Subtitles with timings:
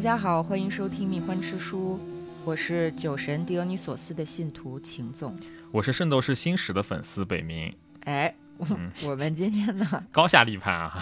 [0.00, 2.00] 大家好，欢迎收听《蜜獾吃书》，
[2.42, 5.38] 我是酒神狄俄尼索斯的信徒秦总。
[5.70, 7.70] 我是《圣斗士星矢》的粉丝北冥，
[8.04, 8.66] 哎，我
[9.04, 10.98] 我们今天呢，高下立判啊！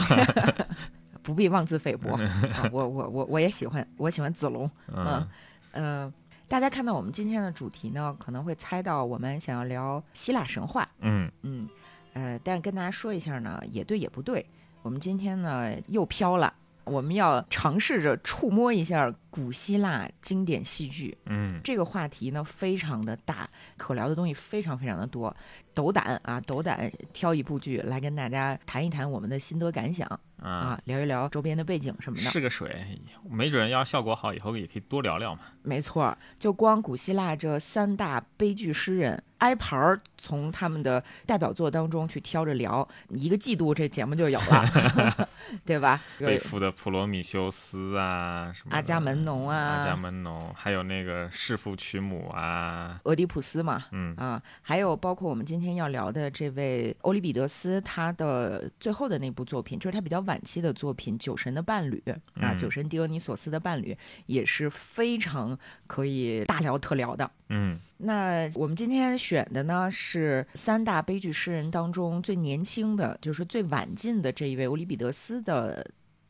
[1.23, 2.11] 不必妄自菲薄。
[2.19, 4.69] 啊我我我我也喜欢，我喜欢子龙。
[4.89, 5.29] 嗯，
[5.71, 6.13] 呃，
[6.49, 10.89] 大家看到我们今天的主题呢，可能会猜到我们想要聊希腊神话。
[11.03, 11.69] 嗯，嗯，
[12.15, 14.45] 呃，但是跟大家说一下呢，也对也不对。
[14.83, 16.53] 我们今天呢又飘了，
[16.91, 21.17] 我们要尝试着触摸一下古希腊经典戏剧。
[21.27, 25.35] 嗯，这个话题呢非常的大，可聊的东西非常非常的多。
[25.75, 30.09] 斗胆啊，斗胆挑一部剧来跟大家谈一谈我们的心得感想
[30.43, 32.25] 啊，啊，聊一聊周边的背景什么的。
[32.25, 32.99] 是个水，
[33.31, 35.43] 没准要效果好，以后也可以多聊聊嘛。
[35.63, 45.29] 没错，就光古希腊这三大悲剧诗人挨盘儿，从他们的代表作当中去挑着聊，一个季度这节目就有了，
[45.65, 46.03] 对吧？
[46.19, 54.15] 背负的普罗米修斯啊，什么阿伽门门农，还有那个弑父娶母啊，俄狄浦斯嘛，嗯。
[54.17, 63.93] 啊，还有包括我们今天要聊的这位欧里比得斯，他的最后的那部作品，就是他比较晚期的作品《酒神的伴侣》啊，嗯酒神狄俄尼索斯的伴侣》
[64.27, 67.31] 也是非常可以大聊特聊的。
[67.49, 67.79] 嗯。
[68.01, 75.85] 那我们今天选的呢是三大悲剧诗人当中最年轻的，就是最晚近的这一位欧里比得斯的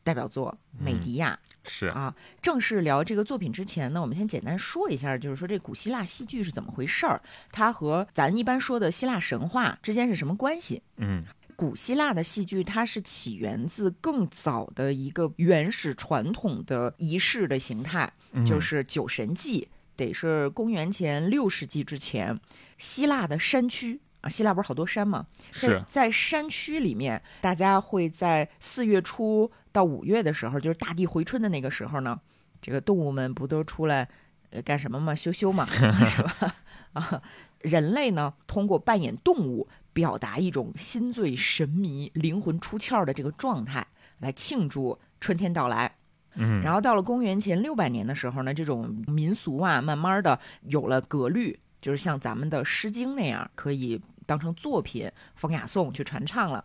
[0.09, 1.39] 代表作《美狄亚》
[1.71, 2.15] 是，啊。
[2.41, 7.21] 正式聊这个作品之前呢，我们先简单说一下，就是说这古希腊戏剧是怎么回事儿，
[7.53, 10.83] 它和咱一般说的希腊神话之间是什么关系？
[10.97, 11.23] 嗯
[11.57, 22.39] 古希腊的戏剧，它是起源自更早的一个原始传统的仪式的形态，嗯就是酒神祭，得是公元前六世纪之前，
[22.79, 25.27] 希腊的山区啊，希腊不是好多山吗？
[25.53, 32.19] 在是，在山区里面，大家会在四月初到五月的时候，就是大地回春的那个时候呢，
[32.61, 34.09] 这个动物们不都出来
[34.51, 35.15] 呃干什么嘛？
[35.15, 36.55] 羞羞嘛，是吧？
[36.95, 37.23] 啊，
[37.61, 43.87] 人类呢，通过扮演动物，表达一种心醉神迷、灵魂出窍的这个状态，
[44.19, 45.95] 来庆祝春天到来。
[46.35, 55.07] 嗯，然后到了公元前六百年的时候呢，这种民俗啊，慢慢的有了格律，就是像咱们的《诗经》那样，可以当成作品
[55.37, 56.65] 《风雅颂》去传唱了。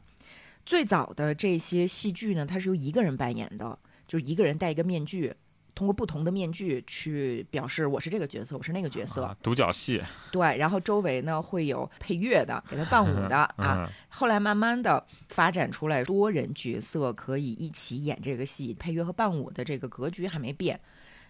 [0.66, 5.34] 最早的这些戏剧呢，它是由一个人扮演的，就是一个人戴一个面具，
[5.75, 9.23] 通过不同的面具去表示我是这个角色，我是那个角色。
[9.23, 13.53] 啊独角戏对，然后周围呢会有配乐的， 给他伴舞的啊。
[13.57, 20.79] 嗯后来慢慢的发展出来，多人角色可以一起演这个戏，配乐和伴舞的这个格局还没变，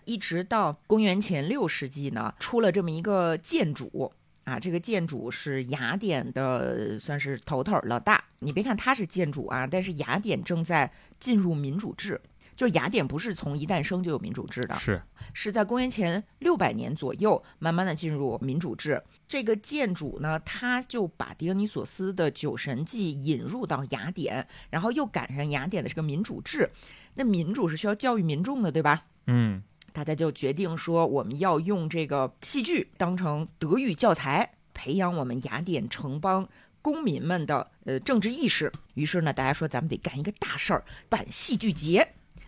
[0.04, 4.12] 一直到公元前六世纪呢，出了这么一个建主。
[4.44, 8.24] 啊，这个建主是雅典的，算是头头儿老大。
[8.40, 12.20] 你别看他是建主啊，但是雅典正在进入民主制，
[12.56, 15.02] 就是雅典不是从一诞生就有民主制的，是，
[15.34, 19.02] 是在公元前六百年左右，慢慢的进入民主制。
[19.28, 26.70] 这个建主呢，他就把狄俄尼索斯的酒神祭引入到雅典，然后又赶上雅典的这个民主制。
[27.16, 29.06] 那民主是需要教育民众的，对吧？
[29.28, 36.50] 嗯大家就决定说，我们要用这个戏剧当成德育教材，培养我们雅典城邦
[36.82, 38.70] 公民们的呃政治意识。
[38.96, 42.06] 于是呢，大家说咱们得干一个大事儿，办戏剧节。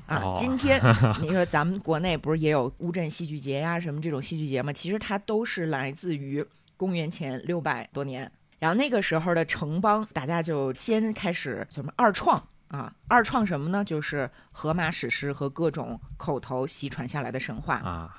[0.07, 0.79] 啊哦，今天
[1.21, 4.71] 你说咱们国内不是也有乌镇戏剧节呀、什么这种戏剧节吗？
[4.73, 6.45] 其实它都是来自于
[6.77, 8.31] 公元前六百多年。
[8.59, 13.83] 然后那个时候的城邦，大家就先开始什么二创啊，二创什么呢？
[13.83, 17.75] 就是荷马史诗和各种口头习传下来的神话。
[17.75, 18.17] 啊，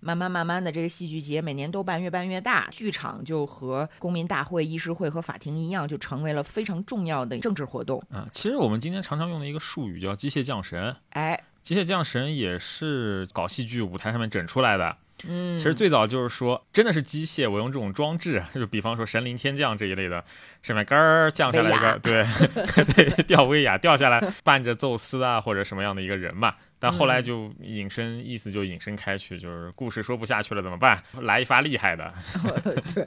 [0.00, 8.02] 慢慢慢慢的，这个戏剧节每年都办，越办越大，剧场就和公民大会、议事会和法庭一样，就成为了非常重要的政治活动。
[8.10, 14.96] 啊，其实我们今天常常用的一个术语叫机械降神，哎，机械降神也是搞戏剧舞台上面整出来的。
[15.28, 20.24] 嗯，其实最早就是说，真的是机械，我用这种装置，就比方说神灵天降这一类的，
[20.62, 22.24] 上面杆儿降下来一个，对
[22.94, 26.54] 对，吊威亚掉下来，伴着宙斯啊或者什么样的一个人嘛。
[26.80, 31.00] 但后来就引申，意思就引申开去，就是故事说不下去了怎么办？
[31.20, 32.12] 来一发厉害的，
[32.94, 33.06] 对，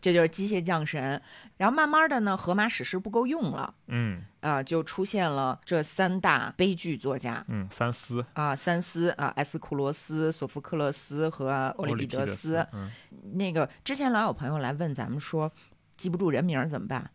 [0.00, 1.20] 这就是机械降神。
[1.56, 3.74] 然后慢慢的呢，荷马史诗不够用了。
[3.88, 12.64] 嗯啊、就出现了这三大悲剧作家嗯，三思，啊，三思啊，埃斯库罗斯、索福克勒斯和欧里庇得斯。
[12.72, 12.90] 嗯
[13.34, 15.50] 那个之前老有朋友来问咱们说，
[15.96, 17.10] 记不住人名儿怎么办？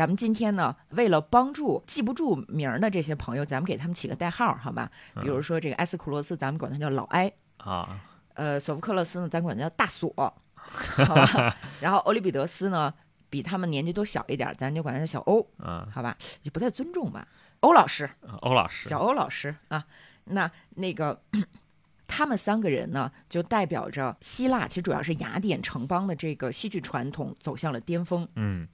[0.00, 4.90] 咱们今天呢，为了帮助记不住名儿的这些朋友，咱们给他们起个代号，好吧？
[5.20, 8.00] 比如说这个埃斯库罗斯，咱们管他叫老埃；啊，
[8.32, 10.10] 呃，索福克勒斯呢，咱管他叫大索，
[10.56, 11.54] 好吧？
[11.82, 12.94] 然后欧里庇得斯呢，
[13.28, 16.16] 比他们年纪都小一点儿，咱就管他叫小欧，嗯，好吧？
[16.44, 17.28] 也不太尊重吧？
[17.60, 18.08] 欧老师，
[18.40, 19.84] 欧老师，小欧老师啊，
[20.24, 21.20] 那那个
[22.08, 28.26] 他们三个人呢，就代表着希腊，其实主要是雅典城邦的这个戏剧传统走向了巅峰。
[28.36, 28.66] 嗯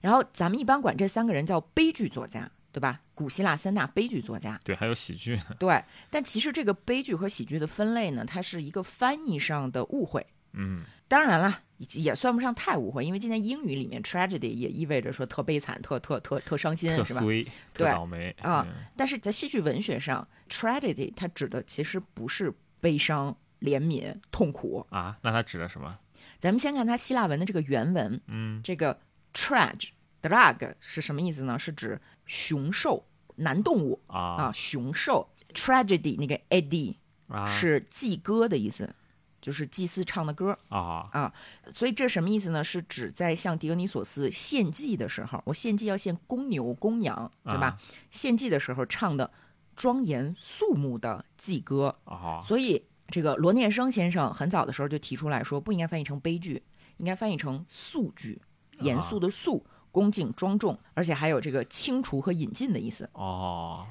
[0.00, 3.00] 然后咱们一般管这三个人叫悲剧作家，对吧？
[3.14, 4.58] 古希腊三大悲剧作家。
[4.64, 5.56] 对，还有喜剧呢。
[5.58, 10.26] 对，但其实这个悲剧和喜剧的分类呢，它是一个翻译上的误会。
[10.52, 11.60] 嗯当然了，
[11.94, 17.20] 也算不上太误会，因为今天英语里面 tragedy 也意味着说特悲惨、特特特特伤心，特是吧？
[17.20, 17.50] 衰，特
[17.84, 24.86] 对倒霉啊嗯但是在戏剧文学上，tragedy 它指的其实不是悲伤、怜悯、痛苦。
[24.90, 25.98] 啊，那它指的什么？
[26.38, 28.98] 咱们先看它希腊文的这个原文，嗯这个
[29.32, 29.90] trage
[30.22, 31.58] drag 是什么意思呢？
[31.58, 33.06] 是指雄兽、
[33.36, 35.28] 男动物啊，啊雄兽。
[35.52, 36.94] tragedy 那个 ed
[37.26, 38.94] 啊是祭歌的意思，
[39.40, 40.56] 就是祭司唱的歌。
[40.68, 41.34] 啊啊
[41.74, 42.62] 所以这什么意思呢？
[42.62, 47.66] 是指在向狄俄尼索斯献祭的时候，我献祭要献公牛、公羊，对吧？
[47.66, 47.78] 啊
[48.12, 49.28] 献祭的时候唱的
[49.74, 51.98] 庄严肃穆的祭歌。
[52.04, 56.62] 啊所以这个罗念生先生很早的时候就提出来说，不应该翻译成悲剧，
[56.98, 58.40] 应该翻译成肃剧，
[58.80, 63.86] 严肃的肃，恭敬庄重，而且还有这个清除和引进的意思，哦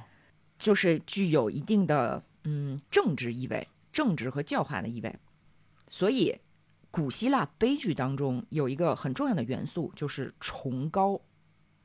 [0.57, 5.15] 就是具有一定的嗯政治意味、政治和教化的意味。
[5.87, 6.37] 所以，
[6.91, 11.19] 古希腊悲剧当中有一个很重要的元素，就是崇高。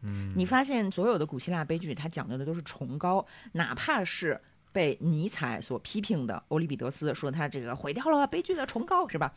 [0.02, 4.40] 嗯你发现所有的古希腊悲剧，它讲究的都是崇高，哪怕是
[4.72, 9.32] 被尼采所批评的欧里庇得斯说他这个毁掉了悲剧的崇高，是吧？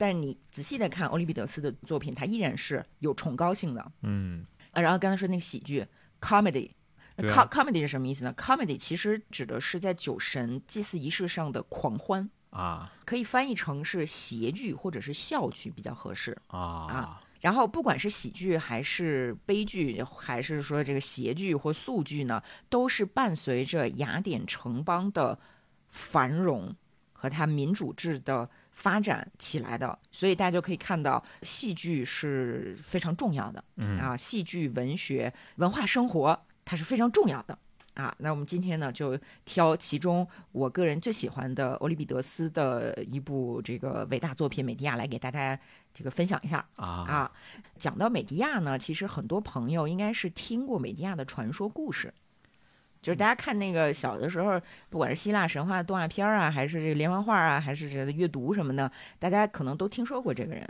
[0.00, 3.92] 但是你仔细的看欧里庇得斯的作品，它依然是有崇高性的。
[4.00, 5.86] 嗯啊，然后刚才说那个喜剧
[6.22, 6.70] comedy。
[7.18, 16.34] com comedy 是什么意思呢？comedy 其实指的是在酒神祭祀仪式上的狂欢，啊可以翻译成是谐剧或者是笑剧比较合适。
[16.46, 25.38] 啊然后不管是喜剧还是悲剧，还是说这个谐剧或素剧呢，都是伴随着雅典城邦的
[25.88, 26.74] 繁荣
[27.12, 28.48] 和它民主制的
[28.80, 29.96] 发展起来的。
[30.10, 33.62] 所以大家就可以看到，戏剧是非常重要的。
[33.76, 37.56] 嗯啊，戏剧、文学、文化生活，它是非常重要的
[37.94, 38.14] 啊。
[38.18, 45.58] 那我们今天呢，就挑其中我个人最喜欢的欧里庇得斯的一部这个伟大作品《美狄亚》来给大家
[45.92, 47.32] 这个分享一下啊啊。
[47.78, 52.12] 讲到美狄亚呢，其实很多朋友应该是听过美狄亚的传说故事。
[53.02, 60.68] 就是大家看那个小的时候，不管是希腊神话的动画片儿啊，还是这个连环画啊，还是这个阅读什么的，大家可能都听说过这个人。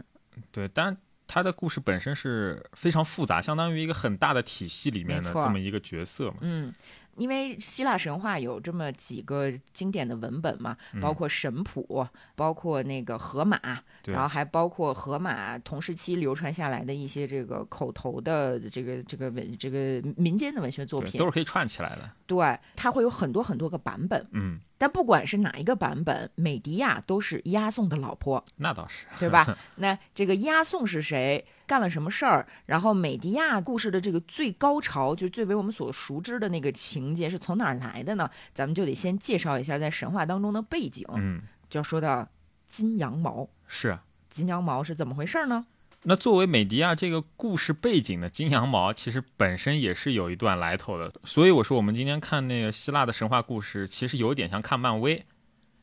[0.52, 0.96] 对，但
[1.26, 6.38] 他的故事本身是非常复杂，相当于一个很大的体系里面的这么一个角色嘛。
[6.40, 6.72] 嗯，
[7.16, 13.58] 因为希腊神话有这么几个经典的文本嘛，包括神谱，包括那个荷马，
[14.04, 21.24] 然后还包括荷马同时期流传下来的一些这个口头的这个这个文这个民间的文学作，品都。
[21.24, 22.10] 是可以串起来的。
[22.26, 29.06] 对，它会有很多很多个版本，嗯，但不管是哪一个版本，美狄亚都是押送的老婆，那倒是。
[29.18, 29.56] 对吧？
[29.76, 31.44] 那这个押送是谁？
[31.70, 32.48] 干了什么事儿？
[32.66, 38.28] 然后美迪亚故事的这个最高潮，就最为我们所熟知的那个情节是从哪儿来的呢？
[38.52, 42.28] 咱们就得先介绍一下在神话当中的背景，嗯，就要说到
[42.66, 43.48] 金羊毛。
[43.68, 43.96] 是。
[44.28, 45.64] 金羊毛是怎么回事呢？
[46.02, 51.12] 那作为美迪亚这个故事背景的金羊毛，其实本身也是有一段来头的。
[51.22, 55.24] 所以我说，我们今天看那个希腊的神话故事，其实有点像看漫威。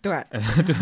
[0.01, 0.75] 对， 对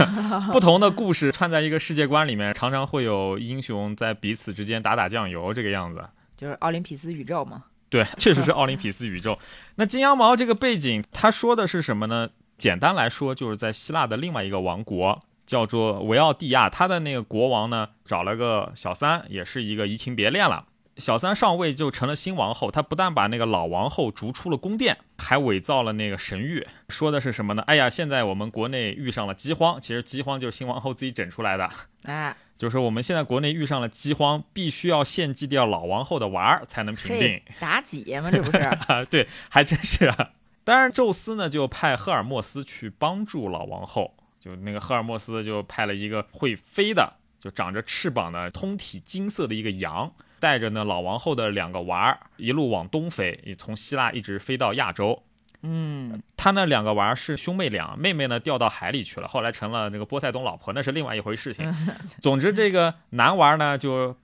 [0.52, 6.04] 不同的故事串在一个世界观里面，常常会有英雄在彼此之间打打酱油这个样子。
[6.36, 7.64] 就是奥林匹斯宇宙嘛。
[7.90, 9.40] 对， 确实是奥林匹斯宇宙。
[9.76, 12.30] 那金羊毛这个背景，他说的是什么呢？
[12.58, 20.66] 简单来说，就是在希腊的另外一个王国叫做维奥蒂亚，他的那个国王呢，找了个小三，也是一个移情别恋了。
[20.98, 27.62] 小三上位就成了新王后，她不但把那个老王后逐出了宫殿，还伪造了那个神谕，说的是什么呢？
[27.64, 31.70] 哎呀，现在我们国内遇上了饥荒，其实饥荒就是新王后自己整出来的。
[32.04, 38.58] 哎， 就是我们现在国内遇上了饥荒，必须要献祭掉老王后的娃儿才能平定。，妲己吗，这不是？
[38.88, 40.32] 啊，对，还真是啊。
[40.64, 55.24] 当然，宙斯呢就派赫尔墨斯去帮助老王后，就那个赫尔墨斯就派了一个会飞的，就长着翅膀的通体金色的一个羊，带着呢老王后的两个娃儿，一路往东飞，也从希腊一直飞到亚洲。
[55.68, 61.74] 嗯，他那两个娃儿是兄妹俩，妹妹呢掉到海里去了，后来成了那个波塞冬老婆，那是另外一回事情。
[62.22, 64.16] 总之，这个男娃儿呢就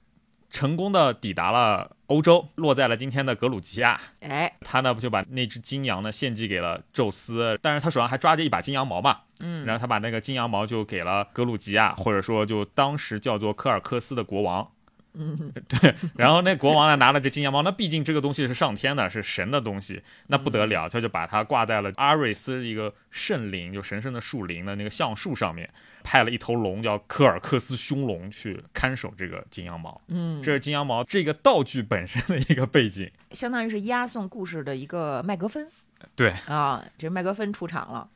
[0.52, 4.00] 成功的抵达了欧洲，落在了今天的格鲁吉亚。
[4.20, 14.70] 哎，他呢不就把那只金羊呢献祭给了宙斯，但是他手上还抓着一把金羊毛嘛，嗯，然后他把那个金羊毛就给了格鲁吉亚，或者说就当时叫做科尔克斯的国王。
[15.14, 15.96] 嗯，对。
[16.16, 25.70] 然后那国王呢拿了这金羊毛，那毕竟这个东西是上天的，是神的东西，那不得了，他就把它挂在了阿瑞斯一个圣林，就神圣的树林的那个橡树上面。
[26.04, 35.68] 派了一头龙叫科尔克斯凶龙去看守这个金羊毛，嗯，这是金羊毛这个道具本身的一个背景，相当于是押送故事的一个麦格芬。
[36.16, 38.10] 对啊，这麦格芬出场了。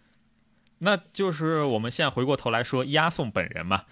[0.80, 3.84] 那就是我们现在回过头来说押送本人嘛，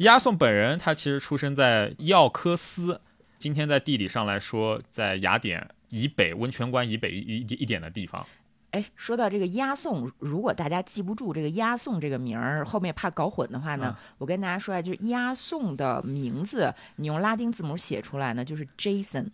[0.00, 2.98] 押送本人他其实出生在伊奥科斯，
[3.36, 8.26] 今天在地理上来说，在雅典以北温泉关以北一一一点的地方。
[8.70, 19.26] 哎，说到这个押送，如果大家记不住这个押送这个名儿，后面怕搞混的话呢，我跟大家说啊，就是押送的名字，你用拉丁字母写出来呢，就是 Jason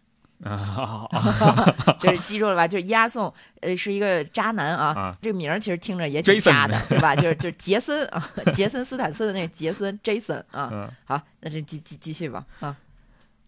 [0.45, 1.07] 啊，
[1.99, 2.69] 就是记住了吧？
[2.69, 7.17] 就是押送，呃，是一个渣男啊，这个名儿其实听着也挺渣的，对吧？
[7.17, 8.23] 就是就是杰森啊，
[8.55, 10.93] 杰森斯坦森的那个杰森 Jason 啊。
[11.05, 12.77] 好，那这继继继续吧啊。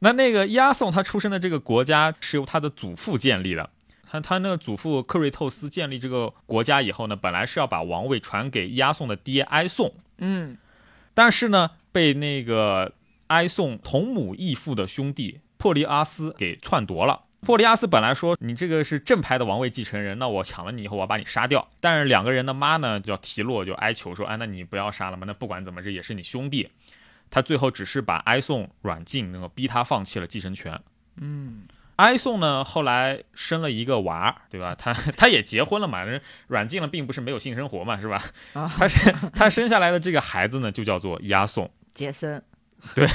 [0.00, 3.68] 那那个押送他出生的这个国家是由他的祖父建立的。
[4.10, 10.56] 他他那个祖父克瑞透斯建立这个国家以后呢，本来是要把王位传给押送的爹埃送，嗯，
[11.12, 12.92] 但是呢，被那个
[13.26, 17.24] 埃送同母异父的兄弟珀利阿斯给篡夺了。
[17.42, 21.68] 珀利阿斯本来说你这个是正牌的王位继承人，那我抢了你以后，我要把你杀掉。
[21.78, 26.68] 但是两个人的妈呢，叫提洛，就哀求说，哎，那你不要杀了嘛，那不管怎么，这也是你兄弟。
[27.30, 30.80] 他最后只是把埃送软禁，那个逼他放弃了继承权。
[31.20, 31.62] 嗯。
[31.94, 34.74] 哀宋呢，后来生了一个娃，对吧？
[34.76, 38.20] 他 他也结婚了嘛，人软禁了，并不是没有性生活嘛，是吧？
[38.52, 42.42] 他是他生下来的这个孩子呢，就叫做押送杰森。
[42.96, 43.06] 对，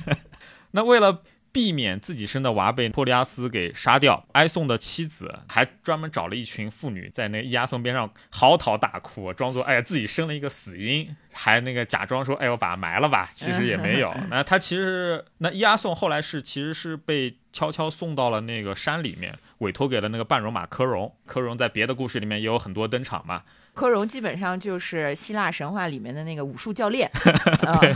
[0.72, 1.22] 那为了。
[1.50, 14.14] 避免自己生的娃被托利阿斯给杀掉，埃宋的妻子还专门找了一群妇女在那伊阿宋边上嚎啕大哭，装作哎呀自己生了一个死婴，还那个假装说哎我把它埋了吧，其实也没有。
[14.30, 21.12] 那他其实那伊阿宋后来是其实是被悄悄送到了那个山里面，委托给了那个半戎马科戎。
[21.26, 23.42] 科戎在别的故事里面也有很多登场嘛。
[23.74, 27.10] 科戎基本上就是希腊神话里面的那个武术教练。
[27.80, 27.94] 对。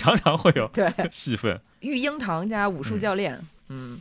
[0.00, 3.38] 常常会有对戏份，育婴堂加武术教练。
[3.68, 4.00] 嗯，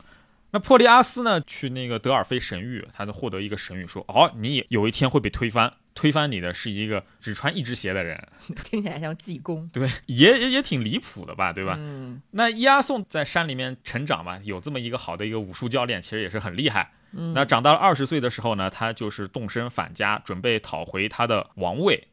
[0.51, 1.41] 那珀利阿斯呢？
[1.41, 8.17] 去那个德尔菲神域，他就获得一个神谕，说：“哦，你有一天会被推翻，推翻你的是一个只穿一只鞋的人。
[8.63, 11.75] ”听起来像济公，对，也也也挺离谱的吧，对吧？
[11.77, 12.21] 嗯。
[12.31, 16.89] 那伊阿宋在山里面成长嘛，有这么一个好的一个武术教练，其实也是很厉害。
[17.11, 17.33] 嗯。
[17.33, 22.07] 那长到了二十岁的时候呢，他就是动身返家，准备讨回他的王位。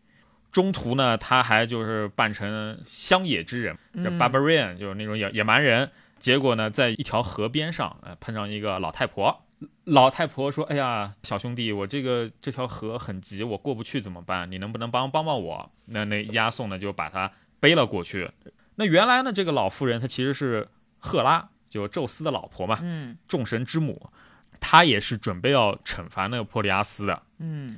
[0.56, 5.90] 中途呢，他还就是扮成乡野之人，这 barbarian，就是那种野野蛮人。
[6.18, 9.44] 结果呢，在一条河边上，呃，碰上一个老太婆。
[9.84, 14.50] 老太婆说：“哎呀，小兄弟，我这个这条河很急，我过不去怎么办？
[14.50, 18.30] 你能不能帮帮帮我？”那那押送呢，就把他背了过去。
[18.76, 24.10] 那原来呢，这个老妇人她其实是赫拉，就宙斯的老婆嘛，嗯，众神之母。
[24.58, 27.76] 她也是准备要惩罚那个珀利阿斯的，嗯。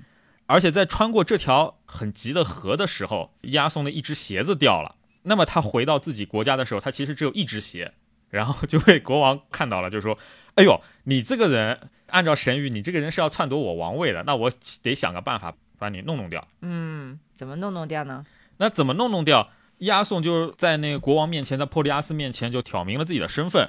[0.48, 4.96] 而且在穿过这条很急的河的时候，押送的一只鞋子掉了。
[5.24, 7.92] 那么他回到自己国家的时候，他其实只有一只鞋，
[8.30, 10.16] 然后就被国王看到了，就说
[10.56, 14.50] ：“哎呦，你这个人，按照神谕，你这个人是要篡夺我王位的，那我
[14.82, 18.24] 得想个办法把你弄弄掉。”嗯，怎么弄弄掉呢？
[18.56, 19.50] 那怎么弄弄掉？
[19.80, 23.68] 押送就在那个国王面前，在珀利阿斯面前就挑明了自己的身份，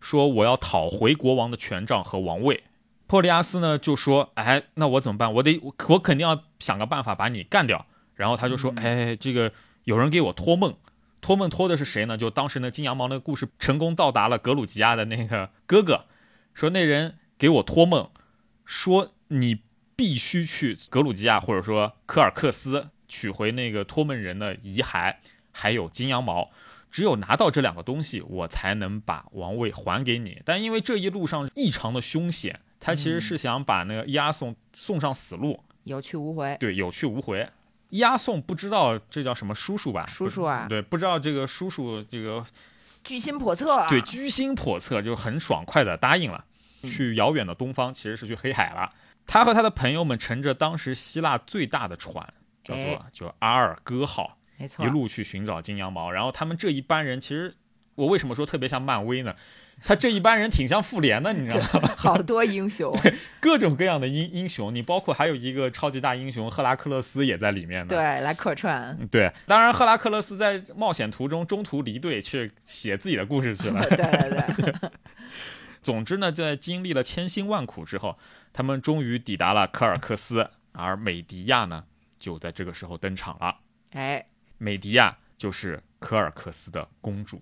[0.00, 2.62] 说我要讨回国王的权杖和王位。
[3.10, 5.34] 珀利阿斯呢就说：“哎，那我怎么办？
[5.34, 9.52] 我得我肯定要想个办法把你干掉。”然后他就说：“哎，这个
[9.82, 10.76] 有人给我托梦，
[11.20, 12.16] 托梦托的是谁呢？
[12.16, 16.04] 就当时呢金羊毛那个故事成功到达了格鲁吉亚的那个哥哥，
[16.54, 18.08] 说那人给我托梦，
[18.64, 19.62] 说你
[19.96, 25.16] 必须去格鲁吉亚或者说科尔克斯取回那个托梦人的遗骸，
[25.50, 26.52] 还有金羊毛。
[26.92, 30.40] 只有拿到这两个东西，我才能把王位还给你。
[30.44, 36.56] 但因为这一路上异常的凶险。”他其实是想把那个押送送上死路，有去无回。
[36.58, 37.46] 对，有去无回。
[37.90, 40.06] 押送不知道这叫什么叔叔吧？
[40.06, 42.44] 叔叔啊，对，不知道这个叔叔这个
[43.04, 43.86] 居心叵测。
[43.88, 46.44] 对，居心叵测，就很爽快的答应了，
[46.84, 48.90] 去遥远的东方，其实是去黑海了。
[49.26, 52.32] 他和他的朋友们乘着当时希腊最大的船，
[52.64, 56.10] 叫做就阿尔戈号，没错，一路去寻找金羊毛。
[56.10, 57.54] 然后他们这一班人，其实
[57.96, 59.34] 我为什么说特别像漫威呢？
[59.84, 61.94] 他这一班人挺像复联的，你知道吗？
[61.96, 67.88] 好多英雄， 对，各种各样的英英雄，你包括还有一个超级大英雄赫拉克勒斯也在里面呢。
[67.88, 68.96] 对，来客串。
[69.10, 73.80] 对，当然赫拉克勒斯在冒险途中中途离队去写自己的故事去了。
[73.88, 73.96] 对
[74.54, 74.90] 对对。
[75.82, 78.18] 总之呢，在经历了千辛万苦之后，
[78.52, 81.84] 他们终于抵达了科尔克斯，而美迪亚呢，
[82.18, 83.56] 就在这个时候登场了。
[83.92, 84.26] 哎，
[84.58, 87.40] 美迪亚就是科尔克斯的公主。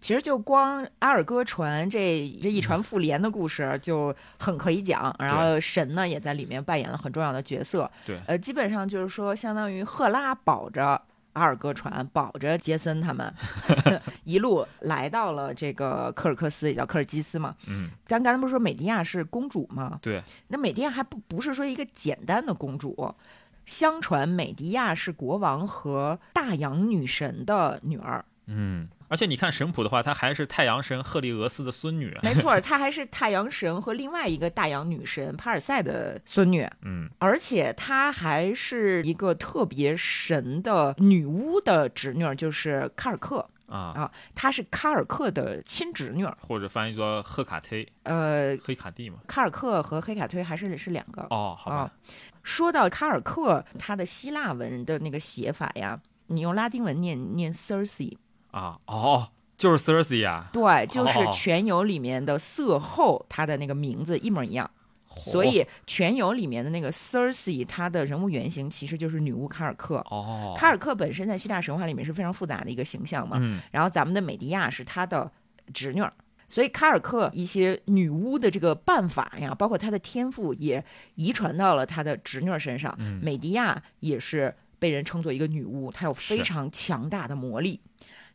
[0.00, 1.98] 其实就光阿尔戈船这
[2.40, 7.90] 这一船复联的故事就很可以讲，然后神呢也在里面扮演了很重要的角色。
[8.06, 11.00] 对，呃，基本上就是说，相当于赫拉保着
[11.32, 13.32] 阿尔戈船，保着杰森他们，
[14.24, 17.54] 一路来到了这个科尔克斯，也叫科尔基斯嘛。
[17.68, 19.98] 嗯，咱刚才不是说美迪亚是公主吗？
[20.02, 23.14] 对，那美迪亚还不不是说一个简单的公主。
[23.66, 28.24] 相传美迪亚是国王和大洋女神的女儿。
[28.46, 32.16] 嗯，而且你看神谱的话，她还是太阳神赫利俄斯的孙女。
[32.22, 36.68] 没错，她还是太阳神和另外一个大洋女神帕尔赛的孙女。
[36.82, 49.18] 嗯，而且她还是一个特别神的女巫的侄女，就是卡尔克啊啊，她是卡尔克的亲侄女，或者翻译作赫卡忒，呃，黑卡蒂嘛。
[49.26, 51.90] 卡尔克和黑卡忒还是是两个哦，好吧。
[52.42, 58.16] 说到卡尔克，他的希腊文的那个写法呀，你用拉丁文念念 Circe
[58.50, 64.70] 啊，哦，就是 Cersei 啊，对，就是《全游》里面的色后，他的那个名字一模一样。
[65.16, 69.96] 所以《全游》里面的那个 Cersei，他的人物原型其实就是女巫卡尔克。
[70.10, 73.36] 哦，卡尔克本身在希腊神话里面是非常复杂的一个形象嘛。
[73.40, 73.60] 嗯。
[73.72, 75.28] 然后咱们的美迪亚是她的
[75.74, 76.12] 侄女儿。
[76.48, 80.82] 所以卡尔克一些女巫的这个办法呀，包括她的天赋也
[81.16, 82.96] 遗传到了她的侄女儿身上。
[83.20, 87.80] 美迪亚也是被人称作一个女巫，她有非常强大的魔力。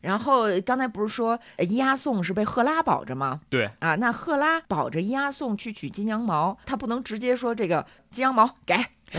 [0.04, 3.40] 然后刚才不是说伊阿宋是被赫拉保着吗？
[3.48, 8.76] 对啊，那赫拉保着伊阿宋去取金羊毛，他不能直接说这个金羊毛给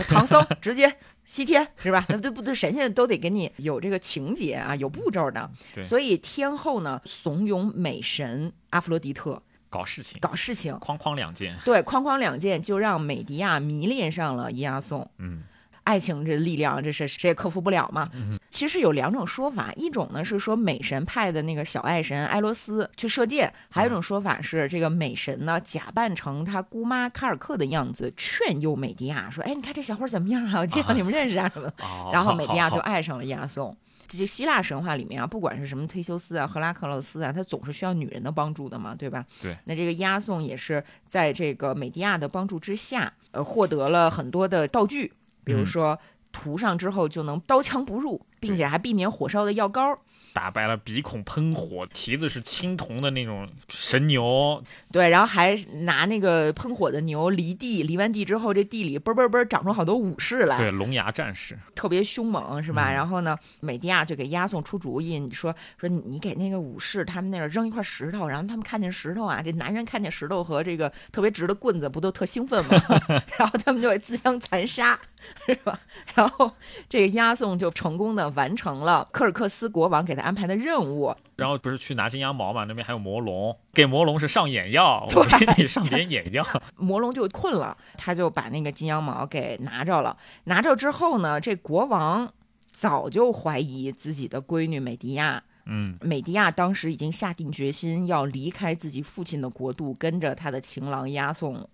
[0.08, 0.96] 唐僧 直接。
[1.28, 2.06] 西天是吧？
[2.08, 2.54] 那对不对？
[2.54, 5.50] 神仙都得给你有这个情节啊，有步骤的。
[5.82, 11.56] 所以天后呢，怂恿美神阿弗罗狄特搞事情，搞事情，哐哐两件。
[11.64, 15.10] 对，哐哐两件就让美迪亚迷恋上了伊阿宋。
[15.18, 15.42] 嗯。
[15.86, 18.10] 爱情这力量，这是谁也克服不了嘛。
[18.50, 30.58] 其实有两种说法，一种呢是说美神派的那个小爱神埃罗斯去射箭，还有一种说法是这个美神呢假扮成他姑妈卡尔克的样子，劝诱美迪亚说：“哎，你看这小伙怎么样啊？
[30.58, 31.74] 我介绍你们认识啊什么的。”
[32.12, 33.76] 然后美迪亚就爱上了亚宋。
[34.08, 39.24] 这就希腊神话里面啊，不管是什么忒修斯啊、赫拉克勒斯啊，他总是需要女人的帮助的嘛，对吧？
[39.40, 39.56] 对。
[39.64, 45.12] 那这个押送也是在这个美迪亚的帮助之下，呃，获得了很多的道具。
[45.46, 45.96] 比如说
[46.32, 49.98] 涂上之后就能刀枪不入，并且还避免火烧的药膏。
[50.34, 62.92] 打败了鼻孔喷火、蹄子是青铜的那种神牛，对，然后还拿那个喷火的牛犁地，犁完地之后，这地里嘣嘣嘣长出好多武士来，对，龙牙战士特别凶猛，是吧？
[62.92, 72.78] 然后呢，美迪亚就给押送出主意，说说你给那个武士他们那儿扔一块石头，然后他们看见石头啊，这男人看见石头和这个特别直的棍子，不都特兴奋吗？
[73.38, 75.00] 然后他们就会自相残杀，
[75.46, 75.80] 是吧？
[76.14, 76.52] 然后
[76.90, 80.26] 这个押送就成功的完成了科尔克斯国王给他。
[80.26, 82.64] 安排的任务，然后不是去拿金羊毛嘛？
[82.64, 86.44] 那边还有魔龙，给魔龙是上眼药，我给你上点眼药。
[86.74, 90.16] 魔龙就困了，他就把那个金羊毛给拿着了。
[90.46, 92.32] 拿着之后呢，这国王
[92.72, 95.44] 早就怀疑自己的闺女美迪亚。
[95.66, 101.68] 嗯，美迪亚当时已经下定决心要离开自己父亲的国度，跟着他的情郎押送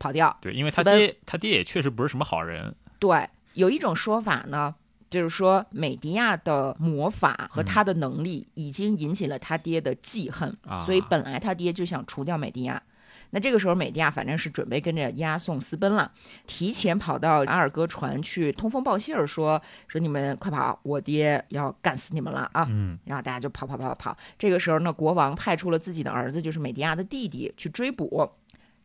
[0.00, 0.36] 跑掉。
[0.40, 2.74] 对，因为他爹，他爹也确实不是什么好人。
[3.02, 4.72] 对，有一种说法呢。
[5.10, 12.82] 就是说，美迪亚的魔法和他的能力已经引起了他爹的记恨，所以本来他爹就想除掉美迪亚。
[13.28, 16.10] 那这个时候，美迪亚反正是准备跟着押送私奔了，
[16.46, 22.66] 提前跑到阿尔戈船去通风报信儿，说说你们快跑，我爹要干死你们了啊！
[22.70, 24.16] 嗯，然后大家就跑跑跑跑。
[24.38, 28.30] 这个时候呢，国王派出了自己的儿子，就是美迪亚的弟弟去追捕，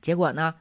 [0.01, 0.53] 结果呢，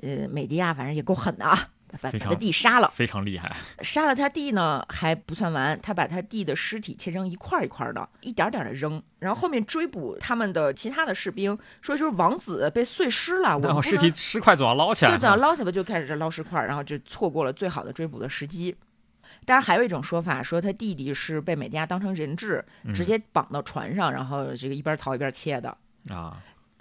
[0.00, 1.68] 呃，美迪亚反正也够狠的啊。
[2.00, 3.54] 把把他弟杀了，非常厉害。
[3.80, 9.02] 杀了他弟呢还不算完，他把他弟的尸体切成一块一块的，一点点的扔。
[9.18, 18.74] 然后后面追捕他们的其他的士兵，说就是王子被碎尸了，我尸体尸块总要捞起来，对，总要捞起来，就开始这捞尸块，然后就错过了最好的追捕的时机。
[19.44, 25.76] 当然还有一种说法，说他弟弟是被美迪亚当成人质，直接绑到船上，然后这个一边逃一边切的
[26.08, 26.36] 啊。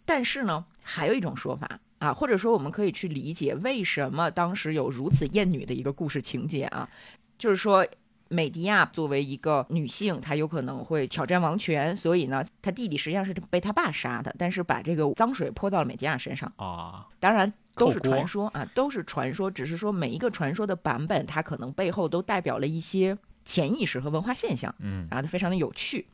[0.06, 1.68] 但是呢，还有一种说法。
[2.02, 6.90] 啊，或者说我们可以去理解为什么当时有如此艳女的一个故事情节啊，
[7.38, 7.88] 就是说
[8.28, 17.08] 美迪亚作为一个女性，她有可能会挑战王权，所以呢，她弟弟实际上是被她爸杀的，但是把这个脏水泼到了美迪亚身上啊。
[17.20, 26.08] 当然都是传说啊，都是传说，只是说每一个传说的版本，它可能背后都代表了一些潜意识和文化现象，嗯，然后它非常的有趣。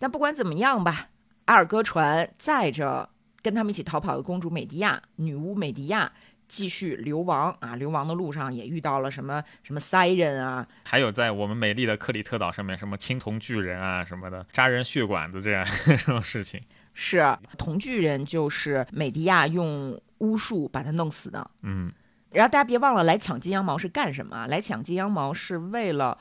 [0.00, 1.10] 但不管怎么样吧，
[1.44, 3.08] 阿尔戈船载着。
[3.42, 6.10] 跟他们一起逃跑的公主美迪亚，女巫美迪亚
[6.48, 16.60] 继续流亡啊，流亡的路上也遇到了什么什么塞人啊，还有在我们美丽的克里特岛上面，什么青铜巨人啊什么的，扎人血管子这样这种事情。
[16.94, 17.22] 是
[17.56, 21.48] 铜巨人，就是美迪亚用巫术把他弄死的。
[21.62, 21.92] 嗯，
[22.32, 24.48] 然后大家别忘了，来抢金羊毛是干什么？
[24.48, 26.18] 来抢金羊毛是为了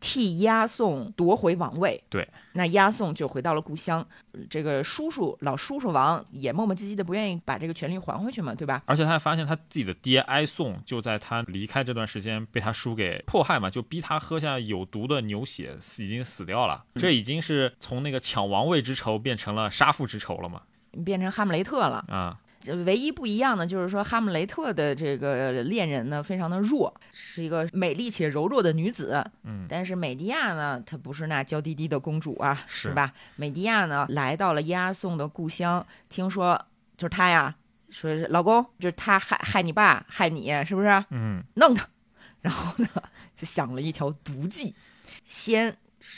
[0.00, 2.02] 替押送夺回王位。
[2.08, 4.04] 对，那押送就回到了故乡。
[4.48, 8.82] 这个叔叔老叔叔王也磨磨唧唧的，不愿意把这个权利还回去嘛，对吧？
[8.86, 16.82] 而且他还发现他自己的爹哀送就在他离开这段时间被他叔给迫害嘛，就逼他喝下有毒的牛血，已经死掉了。
[16.94, 20.62] 这已经是从那个抢王位之仇变成了杀父之仇了嘛？
[21.04, 22.36] 变成哈姆雷特了啊！
[22.60, 29.24] 这唯一不一样的就是说，哈姆雷特的这个恋人呢，非常的弱，是一个美丽且柔弱的女子。
[29.44, 33.12] 嗯，但是美迪亚呢，她不是那娇滴滴的公主啊，是是吧？
[33.36, 36.60] 美迪亚呢，来到了押送的故乡，听说
[36.98, 37.56] 就是她呀，
[37.88, 41.04] 说是老公，就是他害害你爸，害你，是不是？
[41.10, 41.88] 嗯，弄他，
[42.42, 42.88] 然后呢，
[43.34, 44.74] 就想了一条毒计，
[45.24, 45.74] 先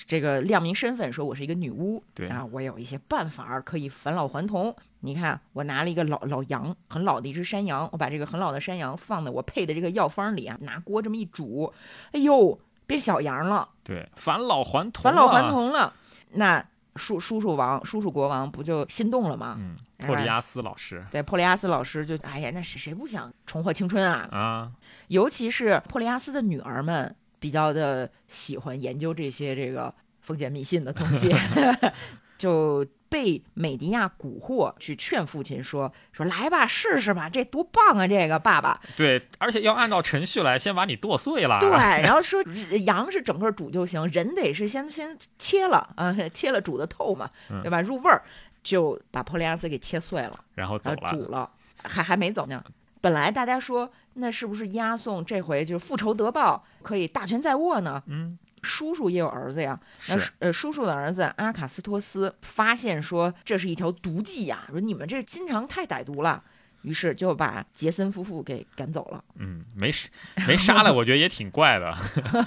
[0.07, 4.75] 这个亮明身份，说我是一个女巫，对啊，我有一些办法可以返老还童。
[5.05, 11.73] 你看，我拿了一个老老羊，很老的一只山羊，我把这个很老的山羊放在我配的这个药方里啊，拿锅这么一煮，
[12.13, 15.93] 哎呦，变小羊了，对，返老还童，返老还，童了。
[16.35, 16.65] 那
[16.97, 19.57] 叔叔叔王叔叔国王不就心动了吗？
[19.59, 24.29] 嗯，哎珀利亚斯老师对，珀利亚斯老师就，哎呀，那谁谁不想重获青春啊？
[24.31, 24.73] 啊，
[25.09, 31.35] 尤其是珀利亚斯的女儿们比较的喜欢研究这些这个封建迷信的东西，
[32.39, 38.09] 就被美迪亚蛊惑去劝父亲说说来吧，试试吧，这多棒啊！
[38.09, 41.71] 这个爸爸，对，而且要按照程序来，先把你剁碎了，对，
[42.03, 42.43] 然后说
[42.85, 47.31] 羊是整个煮就行，人得是先先切了啊，切了煮的透嘛，
[47.63, 47.83] 对吧？
[47.83, 48.23] 入味儿，
[48.65, 50.41] 就把珀利亚斯给切碎了。
[50.55, 51.51] 然后走了，煮了，
[51.83, 52.65] 还还没走呢。
[53.01, 58.01] 本来大家说，那是不是押送这回就是复仇得报，可以大权在握呢？
[58.07, 66.43] 嗯，叔叔也有儿子呀，那呃叔叔的儿子阿卡斯托斯发现说这是一条毒计呀，说你们这经常太歹毒了，
[66.83, 69.25] 于是就把杰森夫妇给赶走了。
[69.35, 70.09] 嗯，没杀
[70.47, 71.97] 没杀了，我觉得也挺怪的，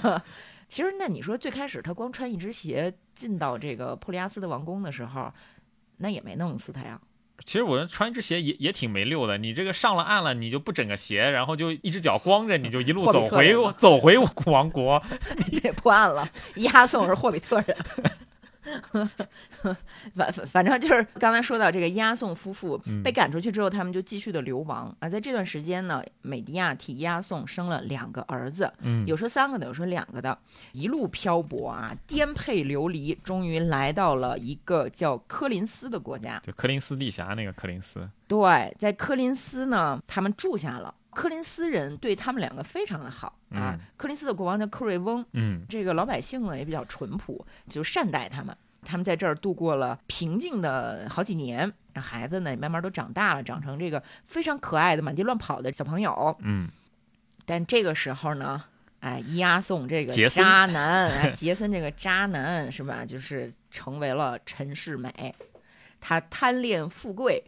[0.68, 5.32] 其实那你说最开始他光穿一只鞋进到这个普利亚斯的王宫的时候，
[5.98, 7.00] 那也没弄死他呀。
[7.44, 15.02] 其实我穿一只鞋也也挺没溜的，你这个上了岸了，你就不整个鞋，然后就一只脚光着，你就一路走回走回王国，
[15.62, 17.76] 也破案了，押送是霍比特人。
[20.14, 25.08] 反反反正就是刚才说到这个押送夫妇嗯被赶出去之后，他们就继续的流亡啊。
[25.08, 30.36] 在这段时间呢，美迪亚替押送生了两个儿子，嗯，有说三个的，有说两个的，
[30.72, 36.42] 一路漂泊啊，颠沛流离，终于来到了一个叫科林斯的国家。
[36.44, 40.94] 就柯林斯地峡那个柯林斯，对，在科林斯呢，他们住下了。
[41.16, 43.72] 科林斯人对他们两个非常的好啊。
[43.72, 48.54] 嗯科林斯的国王叫克瑞翁，嗯这个老百姓呢也比较淳朴，就善待他们。
[48.82, 56.36] 他们在这儿度过了平静的好几年，让孩子呢也慢慢都长大了，长成这个非常可爱的满地乱跑的小朋友。
[56.40, 56.68] 嗯，
[57.46, 58.62] 但这个时候呢，
[59.00, 63.06] 哎，伊阿宋这个杰森渣男，哎， 杰森这个渣男是吧？
[63.06, 65.34] 就是成为了陈世美，
[65.98, 67.42] 他贪恋富贵，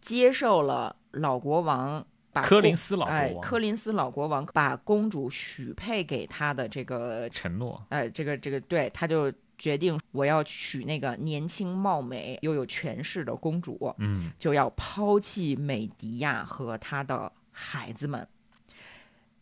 [0.00, 2.06] 接受了老国王
[2.40, 18.26] 把柯林斯老国哎，王柯林斯老国王把公主许配给他的这个承诺，哎，这个这个，对，他就决定我要娶那个年轻貌美又有权势的公主，嗯就要抛弃美迪亚和他的孩子们。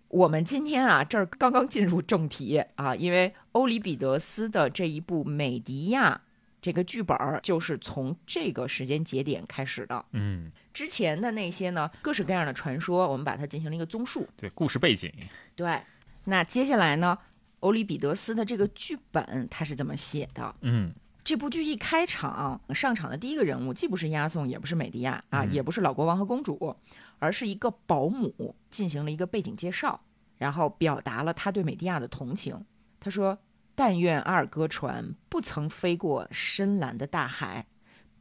[0.08, 6.22] 我们今天啊，这儿刚刚进入正题啊，因为欧里比得斯的这一部《美迪亚》
[6.60, 10.04] 这个剧本儿就是从这个时间节点开始的。
[10.12, 14.26] 嗯，之前的那些呢，各式各样的传说，我们把它进行了一个综述。
[14.36, 15.12] 对，故事背景，
[15.54, 15.80] 对，
[16.24, 17.18] 那接下来呢，
[17.60, 20.54] 欧里彼得斯的这个剧本他是怎么写的？
[20.62, 20.92] 嗯
[21.24, 26.74] 这部剧一开场上场的第一个人物，既不是押送，也不是美迪亚啊，嗯也不是老国王和公主，
[27.18, 30.00] 而是一个保姆，进行了一个背景介绍，
[30.38, 32.64] 然后表达了他对美迪亚的同情。
[32.98, 33.38] 他说
[33.78, 37.64] ：“但愿阿尔戈船不曾飞过深蓝的大海，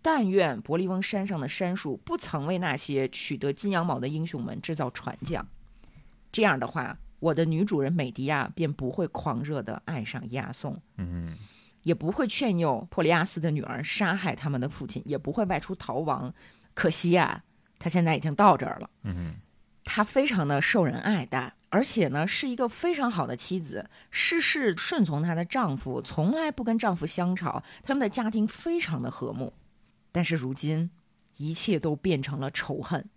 [0.03, 5.43] 但愿伯利翁山上的杉树不曾为那些取得金羊毛的英雄们制造船桨。
[6.31, 11.35] 这样的话，我的女主人美迪亚便不会狂热的爱上押送。”嗯
[11.81, 16.31] 也不会劝诱珀利亚斯的女儿杀害他们的父亲，也不会外出逃亡。
[16.75, 17.43] 可惜啊，
[17.79, 18.87] 她现在已经到这儿了。
[19.01, 19.35] 嗯
[19.83, 29.53] 她非常的受人爱戴，而且呢是一个非常好的妻子，事事顺从她的丈夫，从来不跟丈夫相吵，他们的家庭非常的和睦。
[30.12, 30.89] 但是如今，
[31.36, 33.10] 一切都变成了仇恨。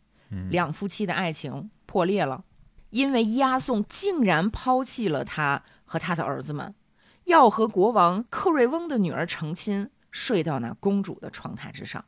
[0.48, 2.44] 两夫妻的爱情破裂了，
[2.90, 6.74] 因为押送竟然抛弃了他和他的儿子们，
[7.24, 12.04] 要和国王克瑞翁的女儿成亲，睡到那公主的床榻之上。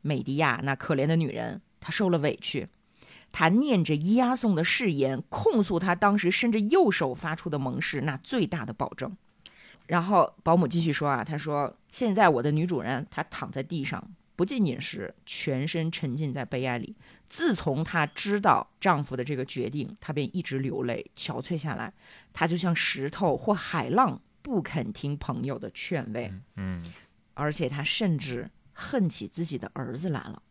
[0.00, 2.68] 美迪亚那可怜的女人，她受了委屈，
[3.36, 9.16] 她念着押送的誓言，控诉她当时伸着右手发出的盟誓那最大的保证。
[9.88, 16.94] 然后保姆继续说啊，她说：“现在我的女主人她躺在地上，不进饮食，全身沉浸在悲哀里。
[17.28, 21.92] 自从她知道丈夫的这个决定，她便一直流泪，憔悴下来。
[22.32, 26.32] 她就像石头或海浪，不肯听朋友的劝慰。
[26.54, 26.80] 嗯，
[27.34, 30.42] 而且她甚至。”恨起自己的儿子来了。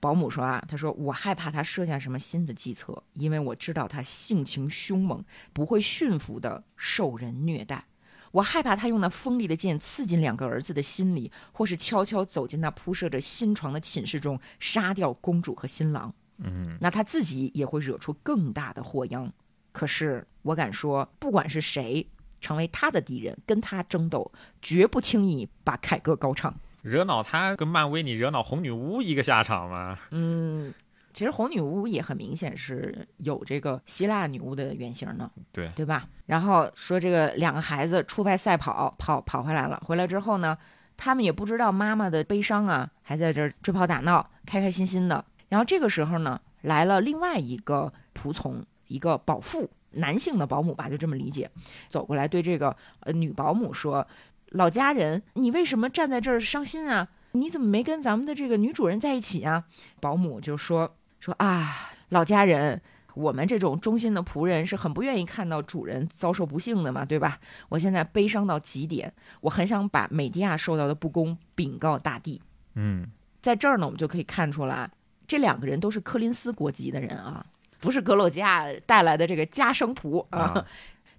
[0.00, 7.84] 保姆说啊，他说我害怕他设下什么新的计策，因为我知道他性情凶猛，不会驯服的受人虐待。
[8.32, 16.14] 我害怕他用那锋利的剑刺进两个儿子的心里，或是悄悄走进那铺设着新床的寝室中，杀掉公主和新郎。
[16.38, 19.30] 嗯，那他自己也会惹出更大的祸殃。
[19.72, 22.08] 可是我敢说，不管是谁
[22.40, 24.32] 成为他的敌人，跟他争斗，
[24.62, 26.58] 绝不轻易把凯歌高唱。
[26.82, 29.98] 惹恼他跟漫威，你惹恼红女巫一个下场吗？
[30.10, 30.72] 嗯，
[31.12, 36.08] 其实红女巫也很明显是有这个希腊女巫的原型呢，对对吧？
[36.26, 40.56] 然后说这个两个孩子出外赛跑，跑跑回来了，回来之后呢，
[40.96, 45.24] 他们也不知道妈妈的悲伤啊，还在这追跑打闹，开开心心的。
[45.48, 51.50] 然后这个时候呢，来了另外一个仆从，一个保父，男性的保姆吧，就这么理解，
[51.88, 54.06] 走过来对这个呃女保姆说。
[54.50, 57.08] 老家人，你为什么站在这儿伤心啊？
[57.32, 59.64] 你怎么没跟咱们的这个女主人在一起啊？
[60.00, 62.82] 保姆就说说啊，老家人，
[63.14, 67.38] 我们这种忠心的仆人是很不愿意看到主人遭受不幸的嘛，对吧？
[67.68, 72.42] 我现在悲伤到极点，我很想把美迪亚受到的不公禀告大地。
[72.74, 73.06] 嗯，
[73.40, 74.90] 在这儿呢，我们就可以看出来，
[75.28, 77.46] 这两个人都是柯林斯国籍的人啊，
[77.78, 80.66] 不是格洛加带来的这个家生仆啊。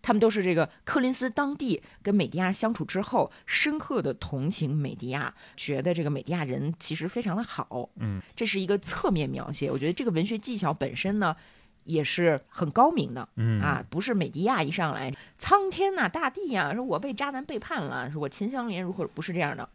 [0.02, 7.90] 他们都是这个柯林斯当地跟美迪亚相处之后，深刻的同情美迪亚，觉得这个美迪亚人其实非常的好。
[7.98, 9.70] 嗯，这是一个侧面描写。
[9.70, 11.36] 我觉得这个文学技巧本身呢，
[11.84, 13.28] 也是很高明的。
[13.36, 19.70] 嗯啊，不是美迪亚一上来苍天呐，大地呀，说我被渣男背叛了，说我秦香莲如何，不是这样的。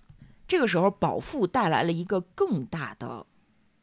[0.49, 3.27] 这个时候，保父带来了一个更大的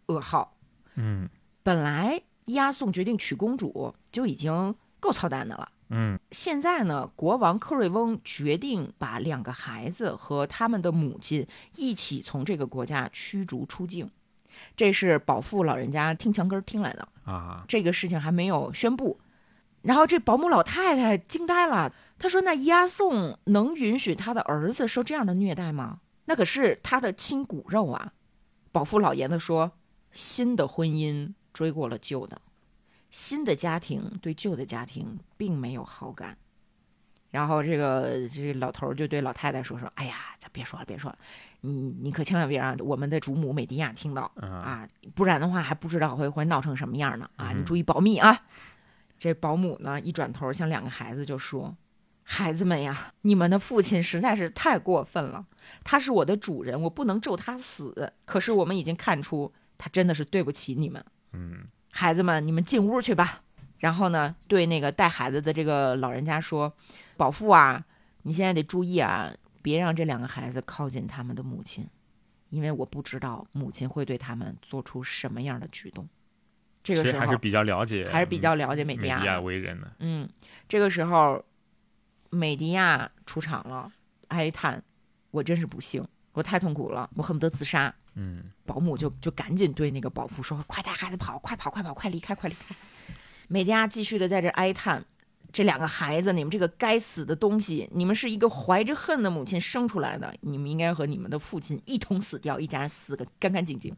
[0.07, 0.55] 噩耗。
[0.95, 1.29] 嗯，
[1.61, 5.69] 本来押送决定娶公主就已经够操蛋的了。
[5.95, 14.09] 嗯，现在呢，国王克瑞翁决定把两个孩子和他们的母亲一起从这个国家驱逐出境。
[14.75, 17.63] 这是保父老人家听墙根听来的啊。
[17.67, 19.19] 这个事情还没有宣布。
[19.83, 25.99] 然后这保姆老太太惊呆了，她说：“那押送能允许他的儿子受这样的虐待吗？
[26.25, 28.13] 那可是他的亲骨肉啊！”
[28.71, 29.73] 保父老爷子说
[30.11, 32.41] ：“新的婚姻追过了旧的。”
[33.13, 36.35] 新的家庭对旧的家庭并没有好感，
[37.29, 41.17] 然后这个这个老头就对老太太说：“说哎呀，咱别说了，别说了，
[41.61, 47.53] 你你可千万别让我们的主母美迪亚听到啊，不然的话还不知道会会闹成什么样呢啊！
[47.55, 48.45] 你注意保密啊！”
[49.19, 51.77] 这保姆呢一转头向两个孩子就说
[52.25, 55.45] ：“孩子们呀，你们的父亲实在是太过分了，
[55.83, 58.11] 他是我的主人，我不能咒他死。
[58.25, 61.67] 可是我们已经看出他真的是对不起你们。”嗯。
[61.95, 63.43] 孩子们，你们进屋去吧。
[63.77, 66.73] 然后呢，对那个带孩子的这个老人家说
[67.15, 67.85] ：“保父啊，
[68.23, 71.87] 你现在得注意啊，别让这两个孩子靠近他们的母亲，
[72.49, 76.07] 因为我不知道母亲会对他们做出什么样的举动。”
[76.81, 79.91] 这个时候还是比较了解，还是比较了解美迪亚为人的。
[79.99, 80.27] 嗯，
[80.67, 81.45] 这个时候，
[82.31, 83.91] 美迪亚出场了，
[84.29, 84.83] 哀叹
[85.29, 92.75] ：“我真是不幸，我太痛苦了，我恨不得自杀。”嗯，保姆就就赶紧对那个保父说：“快带孩子跑，快跑，快跑，快离开，快离开！”
[93.49, 95.03] 美嘉继续的在这哀叹
[95.51, 103.95] ：“这两个孩子，你们这个该死的东西，你们是一个怀着恨的母亲生出来的，你们应该和你们的父亲一同死掉，一家人死个干干净净。”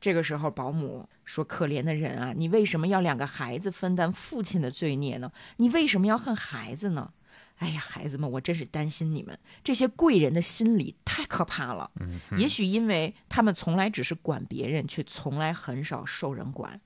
[0.00, 5.32] 这个时候，保姆说：“可怜的人啊，你为什么要两个孩子分担父亲的罪孽呢？
[5.56, 7.10] 你为什么要恨孩子呢？”
[7.58, 9.38] 哎呀，孩子们，我真是担心你们。
[9.64, 11.90] 这些贵人的心理太可怕了。
[12.00, 16.78] 嗯，也许因为他们从来只是管别人，却从来很少受人管，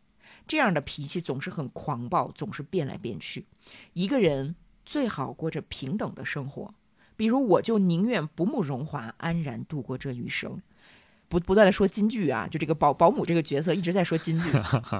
[0.46, 3.46] 这样的脾气总是很狂暴，总是变来变去。
[3.94, 4.54] 一个人
[4.86, 6.72] 最好过着平等的生活，
[7.16, 10.62] 比如我就宁愿不慕荣华，安然度过这余生。
[11.28, 14.50] 不不断的说金句啊，就这个保保姆这个角色一直在说金句。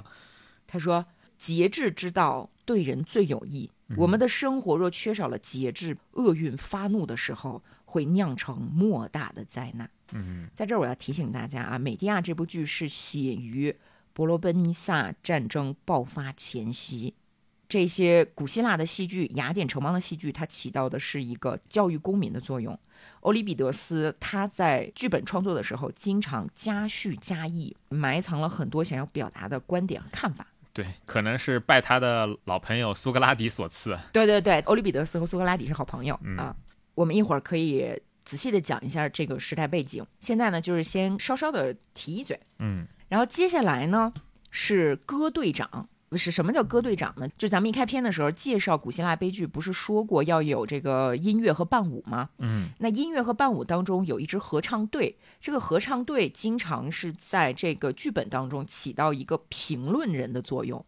[0.66, 1.06] 他说
[1.38, 9.90] ：“节制之道对人最有益。”我们的生活若缺少了节制，厄运发怒的时候会酿成莫大的灾难。
[10.12, 13.74] 嗯，在这儿我要提醒大家啊，《美迪亚》这部剧是写于
[14.12, 17.14] 伯罗奔尼撒战争爆发前夕，
[17.68, 22.78] 这些古希腊的戏剧、雅典城邦的戏剧，它起到的是一个教育公民的作用。
[23.20, 30.46] 欧里庇得斯他在剧本创作的时候，经常加叙加意，埋藏了很多想要表达的观点和看法。
[30.72, 33.98] 对，可能是拜他的老朋友苏格拉底所赐。
[34.12, 36.54] 对对对，欧里庇得斯和苏格拉底是好朋友、嗯啊。
[36.94, 40.04] 我们一会儿可以仔细的讲一下这个时代背景。
[40.20, 44.12] 现在呢，就是先稍稍的提一嘴，嗯然后接下来呢
[44.50, 45.88] 是歌队长。
[46.16, 47.28] 是什么叫歌队长呢？
[47.38, 52.28] 就咱们一开篇的时候介绍古希腊悲剧，不是说过要有这个音乐和伴舞吗？
[52.38, 60.84] 嗯那音乐和伴舞当中有一支合唱队，这个合唱队经常是在这个剧本当中起到一个评论人的作用，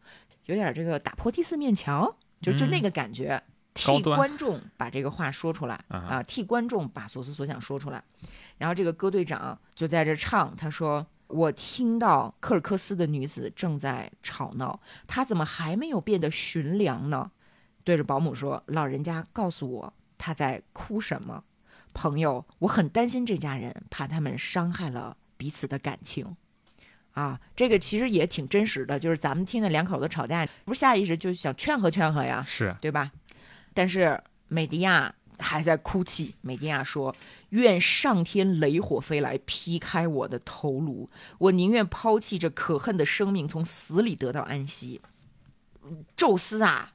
[0.47, 3.41] 有点这个打破第四面墙，就就那个感觉，
[3.75, 8.03] 替观众把这个话说出来啊啊，替观众把所思所想说出来。
[8.59, 11.07] 然后这个歌队长就在这唱，他说。
[11.33, 17.31] 我听到科尔克斯的女子正在吵闹，她怎么还没有变得驯良呢？
[17.85, 21.43] 对着保姆说：“老人家告诉我她在哭什么。”
[21.95, 26.37] 朋友，我很担心这家人，怕他们伤害了彼此的感情。
[27.13, 33.11] 啊，这个其实也挺真实的，就是咱们听的两口子吵架，不是下意识就想劝和劝和呀，是对吧？
[33.75, 36.35] 但是美迪亚还在哭泣。
[36.41, 37.15] 美迪亚说
[37.53, 45.01] ：“愿上天雷火飞来，劈开我的头颅，我宁愿抛弃这可恨的生命，从死里得到安息。”
[46.17, 46.93] 宙斯啊，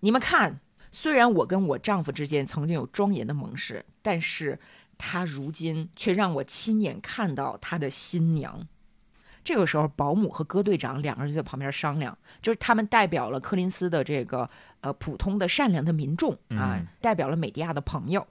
[0.00, 0.60] 你们看，
[0.92, 4.58] 虽然我跟我丈夫之间曾经有庄严的盟誓，但是
[4.98, 8.68] 他如今却让我亲眼看到他的新娘。
[9.42, 14.48] 这个时候，保姆和戈队长两个人就在旁边商量，就是他们代表了柯林斯的这个
[14.80, 18.26] 呃普通的善良的民众啊，嗯代表了美迪亚的朋友，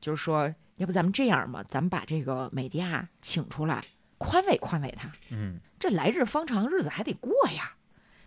[0.00, 3.84] 就是说，要不咱们这样吧，咱们把这个美迪亚请出来，
[4.18, 5.08] 宽慰宽慰他。
[5.30, 7.76] 嗯这来日方长，日子还得过呀。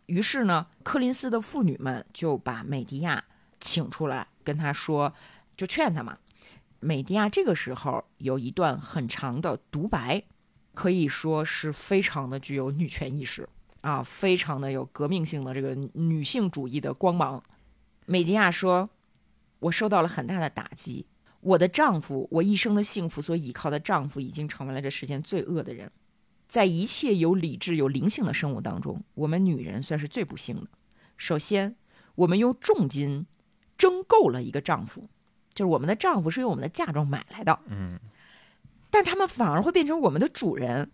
[0.05, 3.25] 于是呢，柯林斯的妇女们就把美迪亚
[3.59, 5.13] 请出来，跟他说，
[5.57, 6.17] 就劝他嘛。
[6.79, 10.23] 美迪亚这个时候有一段很长的独白，
[10.73, 13.49] 可以说是非常的具有女权意识
[13.81, 17.43] 啊，非常的有革命性的这个女性主义的光芒。
[18.05, 18.89] 美迪亚说
[19.59, 21.05] ：“我受到了很大的打击，
[21.45, 25.91] 我的丈夫，我一生的幸福所倚靠的丈夫，已经成为了这世间最恶的人。
[26.47, 30.67] 在一切有理智、有灵性的生物当中，我们女人算是最不幸的。
[31.17, 31.75] 首先，
[32.15, 33.27] 我们用重金
[33.77, 35.07] 争购了一个丈夫，
[35.53, 37.99] 就是我们的丈夫是用我们的嫁妆买来的，嗯
[38.89, 40.89] 但他们反而会变成我们的主人。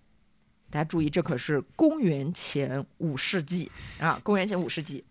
[0.70, 5.06] 大家注意，这可是公元前五世纪啊，公元前五世纪。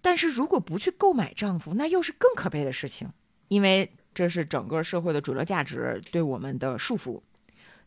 [0.00, 3.08] 但是如果不去购买丈夫，那又是更可悲的事情，
[3.48, 7.20] 因为这是整个社会的主流价值对我们的束缚。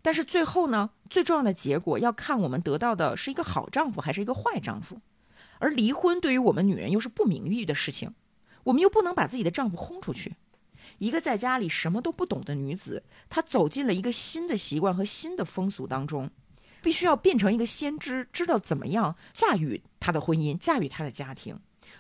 [0.04, 5.02] 但是最后呢，最重要的结果要看我们得到的是一个好丈夫还是一个坏丈夫。
[5.58, 8.14] 而离婚对于我们女人又是不名誉的事情，
[8.66, 10.36] 我们又不能把自己的丈夫轰出去。
[11.00, 16.30] 一个在家里什么都不懂的女子，她走进了一个新的习惯和新的风俗当中，
[16.84, 21.60] 必须要变成一个先知，知道怎么样驾驭她的婚姻，驾驭她的家庭。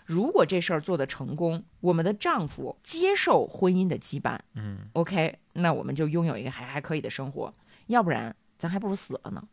[0.09, 7.53] 如果这事儿做得成功，我们的丈夫接受婚姻的羁绊嗯，OK，那我们就拥有一个还还可以的生活。
[7.85, 9.47] 要不然，咱还不如死了呢。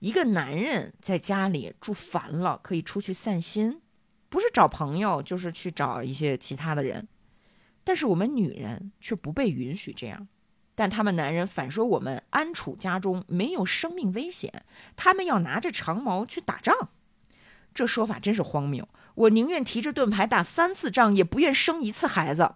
[0.00, 3.80] 一个男人在家里住烦了，可以出去散心，
[4.28, 7.06] 不是找朋友，就是去找一些其他的人。
[7.84, 10.26] 但是我们女人却不被允许这样，
[10.74, 14.64] 但他们男人反说我们安处家中没有生命危险，
[14.96, 16.88] 他们要拿着长矛去打仗。
[17.72, 18.88] 这说法真是荒谬！
[19.20, 22.54] 我宁愿提着盾牌打三次仗，也不愿生一次孩子。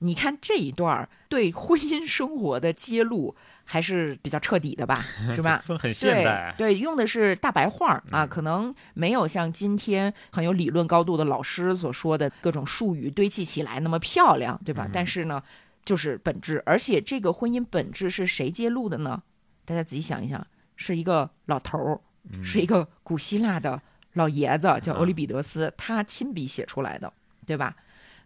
[0.00, 5.04] 你看这一段儿对婚姻生活的揭露还是比较彻底的吧，
[5.36, 5.62] 是吧？
[5.64, 14.86] 很很现代，对对，用的是大白话儿啊，嗯可能没有像今天很有理论高度的老师所说的各种术语堆砌起来那么漂亮，对吧？
[14.86, 15.40] 嗯但是呢，
[15.84, 19.22] 就是本质，而且这个婚姻本质是谁揭露的呢？
[19.64, 23.80] 大家仔细想一想，是一个老头儿，嗯是一个古希腊的
[24.14, 27.12] 老爷子，叫欧里比得斯，他亲笔写出来的，
[27.46, 27.76] 对吧？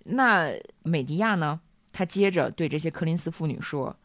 [0.04, 0.50] 那
[0.82, 1.60] 美迪亚呢？
[1.92, 3.96] 他接着对这些柯林斯妇女说：“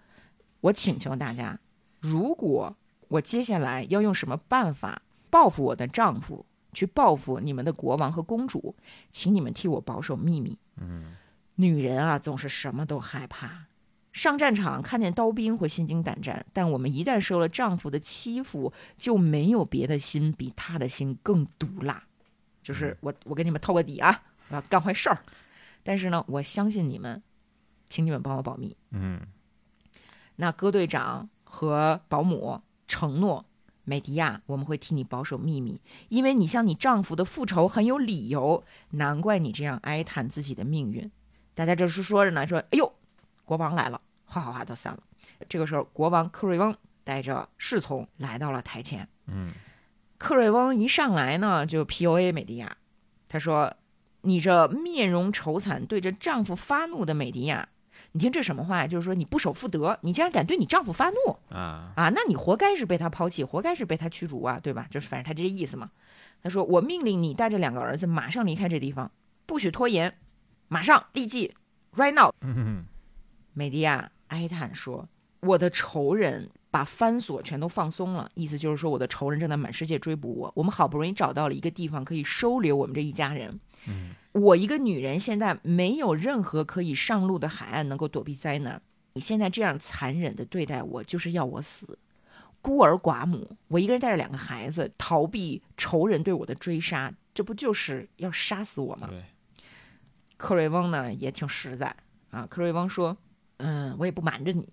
[0.61, 1.59] 我请求大家，
[1.99, 2.75] 如果
[3.07, 8.75] 我接下来要用什么办法报复我的丈夫，去报复你们的国王和公主，
[9.11, 10.57] 请你们替我保守秘密。
[10.77, 11.15] 嗯
[11.55, 13.67] 女人啊，总是什么都害怕。
[14.13, 22.01] 上战场看见刀兵会心惊胆战，但我们一旦受了丈夫的欺负，就没有别的心比他的心更毒辣。
[22.61, 25.17] 就是我，我给你们透个底啊，我要干坏事儿。
[25.83, 27.21] 但是呢，我相信你们，
[27.89, 28.77] 请你们帮我保密。
[28.91, 29.19] 嗯
[30.37, 33.45] 那戈队长和保姆承诺，
[33.83, 41.11] 美迪亚，我们会替你保守秘密，因为你向你丈夫的复仇很有理由，难怪你这样哀叹自己的命运。”
[41.53, 42.93] 大家这是说着呢，说：“哎呦，
[43.45, 44.99] 国王来了！”哗哗哗都散了。
[45.47, 49.07] 这个时候，国王克瑞翁带着侍从来到了台前。
[49.27, 49.51] 嗯，
[50.17, 52.31] 克瑞翁一上来呢，就 P.O.A.
[52.31, 52.77] 美迪亚，
[53.27, 53.73] 他说
[54.21, 57.67] ：“你这面容愁惨、对着丈夫发怒的美迪亚，
[58.13, 58.87] 你听这什么话呀？
[58.87, 61.15] 就是说你不守妇德，你竟然敢对你丈夫发怒
[61.49, 62.09] 啊啊！
[62.09, 64.87] 那你活该是被他抛弃，活该是被他驱逐啊，对吧？
[64.89, 65.91] 就是反正他这意思嘛。
[66.41, 69.11] 他说：我命令你带着两个儿子马上离开这地方，
[69.45, 70.17] 不许拖延，
[70.67, 71.53] 马上立即
[71.95, 72.33] ，right now。
[72.41, 72.85] 嗯
[73.53, 75.07] 美迪亚哀叹说
[75.41, 80.51] ：“我的仇人把藩锁全都放松了，意思就是说我的仇人正在满世界追捕我。
[80.55, 83.59] 我们好不容易找到了一个地方可以收留我们这一家人。
[83.87, 88.81] 嗯，我一个女人现在没有任何可以上路的海岸能够躲避灾难。
[89.13, 91.99] 你现在这样残忍的对待我，就是要我死。
[92.61, 99.21] 孤儿寡母，我一个人带着两个孩子逃避仇人对我的追杀，这不就是要杀死我吗？”对，
[100.37, 101.93] 克瑞翁呢也挺实在
[102.31, 102.47] 啊。
[102.49, 103.15] 克瑞翁说
[103.63, 104.67] ：“嗯，我也不瞒着你，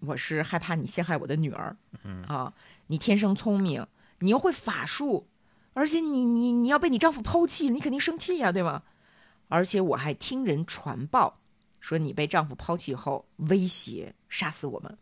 [0.00, 1.74] 我是害怕你陷害我的女儿。
[2.02, 2.52] 嗯啊，
[2.88, 3.86] 你天生聪明，
[4.18, 5.26] 你又会法术，
[5.72, 8.82] 而且你你你要被你丈夫抛弃，你肯定生气呀、对吗？
[9.48, 11.40] 而且我还听人传报
[11.80, 14.98] 说你被丈夫抛弃后威胁杀死我们，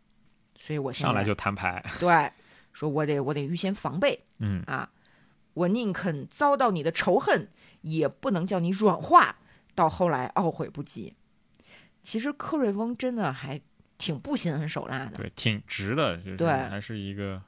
[0.57, 1.83] 所以我上来就摊牌。
[1.99, 2.31] 对，
[2.71, 4.17] 说我得我得预先防备。
[4.39, 4.89] 嗯啊，
[5.53, 7.49] 我宁肯遭到你的仇恨，
[7.81, 9.37] 也不能叫你软化，
[9.75, 11.13] 到后来懊悔不及。
[12.03, 13.59] 其实克瑞翁真的还
[13.97, 15.17] 挺不心狠手辣的。
[15.17, 17.41] 对，挺直的，就是对还是一个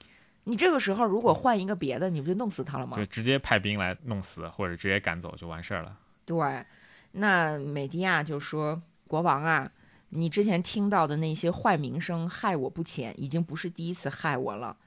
[0.45, 2.95] 你这个时候如果换一个别的，你不就弄死他了吗？
[2.95, 5.97] 对，直接派兵来弄死，或者直接赶走就完事儿了。
[6.23, 6.65] 对，
[7.11, 9.69] 那美迪亚就说：“国王啊，
[10.09, 14.77] 你之前听到的那些坏名声害我不浅，已经不是第一次害我了。”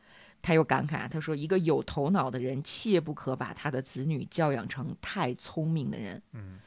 [0.40, 6.60] 他又感慨，他说：“一个有头脑的人，切不可把他的子女教养成太聪明的人。”嗯，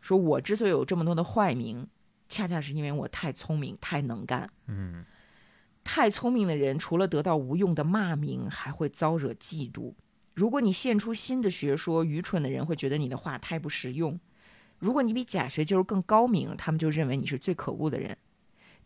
[0.00, 1.86] 说我之所以有这么多的坏名，
[2.28, 4.48] 恰恰是因为我太聪明、太能干。
[4.66, 5.04] 嗯
[5.84, 9.94] 太聪明的人，除了得到无用的骂名，还会遭惹嫉妒。
[10.34, 14.18] 如果你献出新的学说，愚蠢的人会觉得你的话太不实用；
[14.78, 18.16] 如果你比假学究更高明，他们就认为你是最可恶的人。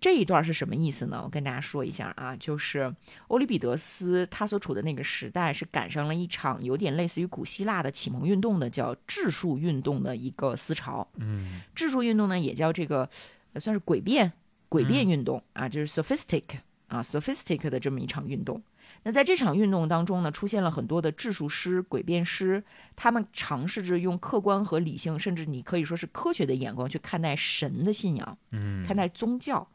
[0.02, 1.22] 这一段是什么意思呢？
[1.24, 2.92] 我跟大家说一下啊，就是
[3.28, 11.06] 欧里庇得斯他所处的那个时代是赶上了一场有点类似于古希腊的启蒙运动的叫质术运动的一个思潮。
[11.18, 13.08] 嗯质数运动呢，也叫这个
[13.52, 14.32] 呃算是诡辩
[14.68, 16.42] 诡辩运动、啊，就是 sophistic
[16.88, 18.60] 啊 sophistic 的这么一场运动。
[19.04, 22.60] 那在这场运动当中呢，出现了很多的质术师、诡辩师，
[22.96, 29.68] 他们尝试着用客观和理性，甚至你可以说是科学的眼光去看待神的信仰，嗯，看待宗教。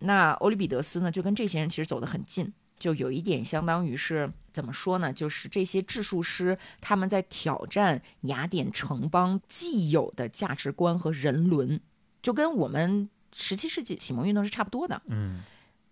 [0.00, 5.12] 那欧里庇得斯呢，就跟这些人其实走得很近，就有一点相当于是怎么说呢？
[5.12, 11.80] 就是这些质术师他们在挑战雅典城邦既有的价值观和人伦，
[12.22, 15.00] 就跟我们十七世纪启蒙运动是差不多的。
[15.06, 15.42] 嗯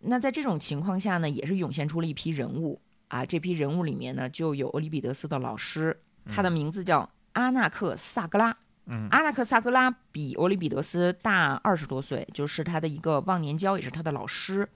[0.05, 3.25] 那在这种情况下呢，也是涌现出了一批人物啊。
[3.25, 5.97] 这批人物里面呢，就有欧里庇得斯的老师，
[6.27, 8.57] 他的名字叫阿纳克萨格拉。
[8.87, 14.69] 嗯阿纳克萨格拉比欧里比德斯大二十多岁，就是他的一个忘年交，也是他的老师。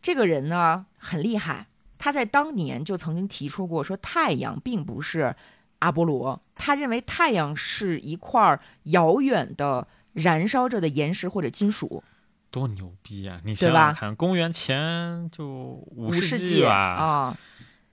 [0.00, 1.66] 这个人呢很厉害，
[1.98, 5.34] 他在当年就曾经提出过说，太阳并不是
[5.80, 12.02] 阿波罗，他认为太阳是一块遥远的燃烧着的岩石或者金属。
[12.50, 13.40] 多牛逼啊！
[13.44, 17.36] 你想想看，公元前就五五世纪吧，啊，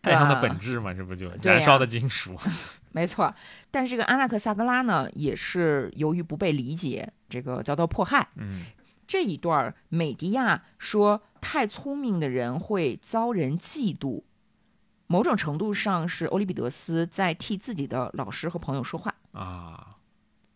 [0.04, 2.36] 太阳的本质嘛，这不就燃烧的金属？
[2.92, 3.34] 没错，
[3.70, 8.28] 但是这个阿纳克萨格拉呢，也是由于不被理解，这个遭到迫害。
[8.36, 8.64] 嗯
[9.08, 14.24] 这一段，美迪亚说，太聪明的人会遭人嫉妒，
[15.08, 19.14] 某种程度上是欧里庇得斯在替自己的老师和朋友说话。
[19.34, 19.98] 啊，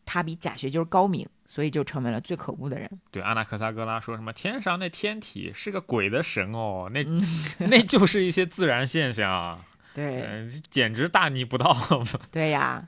[0.05, 2.89] 他比假学究高明，所以就成为了最可恶的人。
[3.11, 7.21] 对，阿纳克萨格拉说什么天上那天体是个鬼的神哦，那嗯
[7.69, 11.75] 那就是一些自然现象， 对，呃，简直大逆不道。
[12.31, 12.87] 对呀。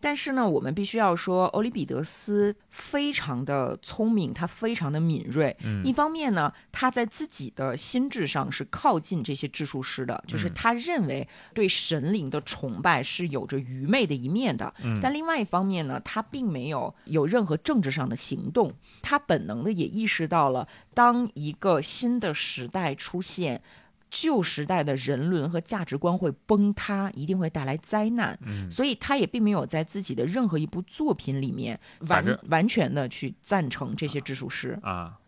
[0.00, 5.56] 但是呢，我们必须要说，欧里庇得斯非常的聪明，他非常的敏锐。
[5.84, 14.72] 一嗯方面呢，他在自己的心智上是靠近这些质术师的，就是嗯他认为对神灵的崇拜是有着愚昧的一面的。
[14.84, 18.72] 嗯但另外一方面呢，他并没有有任何政治上的行动，
[19.02, 23.62] 他本能的也意识到了，当一个新的时代出现。
[24.10, 28.38] 旧时代的人伦和价值观会崩塌，一定会带来灾难。
[28.42, 31.78] 嗯所以他也并没有在自己的任何一部作品里面
[32.08, 34.78] 完完全的去赞成这些质术师。
[34.82, 35.18] 啊，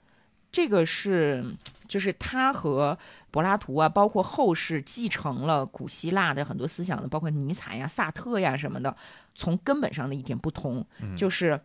[0.51, 1.45] 这个是，
[1.87, 2.97] 就是他和
[3.31, 8.97] 柏拉图啊，包括后世继承了古希腊的很多思想的，包括尼采呀、萨特呀什么的，
[9.35, 11.61] 从根本上的一点不同，就是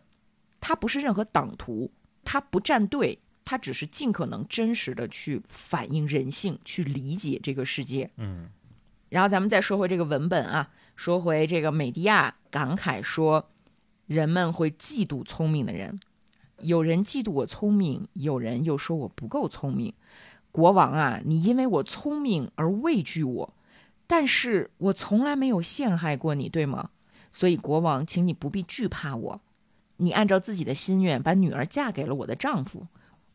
[0.60, 1.90] 他不是任何党徒，
[2.24, 8.10] 他不站队，他只是尽可能真实的去反映人性，去理解这个世界。
[8.16, 8.48] 嗯，
[9.10, 13.50] 然后咱们再说回这个文本啊，说回这个美迪亚感慨说，
[14.06, 16.00] 人们会嫉妒聪明的人。
[16.60, 19.92] 有人嫉妒我聪明，有人又说我不够聪明。
[20.50, 23.54] 国王啊，你因为我聪明而畏惧我，
[24.06, 26.90] 但是我从来没有陷害过你，对吗？
[27.32, 29.40] 所以国王，请你不必惧怕我。
[29.96, 32.86] 你按照自己的心愿把女儿嫁给了我的丈夫。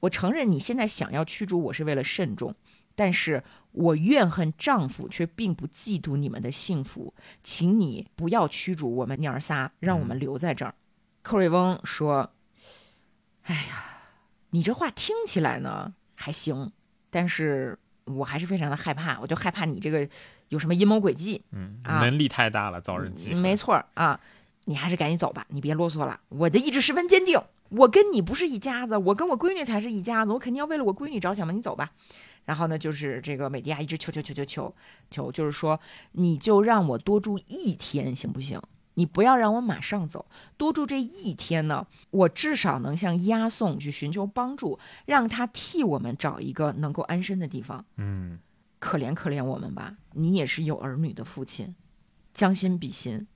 [0.02, 2.56] 我承认你现在想要驱逐我是为了慎重，
[2.96, 7.14] 但是我怨恨丈夫，却并不嫉妒你们的幸福。
[7.44, 10.76] 请你不要驱逐我们娘儿仨，让我们留在这儿。
[11.22, 12.32] 克瑞翁说。
[13.44, 13.84] 哎呀，
[14.52, 16.72] 你这话听起来呢还行，
[17.10, 20.08] 但是我还是非常的害怕，我就害怕你这个
[20.50, 21.42] 有什么阴谋诡计。
[21.52, 23.34] 嗯，啊能力太大了，遭人忌。
[23.34, 24.20] 没错儿啊，
[24.66, 26.20] 你还是赶紧走吧，你别啰嗦了。
[26.28, 31.54] 我的意志十分坚定，我跟你不是一家子，我跟我闺女才是一家子，我肯定要为了我闺女着想嘛。
[31.54, 31.92] 你走吧。
[32.46, 34.76] 然后呢，就是这个美迪亚一直求求求求求
[35.12, 35.80] 求，就是说
[36.14, 38.60] 你就让我多住一天行不行？
[38.96, 40.26] 你不要让我马上走，
[40.58, 47.86] 多住这一天呢，我至少能向押送去寻求帮助，让他替我们找一个能够安身的地方。
[47.96, 48.40] 嗯，
[48.80, 51.76] 可怜可怜我们吧，你也是有儿女的父亲，
[52.34, 53.28] 将心比心。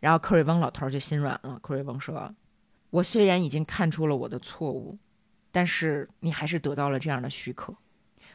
[0.00, 1.58] 然后克瑞翁老头就心软了。
[1.62, 2.34] 克瑞翁说
[2.92, 4.96] ：“我虽然已经看出了我的错误，
[5.50, 7.74] 但是你还是得到了这样的许可。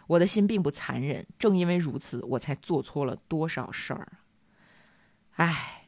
[0.08, 4.20] 我的心并不残忍，正因为如此，我才做错了多少事儿！
[5.36, 5.84] 唉。”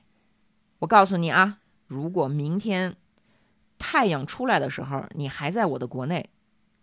[0.80, 2.96] 我告诉你啊，如果明天
[3.78, 6.30] 太阳出来的时候你还在我的国内，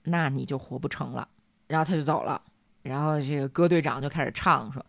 [0.02, 1.26] 那你就活不成了。
[1.68, 2.42] 然后他就走了。
[2.82, 4.84] 然后这个歌队长就开始唱说：“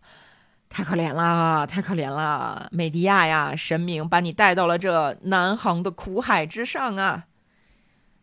[0.68, 7.26] 太可怜了，太可怜了，美迪亚呀，神明把你带到了这南航的苦海之上啊！”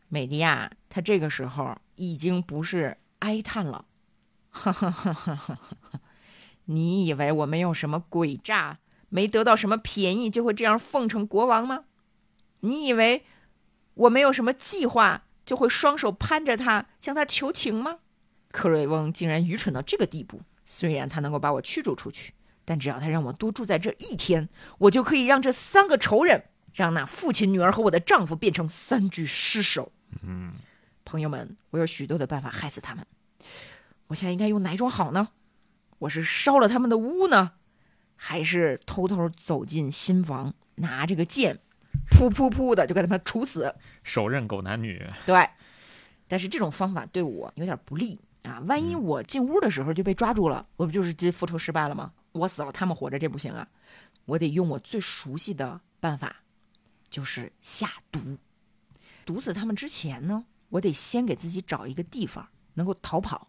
[0.07, 3.85] 美迪亚，他这个时候已经不是哀叹了，
[4.51, 5.99] 哈哈哈哈哈哈！
[6.65, 8.77] 你以为我没有什么诡诈？
[9.09, 11.85] 没得到什么便宜就会这样奉承国王吗？
[12.61, 13.25] 你以为
[13.95, 17.99] 我没有什么计划就会双手攀着他向他求情吗？
[18.51, 20.41] 克瑞翁竟然愚蠢到这个地步！
[20.63, 22.33] 虽然他能够把我驱逐出去，
[22.65, 24.49] 但只要他让我多住在这一天，
[24.79, 29.91] 我就可以让这三个仇人，让那父亲、女儿和我的丈夫变成三具尸首。
[30.23, 30.53] 嗯，
[31.05, 33.05] 朋友们，我有许多的办法害死他们。
[34.07, 35.29] 我现在应该用哪一种好呢？
[35.99, 37.53] 我是烧了他们的屋呢？
[38.15, 41.59] 还是偷偷走进新房，拿这个剑，
[42.09, 45.05] 噗噗噗的就给他们处死，手刃狗男女。
[45.25, 45.49] 对，
[46.27, 48.59] 但是这种方法对我有点不利啊！
[48.67, 52.13] 万一我进屋的时候就被抓住了，我不就是这复仇失败了吗？
[52.35, 53.65] 我死了，他们活着，这不行啊！
[54.25, 56.35] 我得用我最熟悉的办法，
[57.09, 58.19] 就是下毒。
[59.25, 63.47] 毒死他们之前呢，我得先给自己找一个地方能够逃跑。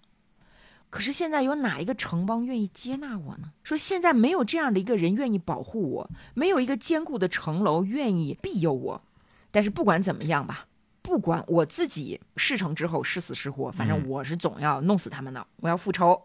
[0.89, 3.53] 可是现在有哪一个城邦愿意接纳我呢？
[3.65, 9.03] 说现在没有这样的一个人愿意保护我，没有一个坚固的城楼愿意庇佑我。
[9.51, 10.69] 但是不管怎么样吧，
[11.03, 15.45] 不管我自己事成之后是死是活，反正我是总要弄死他们的。
[15.57, 16.23] 我要复仇。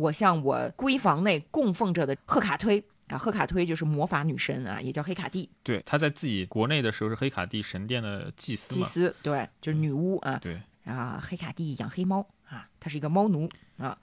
[0.00, 5.48] 我向我闺房内供奉着的赫卡推啊，赫卡推就是魔法女神啊，也叫黑卡蒂。
[5.62, 8.74] 对，她在自己国内的时候是黑卡蒂神殿的祭司。
[8.74, 10.38] 祭司对，就是女巫啊。
[10.40, 12.26] 对啊，黑卡蒂养黑猫。
[12.48, 13.48] 啊，她是一个猫奴
[13.78, 13.96] 啊，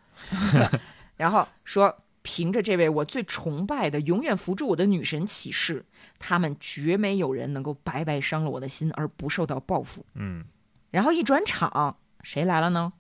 [1.18, 5.86] 然后说，凭着这位我最崇拜的、永远扶助我的女神起誓，
[6.18, 10.06] 他们绝没有人能够白白伤了我的心而不受到报复。
[10.14, 10.46] 嗯，
[10.92, 12.94] 然后一转场，谁来了呢？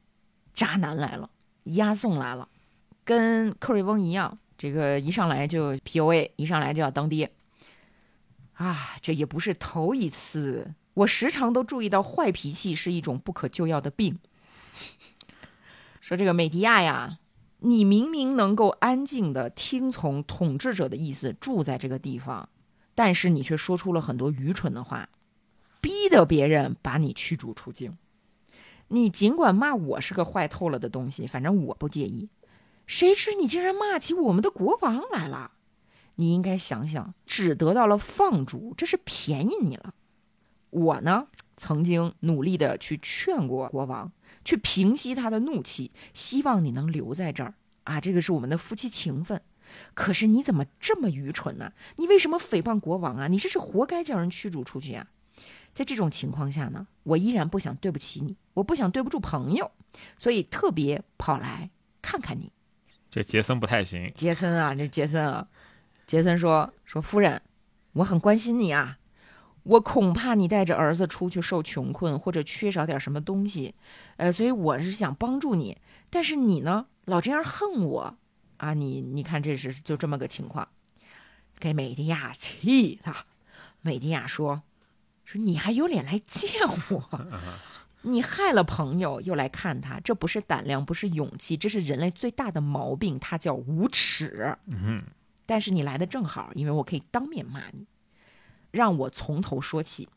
[0.53, 1.29] 渣男来了，
[1.63, 2.49] 押送来了，
[3.07, 7.31] 跟克瑞翁一样，这个一上来就 PUA，一上来就要当爹。
[8.55, 14.19] 啊，这也不是头一次，我时常都注意到，坏脾气是一种不可救药的病。
[16.01, 17.19] 说这个美迪亚呀，
[17.59, 22.49] 你明明能够安静的听从统治者的意思，住在这个地方，
[22.93, 25.07] 但是你却说出了很多愚蠢的话，
[25.79, 27.97] 逼得别人把你驱逐出境。
[28.89, 32.27] 你尽管骂我是个坏透了的东西，反正我不介意。
[32.87, 35.51] 谁知你竟然骂起我们的国王来了？
[36.15, 39.93] 你应该想想，只得到了放逐，这是便宜你了。
[40.71, 44.11] 我呢，曾经努力的去劝过国王。
[44.43, 47.99] 去平息他的怒气，希望你能留在这儿啊！
[47.99, 49.41] 这个是我们的夫妻情分。
[49.93, 51.73] 可是你怎么这么愚蠢呢？
[51.97, 53.27] 你为什么诽谤国王啊？
[53.27, 55.05] 你这是活该叫人驱逐出去呀！
[55.73, 59.69] 在这种情况下呢，我依然不想对不起你，我不想对不住朋友，
[60.17, 61.69] 所以特别跑来
[62.01, 62.49] 看看你。
[63.17, 64.11] 这杰森不太行。
[64.13, 65.47] 杰森啊，这杰森啊，
[66.05, 67.41] 杰森说说夫人，
[67.93, 68.99] 我很关心你啊，
[69.63, 73.73] 我恐怕你带着儿子出去受穷困或者缺少点什么东西，
[74.17, 75.79] 呃，所以我是想帮助你，
[76.11, 78.15] 但是你呢，老这样恨我
[78.57, 80.67] 啊，你你看这是就这么个情况，
[81.57, 83.11] 给美迪亚气的。
[83.81, 84.61] 美迪亚说
[85.25, 86.51] 说你还有脸来见
[86.91, 87.27] 我？
[88.07, 94.55] 你害了朋友，又来看他，这不是胆量，不是勇气，这是人类最大的毛病，它叫无耻。
[94.67, 95.03] 嗯，
[95.45, 97.85] 但是你来的正好，因为我可以当面骂你。
[98.71, 100.07] 让我从头说起，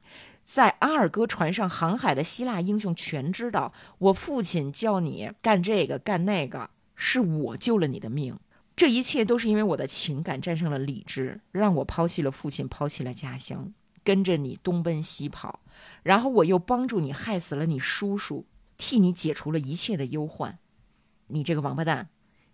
[0.45, 8.38] 在阿尔戈船上航海的希腊英雄全知道，我父亲叫你干这个干那个，是我救了你的命。
[8.76, 13.72] 这一切都是因为我的情感战胜了理智，让我抛弃了父亲，抛弃了家乡，
[14.03, 15.61] 跟着你东奔西跑。
[16.03, 20.59] 然后我又帮助你害死了你叔叔，替你解除了一切的忧患。
[21.28, 22.09] 你这个王八蛋，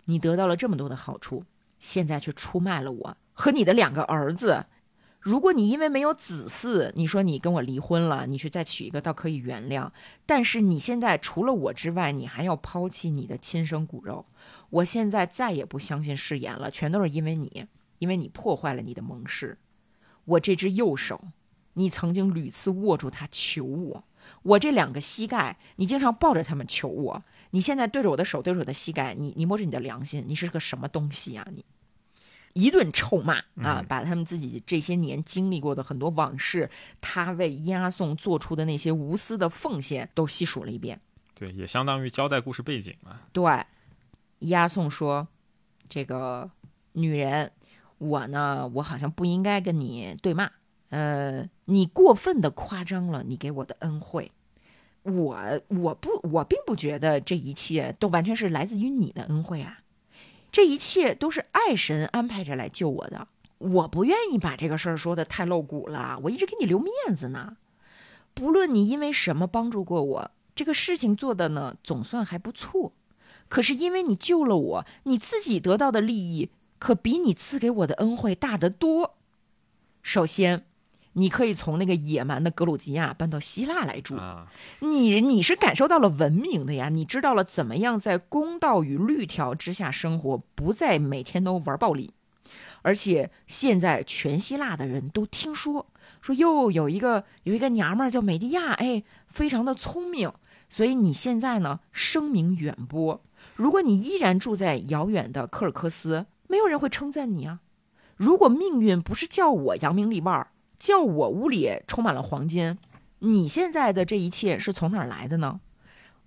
[0.05, 1.45] 你得到了这么多的好处，
[1.79, 4.67] 现在却出卖了我和你的两个儿子。
[5.19, 9.91] 如果你因为没有子嗣，你说你跟我离婚了，你去再娶一个倒可以原谅。
[10.25, 14.27] 但是你现在除了我之外，你还要抛弃你的亲生骨肉。
[14.71, 17.67] 我现在再也不相信誓言了，全都是因为你，
[17.99, 19.59] 因为你破坏了你的盟誓。
[20.27, 21.21] 我这只右手。
[21.79, 24.05] 你曾经屡次握住它求我，
[24.43, 27.23] 我这两个膝盖，你经常抱着他们求我。
[27.51, 31.47] 你现在对着我的手，对着我的膝盖，你你摸着你的良心，你是个什么东西啊？
[31.53, 31.65] 你
[32.55, 36.71] 一顿臭骂啊，把他们自己这些年经历过的很多往事，
[37.03, 40.99] 他为押送做出的那些无私的奉献都细数了一遍。
[41.35, 43.21] 对，也相当于交代故事背景嘛。
[43.35, 43.67] 对，
[44.39, 45.29] 押送说
[45.87, 46.51] ：“这个
[46.93, 47.53] 女人，
[47.99, 50.51] 我呢，我好像不应该跟你对骂。”
[50.91, 54.31] 呃，你过分的夸张了你给我的恩惠，
[55.03, 59.81] 我我不我并不觉得这一切都完全是来自于你的恩惠啊，
[60.53, 63.27] 这一切都是爱神安排着来救我的，
[63.59, 67.57] 我不愿意把这个事儿说的太露骨了，我一直给你留面子呢。
[68.33, 72.93] 不论你因为什么帮助过我，这个事情做的呢总算还不错，
[73.49, 79.17] 可是因为你救了我，你自己得到的利益可比你赐给我的恩惠大得多。
[80.01, 80.65] 首先。
[81.19, 84.17] 你可以从那个野蛮的格鲁吉亚搬到希腊来住，
[84.81, 92.13] 你你是感受到了文明的呀，你知道了怎么样在公道与律条之下生活，不再每天都玩暴力，
[92.83, 95.87] 而且现在全希腊的人都听说
[96.21, 100.31] 说又有一个有一个娘们儿叫美迪亚，哎，非常的聪明，
[100.69, 103.23] 所以你现在呢声名远播。
[103.55, 107.61] 如果你依然住在遥远的科尔克斯，没有人会称赞你啊。
[108.17, 110.47] 如果命运不是叫我扬名立万。
[110.79, 112.77] 叫我屋里充满了黄金，
[113.21, 115.61] 你现在的这一切是从哪儿来的呢？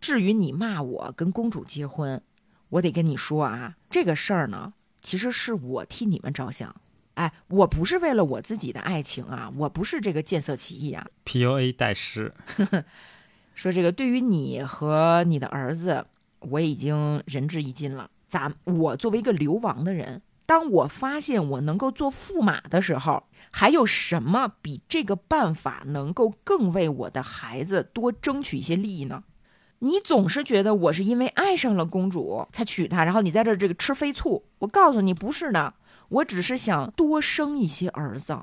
[0.02, 2.22] 至于你骂我跟公主结婚，
[2.70, 6.76] 我得跟你说啊，这个事儿呢，其实是我替你们着想。
[7.16, 11.06] 哎，我不是为了我自己的爱情啊，我不是这个见色起意啊。
[11.26, 11.74] P.U.A.
[11.74, 12.34] 代师
[13.54, 16.06] 说这个，对于你和你的儿子，
[16.40, 18.10] 我已经仁至义尽了。
[18.30, 23.24] 咱我作为一个流亡的人，当我发现我能够做驸马的时候。
[23.52, 29.24] 还有什么比这个办法能够更为我的孩子多争取一些利益呢？
[29.80, 34.44] 你总是觉得我是因为爱上了公主才娶她，然后你在这这个吃飞醋。
[34.60, 35.74] 我告诉你，不是的，
[36.10, 38.40] 我只是想多生一些儿子。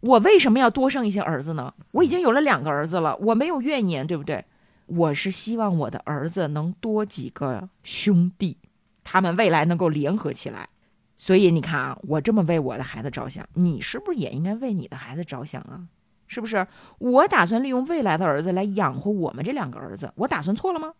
[0.00, 1.74] 我为什么要多生一些儿子呢？
[1.90, 4.44] 我已经有了两个儿子了，我没有怨言，对不对？
[4.86, 8.56] 我是希望我的儿子能多几个兄弟，
[9.04, 10.70] 他们未来能够联合起来。
[11.18, 15.88] 所以你看啊，我这么为我的孩子着想，你是不是也应该为你的孩子着想啊？
[16.28, 16.66] 是不是？
[16.98, 20.94] 我打算利用未来的儿子来养活我们这两个儿子，我打算错了吗？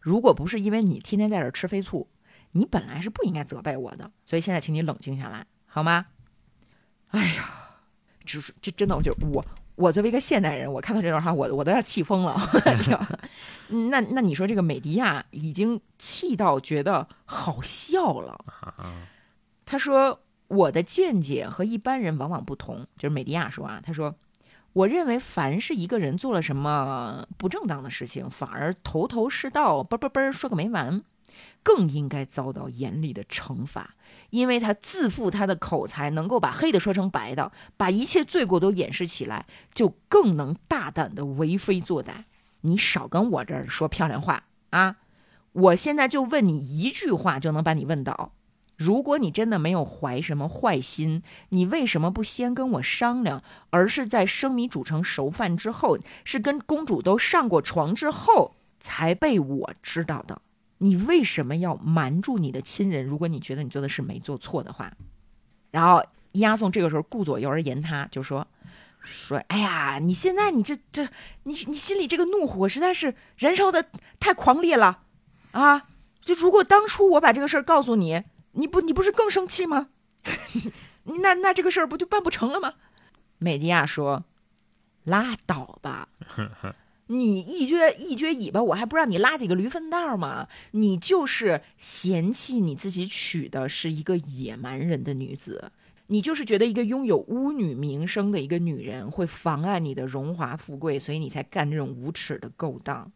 [0.00, 2.08] 如果不是因为你天天在这吃飞醋，
[2.52, 4.10] 你本来是不应该责备我的。
[4.24, 6.06] 所以现在，请你冷静下来，好吗？
[7.08, 7.44] 哎呀，
[8.24, 9.44] 就是这真的，我就我
[9.76, 12.40] 我作为一个现代人，我看到这段话，我我都要气疯了。
[13.90, 18.44] 那那你说这个美迪亚已经气到觉得好笑了。
[19.70, 20.18] 他说
[20.48, 24.16] ：“我的见解和一般人往往不同。”就是美迪亚说啊，他说
[24.74, 31.04] ：“我认为，凡是一个人做了什么不正当的事情，反而头头是道，啵啵啵说个没完，
[31.62, 33.94] 更应该遭到严厉的惩罚，
[34.30, 42.24] 因为他自负他的口才，能够把黑的说成白的，把一切罪过都掩饰起来，就更能大胆的为非作歹。
[42.62, 44.96] 你少跟我这儿说漂亮话啊！
[45.52, 48.32] 我现在就问你一句话，就能把你问倒。”
[48.80, 60.40] 如果你真的没有怀什么坏心，你为什么不先跟我商量，而是在生米煮成熟饭之后，是跟公主都上过床之后才被我知道的？
[60.78, 63.04] 你为什么要瞒住你的亲人？
[63.04, 64.90] 如果你觉得你做的事没做错的话，
[65.70, 66.02] 然后
[66.32, 68.46] 押送这个时候顾左右而言他，就说
[69.02, 71.06] 说，哎呀，你现在你这这
[71.42, 73.84] 你你心里这个怒火实在是燃烧的
[74.18, 75.00] 太狂烈了
[75.50, 75.86] 啊！
[76.22, 78.22] 就如果当初我把这个事儿告诉你。
[78.52, 79.88] 你不，你不是更生气吗？
[81.22, 82.74] 那那这个事儿不就办不成了吗？
[83.38, 84.24] 美迪亚说
[85.04, 86.08] ：“拉倒吧，
[87.08, 90.46] 你一撅一撅尾巴，我还不让你拉几个驴粪蛋吗？
[90.72, 95.72] 你就是嫌弃你自己娶的是一个野蛮人的女子，
[96.08, 103.10] 你就是觉得一个拥有巫女名声的一个女人会妨碍你的荣华富贵，所以你才干这种无耻的勾当。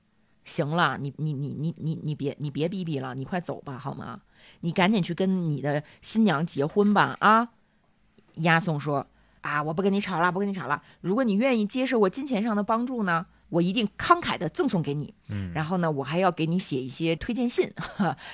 [0.44, 4.20] 行了，你你你你你你别你别逼逼了，你快走吧，好吗？”
[4.60, 7.16] 你赶紧去跟你的新娘结婚吧！
[7.20, 7.48] 啊，
[8.34, 9.06] 押送说
[9.40, 10.82] 啊，我不跟你吵了，不跟你吵了。
[11.00, 15.14] 如果你愿意接受我金钱上的帮助呢，我一定慷慨的赠送给你。
[15.28, 17.72] 嗯，然后呢，我还要给你写一些推荐信，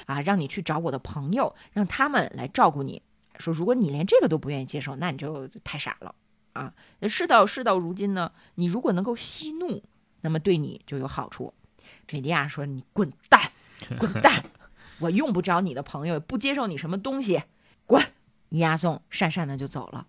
[0.06, 3.00] 啊，让你去找我的朋友，让他们来照顾你。
[3.38, 6.12] 说如果你连这个都不愿意接受，那你就太傻了
[6.54, 6.74] 啊！
[7.08, 9.82] 事到事到如今呢，你如果能够息怒，
[10.22, 11.54] 那么对你就有好处。
[12.12, 13.50] 美迪亚说：“你滚蛋，
[13.98, 14.44] 滚蛋。”
[15.00, 17.42] 我用不着你的朋友，不接受你什么东西，
[17.86, 18.04] 滚！
[18.50, 20.06] 押送讪讪的就走了。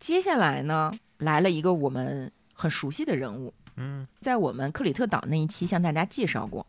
[0.00, 6.66] 接下来呢，来了一个我们很熟悉的人物，嗯，在我们克里特岛那一期向大家介绍过，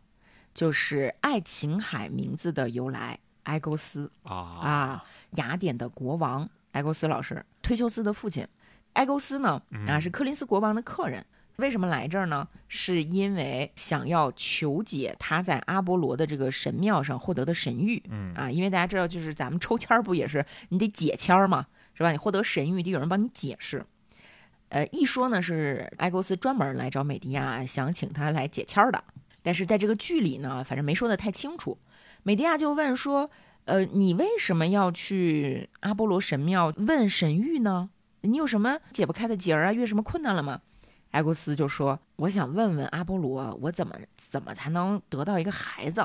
[0.54, 8.46] 就是爱琴海名字的由来——埃勾斯啊啊，雅典的国王埃勾斯老师，忒修斯的父亲。
[8.92, 11.26] 埃勾斯呢，啊，是柯林斯国王的客人。
[11.60, 12.48] 为什么来这儿呢？
[12.66, 18.02] 是因为想要求解他在阿波罗的这个神庙上获得的神谕。
[18.10, 22.10] 嗯啊，因为大家知道，就是咱们抽签儿不也是你得解签儿嘛，是吧？
[22.10, 23.84] 你获得神谕得有人帮你解释。
[24.70, 29.02] 呃，一说呢是埃勾斯专门来找美迪亚，想请他来解签儿的。
[29.42, 31.78] 但是在这个剧里呢，反正没说的太清楚。
[32.22, 33.30] 美迪亚就问说
[33.64, 37.90] ：“呃，你为什么要去阿波罗神庙问神谕呢？
[38.20, 39.72] 你有什么解不开的结儿啊？
[39.72, 40.60] 遇什么困难了吗？”
[41.10, 46.00] 埃勾斯就说：“我想问问阿波罗，我怎么怎么才能得到一个孩子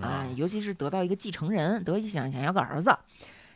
[0.00, 0.26] 啊？
[0.36, 2.96] 尤其是得到一个继承人，得想想要个儿子。”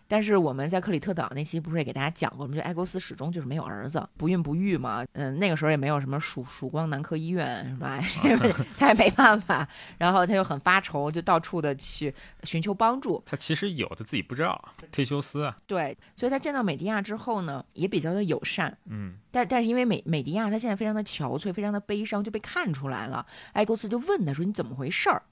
[0.08, 2.56] 但是我们在克里特岛那期不是也给大家讲过我们？
[2.56, 5.04] 就埃勾斯始终就是没有儿子，不孕不育嘛。
[5.12, 8.00] 嗯，那个时候也没有什么曙曙光男科医院，是吧？
[8.78, 9.68] 他也没办法。
[9.98, 13.22] 然后他又很发愁，就到处的去寻求帮助。
[13.26, 15.56] 他其实有的自己不知道，忒修斯啊。
[15.66, 18.76] 对，所以他见到美迪亚之后呢，也比较的友善。
[18.86, 23.26] 嗯，但但是因为美美迪亚他现在非常的憔悴，非常的悲伤，就被看出来了。
[23.54, 25.22] 埃勾斯就问他说：“你怎么回事儿？”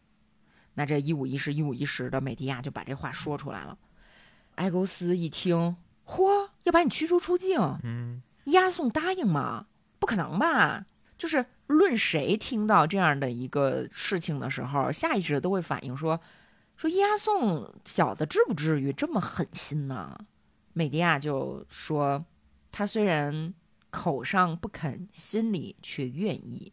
[0.75, 3.79] 那这一五一十，一五一十的，美迪亚就把这话说出来了。
[4.57, 5.77] 埃勾斯一听，
[6.07, 7.59] 嚯，要把你驱逐出境？
[7.83, 9.67] 嗯，押送答应吗？
[9.99, 10.87] 不可能吧？
[11.17, 16.21] 就是论谁听到这样的一个事情的时候，下意识的都会反应说，
[16.77, 20.19] 说押送小子至不至于这么狠心呢？
[20.73, 22.25] 美迪亚就说，
[22.71, 23.55] 他虽然
[23.91, 26.73] 口上不肯，心里却愿意。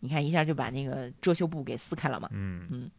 [0.00, 2.28] 你看一下就把那个遮羞布给撕开了嘛。
[2.32, 2.90] 嗯嗯，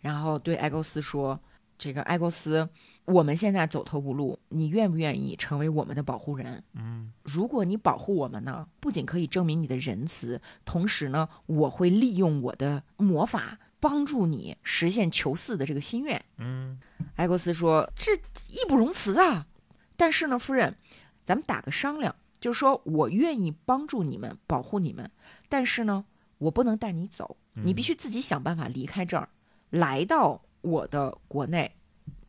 [0.00, 1.38] 然后对埃勾斯说，
[1.76, 2.68] 这个埃勾斯。
[3.08, 6.62] 我们现在走投无路，你愿不愿意成为我们的保护人？
[6.74, 16.22] 嗯，如果你保护我们呢，不仅可以证明你的仁慈，同时呢，我会利用我的魔法帮助你实现求嗣的这个心愿。
[16.36, 16.78] 嗯，
[17.16, 19.46] 埃格斯说：“这义不容辞啊！
[19.96, 20.76] 但是呢，夫人，
[21.24, 25.10] 咱们打个商量，就是说我愿意帮助你们，保护你们，
[25.48, 26.04] 但是呢，
[26.36, 29.30] 我不能带你走，你必须自己想办法离开这儿，
[29.70, 31.72] 来到我的国内。”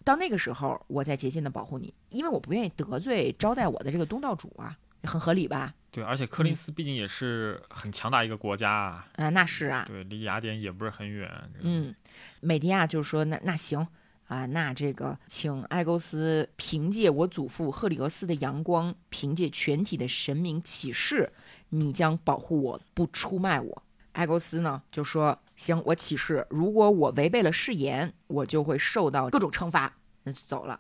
[0.10, 5.72] 到那个时候，我再竭尽的保护你，因为我不愿意得罪招待我的这个东道主啊，很合理吧？
[5.92, 9.08] 对，而且柯林斯毕竟也是很强大一个国家啊。
[9.18, 9.86] 啊，那是啊。
[9.88, 11.32] 对，离雅典也不是很远。
[11.62, 11.94] 嗯，
[12.40, 13.88] 美迪亚就说：“那那行
[14.26, 21.32] 啊，那这个请埃勾斯凭借我祖父赫里俄斯的阳光，凭借全体的神明启示，
[21.70, 23.84] 你将保护我，不出卖我。”
[24.14, 29.94] 埃勾斯呢就说：“行，我起誓，如果我违背了誓言，我就会受到各种惩罚。”
[30.24, 30.80] 那就走了。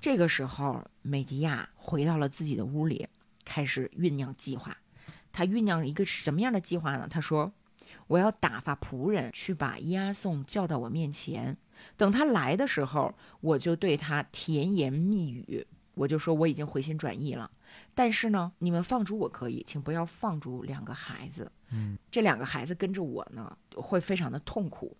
[0.00, 3.08] 这个时候，美迪亚回到了自己的屋里，
[3.44, 4.76] 开始酝酿计划。
[5.32, 7.08] 他酝酿一个什么样的计划呢？
[7.08, 7.52] 他说
[8.06, 11.56] ：“我要打发仆人去把押送叫到我面前，
[11.96, 17.50] 等他来的时候，我就对他甜言蜜语，我就说我已经回心转意了。
[17.94, 21.50] 但是呢，你们放逐我可以，请不要放逐两个孩子。
[21.70, 24.96] 嗯，这两个孩子跟着我呢，会非常的痛苦。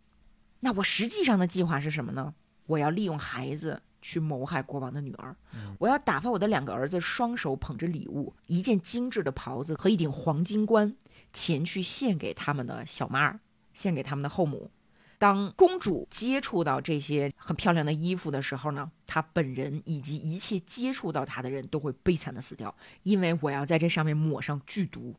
[0.60, 2.34] 那我实际上的计划是什么呢？”
[2.66, 5.34] 我要利用孩子去谋害国王的女儿。
[5.78, 10.94] 我要打发我的两个儿子，双手捧着礼物，一件精致的袍子和一顶黄金冠，
[11.32, 13.40] 前去献给他们的小妈儿，
[13.72, 14.70] 献给他们的后母。
[15.16, 25.14] 当公主接触到这些很漂亮的衣服的时候呢，她本人以及一切接触到她的人都会悲惨的死掉，因为我要在这上面抹上剧毒。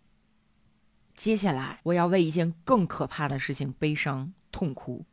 [1.15, 5.05] 接下来，我要为一件更可怕的事情悲伤痛哭，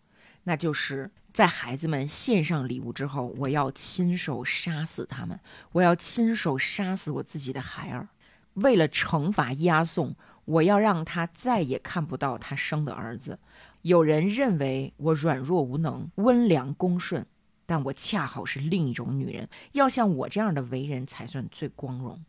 [0.43, 5.41] 那就是在孩子们献上礼物之后，我要亲手杀死他们，
[5.72, 8.09] 我要亲手杀死我自己的孩儿。
[8.55, 10.14] 为了惩罚押送，
[10.45, 13.39] 我要让他再也看不到他生的儿子。
[13.80, 17.26] 有人认为我软弱无能、温良恭顺，
[17.64, 19.49] 但我恰好是另一种女人。
[19.72, 22.22] 要像我这样的为人才算最光荣。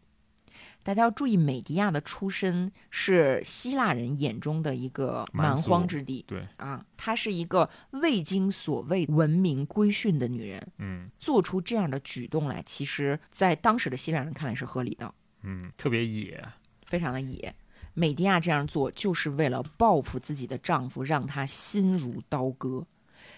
[0.84, 6.24] 大家要注意，美迪亚的出身是希腊人眼中的一个蛮荒之地。
[6.28, 10.72] 对啊，她是一个未经所谓文明规训的女人。
[10.78, 15.14] 嗯做出这样的举动来，其实，在当时的希腊人看来是合理的，
[15.44, 16.44] 嗯，特别野。
[16.86, 17.56] 非常的野。
[17.94, 22.86] 美迪亚这样做就是为了报复自己的丈夫，让他心如刀割。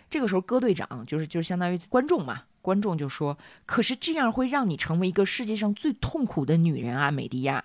[0.09, 3.38] 这个时候，歌队长就是就是相当于观众嘛，观众就说
[3.68, 7.63] ：“可是这样会让你成为一个世界上最痛苦的女人啊，美迪亚。”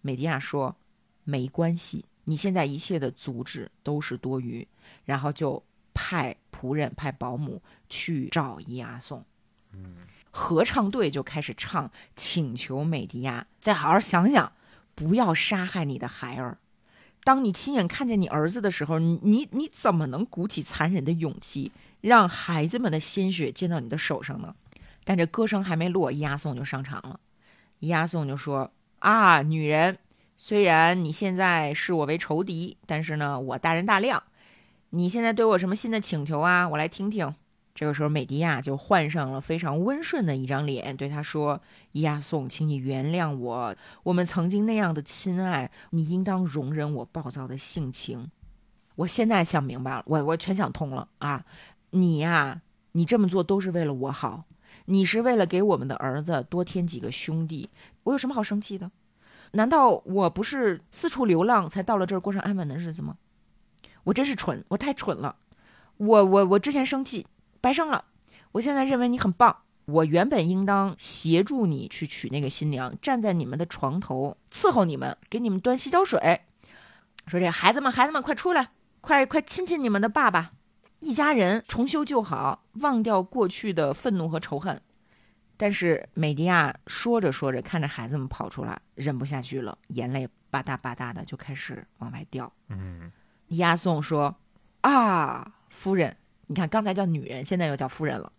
[0.00, 0.74] 美迪亚说
[1.24, 4.66] ：“没关系，你现在一切的阻止都是多余。”
[5.04, 9.22] 然后就派仆人、派保姆去找伊阿宋。
[9.74, 9.96] 嗯
[10.30, 14.52] 合唱队就开始唱，请求美迪亚再好好想想，
[14.94, 16.56] 不要杀害你的孩儿。
[17.24, 24.54] 当你亲眼看见你儿子的时候，你你你怎么能鼓起残忍的勇气，让孩子们的鲜血溅到你的手上呢？
[25.04, 27.18] 但这歌声还没落，伊阿宋就上场了。
[27.80, 28.70] 伊阿宋就说
[29.00, 29.98] ：“啊，女人，
[30.36, 34.22] 虽然你现在视我为仇敌，但是呢，我大人大量。
[34.90, 36.68] 你现在对我什么新的请求啊？
[36.68, 37.34] 我来听听。”
[37.74, 41.60] 这个时候，美迪亚就换上了非常温顺的一张脸，对他说
[41.92, 48.30] ：“伊亚宋，请你原谅我，我们曾经那样的亲爱，你应当容忍我暴躁的性情。
[48.96, 51.44] 我现在想明白了，我我全想通了啊！
[51.90, 52.62] 你呀，
[52.92, 54.44] 你这么做都是为了我好，
[54.86, 57.70] 你是为了给我们的儿子多添几个兄弟，
[58.04, 58.90] 我有什么好生气的？
[59.52, 63.16] 难道我不是四处流浪才到了这儿过上安稳的日子吗？
[64.04, 65.36] 我真是蠢，我太蠢了，
[65.96, 67.26] 我我我之前生气。”
[67.60, 68.04] 白生了，
[68.52, 69.62] 我现在认为你很棒。
[69.86, 76.42] 我原本应当协助你去娶那个新娘，站在你们的床头伺候你们，给你们端洗脚水。
[77.26, 78.70] 说这孩子们，孩子们快出来，
[79.00, 80.52] 快快亲亲你们的爸爸，
[81.00, 84.80] 一家人重修旧好，忘掉过去的愤怒和仇恨。
[85.56, 92.52] 但是美迪亚说着说着，看着孩子们跑出来，忍不下去了，眼泪吧嗒吧嗒的就开始往外掉。
[92.68, 93.10] 嗯
[93.48, 94.36] 押送说
[94.82, 98.32] ：“啊，夫人。”你看，刚才叫女人，现在又叫夫人了。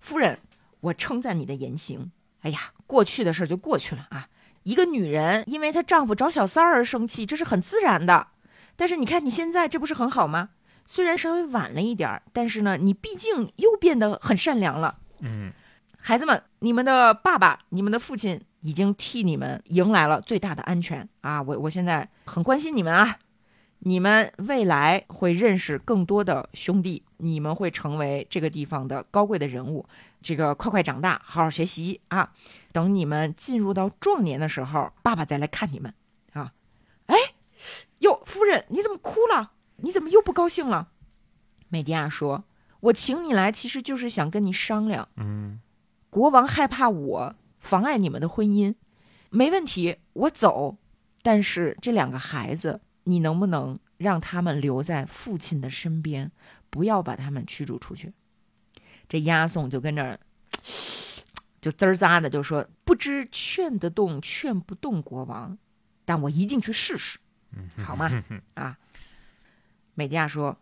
[0.00, 0.38] 夫人，
[0.80, 2.12] 我称赞你的言行。
[2.40, 4.28] 哎呀，过去的事儿就过去了啊。
[4.62, 8.28] 一个女人因为她丈夫找小三儿而生气，这是很自然的。
[8.76, 10.50] 但是你看你现在，这不是很好吗？
[10.86, 14.98] 虽然稍微晚了一点儿，但是呢，你毕竟又变得很善良了。
[15.20, 15.52] 嗯，
[15.98, 21.40] 孩子们，你们的爸爸、你们的父亲已经替你们迎来了最大的安全啊！
[21.42, 23.18] 我我现在很关心你们啊。
[23.86, 29.86] 你们未来会认识更多的兄弟，你们会成为这个地方的高贵的人物。
[30.22, 32.32] 这个快快长大，好好学习啊！
[32.72, 35.92] 等你们进入到壮年的时候，爸爸再来看你们
[36.32, 36.52] 啊！
[37.06, 37.16] 哎，
[37.98, 39.52] 哟，夫人，你怎么哭了？
[39.76, 40.88] 你怎么又不高兴了？
[41.68, 42.44] 美迪亚说
[42.80, 45.08] ：“我请你来，其实就是想跟你商量。
[45.16, 45.60] 嗯，
[46.10, 48.74] 国王害怕我妨碍你们的婚姻，
[49.30, 50.78] 没问题，我走。
[51.22, 56.32] 但是这两个孩子。”你能不能让他们留在父亲的身边，
[56.70, 58.14] 不要把他们驱逐出去？
[59.06, 60.18] 这押送就跟这儿
[61.60, 65.58] 就滋儿扎的就说：“不知劝得动，劝不动国王，
[66.06, 67.18] 但我一定去试试，
[67.76, 68.10] 好吗？”
[68.54, 68.78] 啊，
[69.94, 70.56] 美迪亚说：“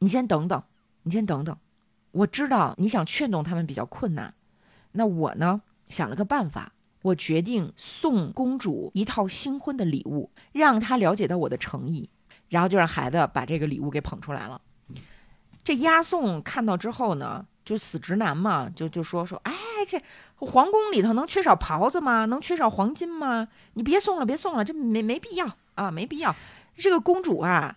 [0.00, 0.62] 你先等等，
[1.02, 1.56] 你先等等。
[2.12, 4.34] 我知道你想劝动他们比较困难，
[4.92, 6.72] 那我呢想了个办法。”
[7.04, 12.08] 我决定送公主一套新婚的礼物，让她了解到我的诚意，
[12.48, 14.58] 然后就让孩子把这个礼物给捧出来了。
[15.62, 19.52] 这押送看到之后呢，就死直男嘛，就就说说，哎，
[19.86, 20.02] 这
[20.36, 22.24] 皇宫里头能缺少袍子吗？
[22.24, 23.48] 能缺少黄金吗？
[23.74, 26.34] 你别送了，别送了，这没没必要啊，没必要。
[26.74, 27.76] 这个公主啊，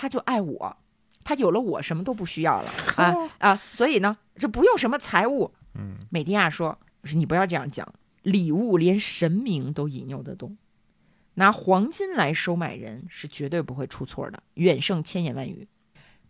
[0.00, 0.76] 她就爱我，
[1.24, 5.52] 他有了我，什么都不需要了啊啊，所以呢，这不用什么财物。
[5.74, 7.92] 嗯，美迪亚说，说你不要这样讲。
[8.22, 10.56] 礼物连神明都引诱得动，
[11.34, 15.66] 拿黄金来收买人是绝对不会出错的，远胜千言万语。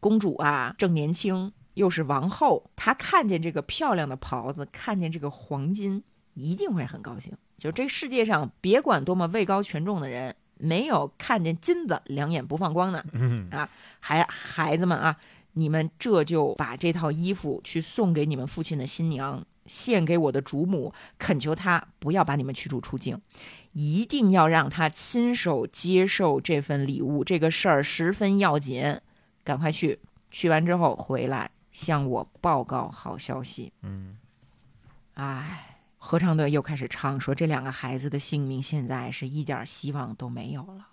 [0.00, 6.02] 公主啊，正年轻，又是王后，她看见这个漂亮的袍子，看见这个黄金，
[6.32, 7.34] 一定会很高兴。
[7.58, 13.04] 就这世界上，别管多么位高权重的人，没有看见金子两眼不放光的
[13.50, 13.68] 啊！
[14.00, 15.16] 孩孩子们啊，
[15.52, 23.20] 你们这就把这套衣服去送给你们父亲的新娘，献给我的主母，恳求她不要把你们驱逐出境，
[23.72, 27.22] 一定要让她亲手接受这份礼物。
[27.22, 29.00] 这个事儿十分要紧，
[29.44, 30.00] 赶快去，
[30.30, 33.72] 去完之后回来向我报告好消息。
[33.82, 34.16] 嗯，
[35.14, 35.67] 唉。
[35.98, 40.88] 合唱队又开始唱，说这两个孩子的性命现在是一点希望都没有了，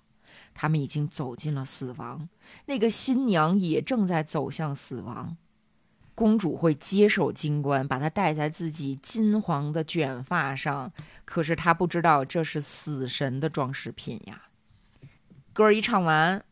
[0.53, 2.27] 他们已经走进了死亡，
[2.65, 5.37] 那个新娘也正在走向死亡。
[6.15, 10.91] 公主会接手金冠，把它戴在自己金黄的卷发上，
[11.25, 14.43] 可是她不知道这是死神的装饰品呀。
[15.51, 16.43] 歌一唱完，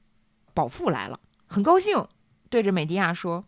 [0.53, 2.07] 保父来了，很高兴，
[2.49, 3.45] 对着美迪亚说：“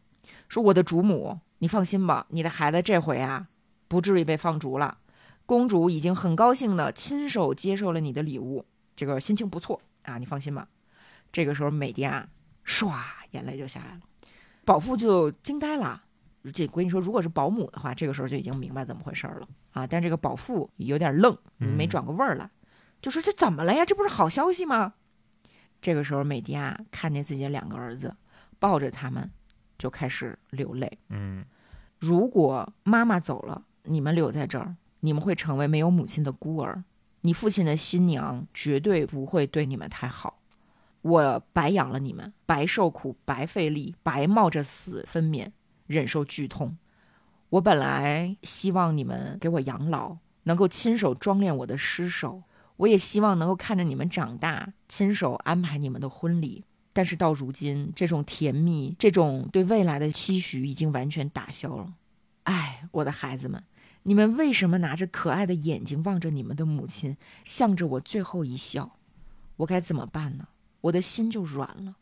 [0.47, 3.49] 说我的主母，你放心吧，你的孩子这回啊。”
[3.88, 4.97] 不至于被放逐了，
[5.45, 8.65] 公主已经很高兴的亲手接受了你的礼物，
[8.95, 10.67] 这个心情不错啊，你放心吧。
[11.31, 12.27] 这个时候，美迪亚
[12.65, 12.91] 唰
[13.31, 14.01] 眼泪就下来了，
[14.63, 16.01] 保父就惊呆了。
[16.53, 19.86] 这我跟你说，如果是保姆的话，这个时候就已经明白怎么回事了啊。
[19.86, 22.49] 但这个保父有点愣，没转过味儿来，
[23.01, 23.83] 就说这怎么了呀？
[23.83, 24.93] 这不是好消息吗？
[25.81, 28.15] 这个时候，美迪亚看见自己的两个儿子
[28.57, 29.29] 抱着他们，
[29.77, 30.97] 就开始流泪。
[31.09, 31.45] 嗯，
[31.99, 33.63] 如果妈妈走了。
[33.86, 36.83] 你们留在这儿，你们会成为没有母亲的孤儿。
[37.21, 40.39] 你父亲的新娘绝对不会对你们太好。
[41.01, 45.49] 我白养了你们，白受苦，白费力，白冒着死分娩，
[45.88, 46.77] 忍受剧痛。
[47.49, 52.43] 我本来希望你们给我养老，能够亲手装殓我的尸首。
[52.77, 56.63] 我也希望能够看着你们长大，亲手安排你们的婚礼。
[56.91, 61.93] 但是到如今，这种甜蜜，这种对未来的期许，已经完全打消了。
[62.43, 63.63] 唉，我的孩子们。
[64.08, 68.97] 你们为什么拿着可爱的眼睛望着你们的母亲，向着我最后一笑？
[69.58, 70.47] 我该怎么办呢？
[70.82, 71.95] 我的心就软了。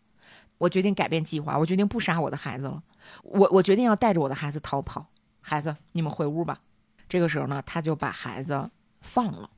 [0.57, 2.83] 我决定改变计划，我决定不杀我的孩子了。
[3.23, 5.07] 我我决定要带着我的孩子逃跑。
[5.39, 6.59] 孩子，你们回屋吧。
[7.07, 9.49] 这个时候呢，他就把孩子放了，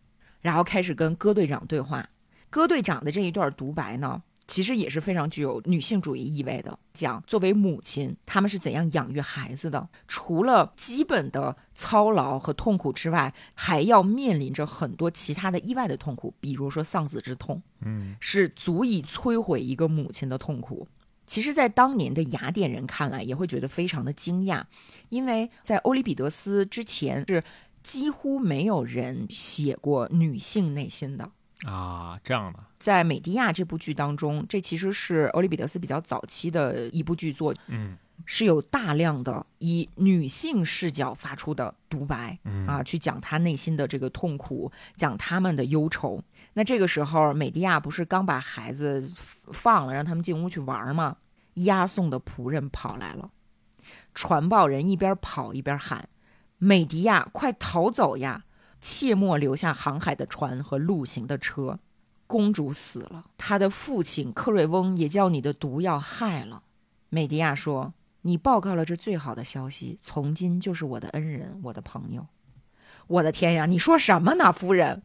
[0.42, 2.08] 然后开始跟戈队长对话。
[2.52, 4.22] 戈队长的这一段独白呢？
[4.48, 9.90] 其实也是非常具有女性主义意味的，讲作为母亲，他们是怎样养育孩子的。
[10.08, 20.88] 除了基本的操劳和痛苦之外，还要面临着很多其他的意外的痛苦，比如说丧子之痛，嗯，是足以摧毁一个母亲的痛苦。
[21.26, 24.64] 其实，在当年的雅典人看来，也会觉得非常的惊讶，
[25.10, 27.44] 因为在欧里庇得斯之前，是
[27.82, 31.32] 几乎没有人写过女性内心的。
[31.64, 42.38] 啊，这样的，在美迪亚这部剧当中，这其实是欧里庇得斯比较早期的一部剧作，嗯，是有大量的以女性视角发出的独白，
[42.68, 46.22] 啊，去讲她内心的这个痛苦，讲他们的忧愁。
[46.54, 49.10] 那这个时候，美迪亚不是刚把孩子
[49.54, 51.16] 放了，让他们进屋去玩吗？
[51.56, 53.30] 押送的仆人跑来了，
[54.14, 56.10] 传报人一边跑一边喊
[56.60, 58.44] ：“美迪亚，快逃走呀！”
[58.88, 61.80] 切莫留下航海的船和路行的车。
[62.28, 66.62] 公主死了，她的父亲克瑞翁也叫你的毒药害了。
[67.10, 72.28] 美迪亚说：“你报告了这最好的消息，从今就是我的恩人，我的朋友。”
[73.08, 75.02] 我的天呀，你说什么呢，夫人？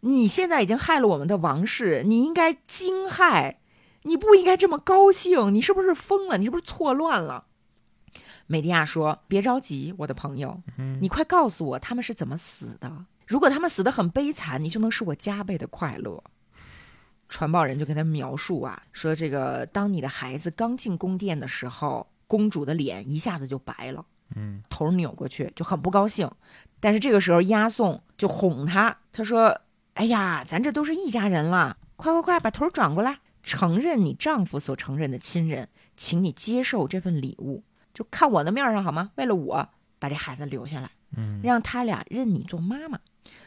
[0.00, 3.56] 你现在已经害了我们的王室，你应该惊骇，
[4.02, 5.54] 你不应该这么高兴。
[5.54, 6.38] 你是不是疯了？
[6.38, 7.46] 你是不是错乱了？
[8.46, 10.60] 美迪亚说：“别着急，我的朋友，
[11.00, 13.04] 你快告诉我他们是怎么死的。
[13.26, 16.22] 如果他们死得很悲惨，你就能使我加倍的快乐。”
[17.28, 26.30] 传报人就跟他描述啊，说这个当你的孩子刚进宫殿的时候，公主的脸一下子就白了，嗯，头扭过去就很不高兴。
[26.78, 29.60] 但是这个时候押送就哄他，他说
[29.94, 37.64] ：“哎呀，咱这都是一家人了，快快快把头转过来，承认你丈夫所承认的亲人，请你接受这份礼物。”
[37.96, 39.10] 就看我的面上好吗？
[39.14, 39.66] 为了我
[39.98, 43.00] 把这孩子留下来，嗯，让他俩认你做妈妈。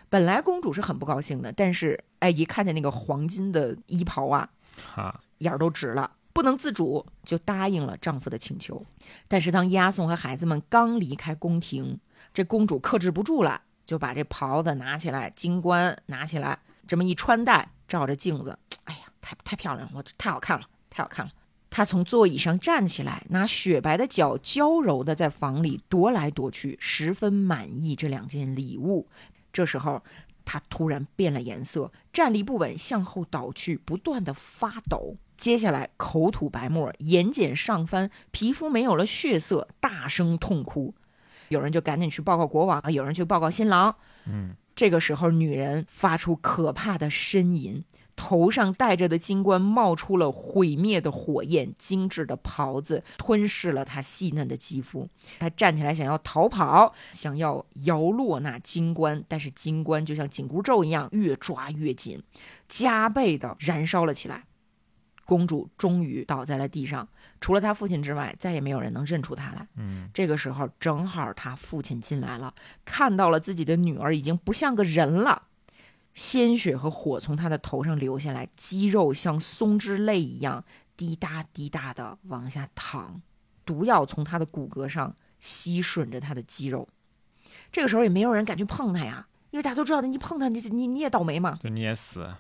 [0.10, 4.50] 本来公主是很不高兴的，但是哎，一看见那个黄金的衣袍啊，
[4.92, 8.84] 哈，眼儿都直了，不能自主就答应了丈夫的请求。
[9.28, 12.00] 但是当押送和孩子们刚离开宫廷，
[12.34, 21.32] 这公主克制不住了，就把这袍子拿起来，金冠拿起来，这么一穿戴，照着镜子，哎呀，太太漂亮了，我太好看了，太好看了。
[21.70, 29.08] 他从座椅上站起来，拿雪白的脚娇柔的在房里踱来踱去，十分满意这两件礼物。
[29.54, 30.02] 这时候，
[30.44, 35.16] 他突然变了颜色，站立不稳，向后倒去，不断的发抖。
[35.38, 40.94] 接下来口吐白沫，眼睑上翻，皮肤没有了血色，大声痛哭。
[41.50, 43.96] 有人就赶紧去报告国王，有人去报告新郎。
[44.26, 47.84] 嗯，这个时候，女人发出可怕的呻吟。
[48.22, 55.08] 头上戴着的金冠冒出了毁灭的火焰，精致的袍子吞噬了她细嫩的肌肤。
[55.40, 62.22] 她站起来想要逃跑，想要摇落那金冠，但是金冠就像紧箍咒一样越抓越紧，
[62.68, 64.44] 加倍的燃烧了起来。
[65.26, 67.08] 公主终于倒在了地上，
[67.40, 69.66] 除了她父亲之外，再也没有人能认出她来。
[69.78, 72.54] 嗯，这个时候正好她父亲进来了，
[72.84, 75.44] 看到了自己的女儿已经不像个人了。
[76.20, 80.66] 鲜血和火从他的头上流下来，肌肉像松脂泪一样
[80.98, 83.22] 滴答滴答的往下淌，
[83.66, 86.90] 毒药从他的骨骼上吸吮着他的肌肉。
[87.72, 91.58] 这个时候也没有人敢去碰他呀，因为大家都知道，你碰他，你你你也倒霉嘛。
[91.64, 92.36] 就你也死。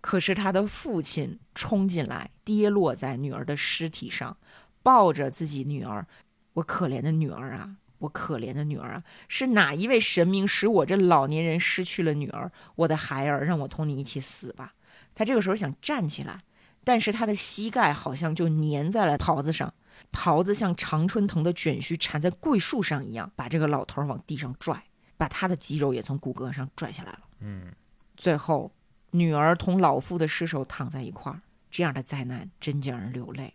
[0.00, 4.36] 可是他的父亲冲进来，跌落在女儿的尸体上，
[4.84, 6.06] 抱着自己女儿，
[6.52, 7.74] 我可怜的女儿啊！
[7.98, 12.50] 我可怜的女儿啊，是哪一位神明使我这老年人失去了女儿？
[12.76, 14.74] 我的孩儿，让我同你一起死吧！
[15.14, 16.40] 他这个时候想站起来，
[16.84, 19.74] 但是他的膝盖好像就粘在了袍子上，
[20.12, 24.80] 袍子像常春藤的卷须缠在桂树上一样，把这个老头往地上拽，
[25.16, 27.20] 把他的肌肉也从骨骼上拽下来了。
[27.40, 27.72] 嗯，
[28.16, 28.72] 最后，
[29.10, 33.54] 女儿同老父的尸首躺在一块儿，这样的灾难真叫人流泪。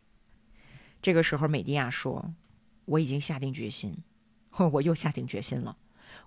[1.01, 2.33] 这个时候，美迪亚说
[2.85, 3.97] ：“我已经下定决心。”
[4.71, 5.75] 我又下定决心了，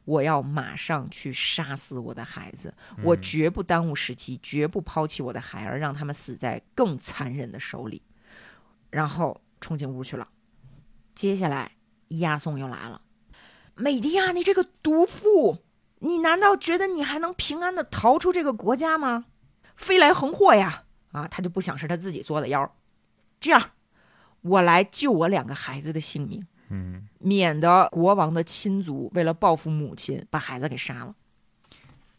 [0.04, 8.02] 我要马上去杀死我的孩子，我绝不耽误时机，绝不抛弃我的孩儿，让他们死在更残忍的手里。
[8.90, 10.28] 然后冲进屋去了。
[11.14, 11.72] 接下来，
[12.08, 13.02] 押送又来了。
[13.74, 15.58] 美迪亚，你这个毒妇，
[15.98, 19.26] 你难道觉得你还能平安的逃出这个国家吗？
[19.76, 20.84] 飞来横祸呀！
[21.12, 22.76] 啊，他就不想是他自己作的妖。
[23.38, 23.72] 这样，
[24.40, 26.46] 我来救我两个孩子的性命。
[26.68, 31.14] 嗯，免得国王的亲族为了报复母亲把孩子给杀了。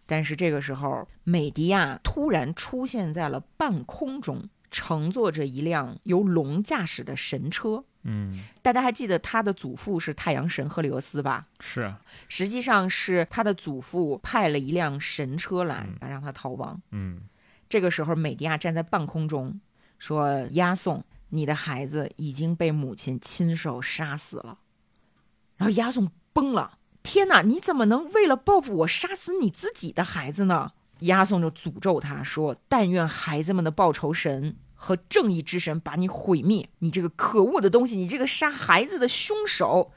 [0.05, 7.83] 但是这个时候，美迪亚突然出现在了半空中，乘坐着一辆由龙驾驶的神车。
[8.03, 11.47] 嗯，大家还记得他的祖父是太阳神赫利俄斯吧？
[11.59, 11.93] 是，
[12.29, 16.81] 实际上是他的祖父派了一辆神车来，让他逃亡。
[16.91, 17.23] 嗯，
[17.67, 19.59] 这个时候，美迪亚站在半空中，
[19.99, 24.59] 说：“押送。”你的孩子已经被母亲亲手杀死了，
[25.57, 26.79] 然后押送崩了。
[27.03, 30.73] 天哪，你怎么能为了报复我杀死你自己的孩子呢？
[31.01, 39.91] 押送就诅咒他说：“但愿孩子们的报仇神和正义之神把你毁灭，你这个可恶的东西，你这个杀孩子的凶手。”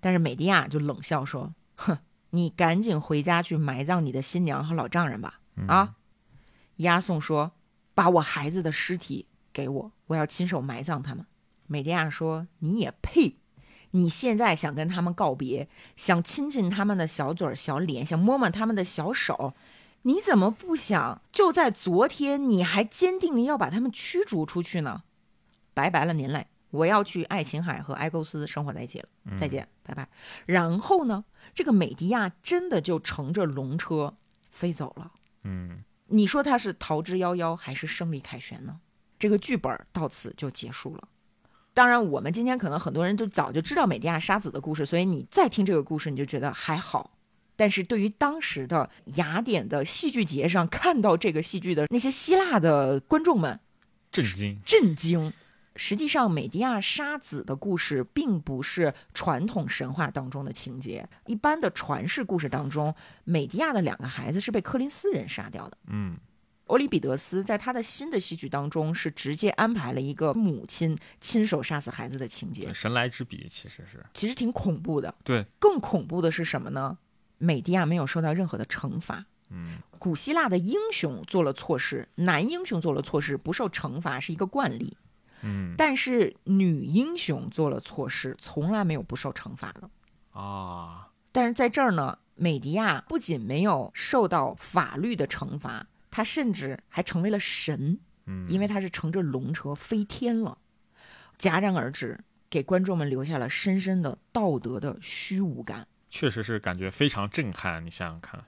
[0.00, 1.98] 但是美迪亚就冷笑说：“哼，
[2.30, 5.94] 你赶紧回家去埋葬你的新娘和老丈人吧。”啊，
[6.76, 7.52] 押送说
[7.94, 9.26] ：“把我孩子的尸体。”
[9.58, 11.26] 给我，我要亲手埋葬他们。
[11.66, 13.38] 美迪亚说：“你也配？
[13.90, 19.54] 你现在想跟他们告别，想亲亲他们的小嘴小脸，想摸摸他们的小手，
[20.02, 25.02] 你怎么不想就在昨天你还坚定的要把他们驱逐出去呢？
[25.74, 30.08] 拜拜了您嘞，我要去爱琴海和埃勾斯生活在一起了，再见，拜拜。
[30.46, 34.14] 然后呢，这个美迪亚真的就乘着龙车
[34.52, 35.10] 飞走了。
[35.42, 38.78] 嗯，你说他是逃之夭夭还是胜利凯旋呢？
[39.18, 41.08] 这个剧本到此就结束了。
[41.74, 47.12] 当然，我们今天可能很多人就早就知道美迪亚杀子的故事，所以你再听这个故事，你就觉得还好。
[47.54, 53.60] 但是对于当时的雅典的戏剧节上看到这个戏剧的那些希腊的观众们，
[54.10, 55.32] 震惊，震惊。
[55.76, 61.08] 实际上，美迪亚杀子的故事并不是传统神话当中的情节。
[61.26, 62.92] 一般的传世故事当中，
[63.22, 65.78] 美迪亚的两个孩子是被柯林斯人杀掉的。
[65.86, 66.16] 嗯。
[66.68, 75.14] 欧里比得斯在他的新的戏剧当中是直接安排了一个母亲亲手杀死孩子的情节，神来之笔其实是其实挺恐怖的。
[75.24, 76.96] 对，更恐怖的是什么呢？
[77.38, 79.24] 美迪亚没有受到任何的惩罚。
[79.50, 84.96] 嗯，古希腊的英雄做了错事，男英雄做了错事不受惩罚是一个惯例。
[85.40, 89.88] 嗯，但是女英雄做了错事从来没有不受惩罚的
[90.38, 91.08] 啊。
[91.32, 95.86] 但是在这儿呢，美迪亚不仅没有受到法律的惩罚。
[96.10, 100.56] 他甚至还成为了神，嗯，因为他是乘着龙车飞天了，
[101.38, 102.18] 戛然而止，
[102.50, 105.86] 给观众们留下了深深的道德的虚无感。
[106.10, 108.42] 确实是感觉非常震撼，你想想看。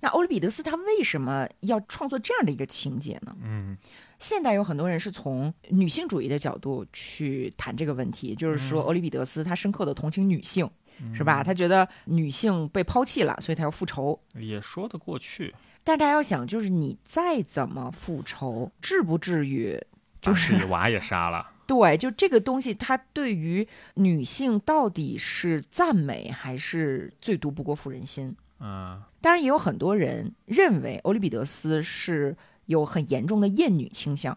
[0.00, 3.34] 那欧里庇得斯他为什么要创作这样的一个情节呢？
[3.42, 3.76] 嗯，
[4.18, 10.68] 现代有很多人是从女性主义的角度去谈这个问题，就是说欧里庇得斯他深刻的同情女性，
[11.14, 11.42] 是吧？
[11.42, 15.54] 他觉得女性被抛弃了，所以他要复仇，也说得过去。
[15.84, 19.78] 但大家要想，就是你再怎么复仇，至不至于
[20.20, 21.50] 就是自己娃也杀了。
[21.66, 28.34] 对，就这个东西，它对于女性到底是赞美还是最毒不过妇人心？
[28.60, 32.36] 嗯，当然，也有很多人认为欧里庇得斯是
[32.66, 34.36] 有很严重的厌女倾向，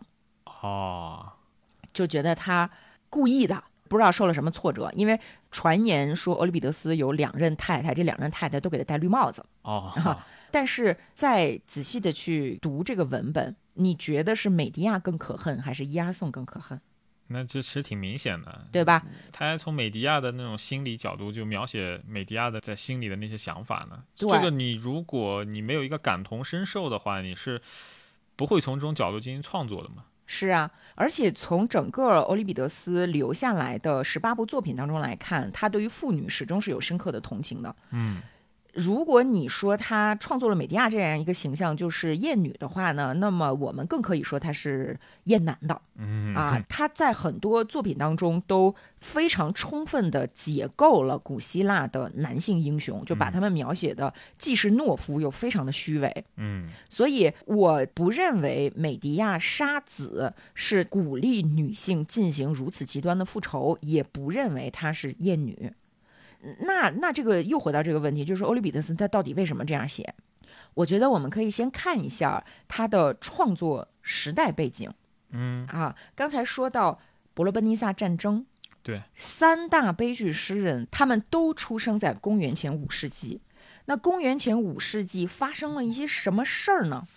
[0.61, 1.31] 哦，
[1.93, 2.69] 就觉得他
[3.09, 4.91] 故意的，不知道受了什么挫折。
[4.95, 5.19] 因为
[5.51, 9.45] 传言说欧里庇得斯有两任太太，这两任太太都给他戴绿帽子。
[9.61, 9.93] 哦，
[10.57, 16.81] 但是再仔细的去读这个文本，你觉得是美迪亚更可恨，还是伊阿宋更可恨？
[17.27, 19.03] 那这其实挺明显的，对吧？
[19.31, 24.03] 他还从美迪亚的那种心理角度就描写美迪亚的在心里的那些想法呢。
[24.15, 27.61] 这个你如果你没有一个感同身受的话，你是
[28.35, 30.05] 不会从这种角度进行创作的嘛？
[30.25, 37.75] 是啊，而且从整个欧里庇得斯留下来的十八部作品当中来看，他对于妇女始终是有深刻的同情的。
[37.91, 38.21] 嗯，
[38.77, 45.81] 如果你说他创作了美迪亚这样一个形象就是厌女的话呢，那么我们更可以说他是厌男的。
[45.95, 56.25] 嗯啊， 他在很多作品当中都非常充分的解构了古希腊的男性英雄，就把他们描写的既是懦夫又非常的虚伪。
[56.35, 65.73] 嗯所以我不认为美迪亚杀子是鼓励女性进行如此极端的复仇，也不认为她是厌女。
[66.61, 70.13] 那那这个又回到这个问题，就是欧里庇得斯他到底为什么这样写？
[70.73, 74.91] 我觉得我们可以先看一下他的创作时代背景。
[75.31, 76.99] 嗯，啊，刚才说到
[77.33, 78.45] 伯罗奔尼撒战争，
[78.83, 83.41] 对，三大悲剧诗人，他们都出生在公元前五世纪。
[83.85, 87.07] 那公元前五世纪发生了一些什么事儿呢？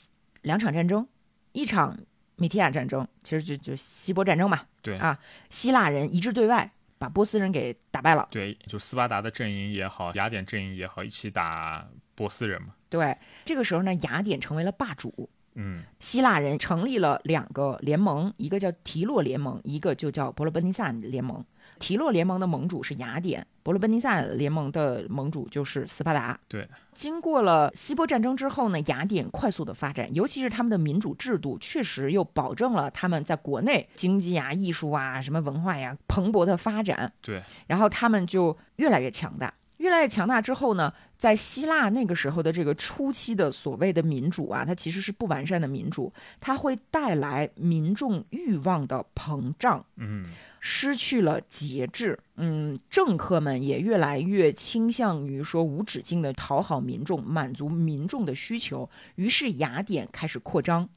[0.42, 1.06] 两场战争，
[1.52, 1.98] 一场
[2.36, 4.62] 米提亚战争，其实就就希波战争嘛。
[4.82, 5.18] 对啊，
[5.50, 8.28] 希腊人一致对外，把波斯人给打败了。
[8.30, 12.74] 对，就斯巴达的阵营也好，雅典阵营也好，一起打波斯人嘛。
[12.90, 13.16] 对，
[13.46, 15.30] 这个时候呢，雅典成为了霸主。
[15.54, 21.42] 嗯希腊人成立了两个联盟，一个叫提洛联盟，一个就叫伯罗奔尼撒联盟。
[21.80, 26.38] 提洛联盟的盟主是雅典，伯罗奔尼撒联盟的盟主就是斯巴达。
[26.46, 37.12] 对，经过了希波战争之后呢，雅典快速的发展，尤其是他们的民主制度，确实又保证了他们在国内经济啊、艺术啊、什么文化呀蓬勃的发展。
[37.20, 39.52] 对，然后他们就越来越强大。
[39.78, 50.26] 越来越强大之后呢，在希腊那个时候的这个初期的所谓的民主啊，它其实是不完善的民主，它会带来民众欲望的膨胀，嗯
[50.60, 52.18] 失去了节制。
[52.36, 58.88] 嗯，政客们也越来越倾向于说无止境的讨好民众，满足民众的需求。
[59.16, 60.88] 于是雅典开始扩张。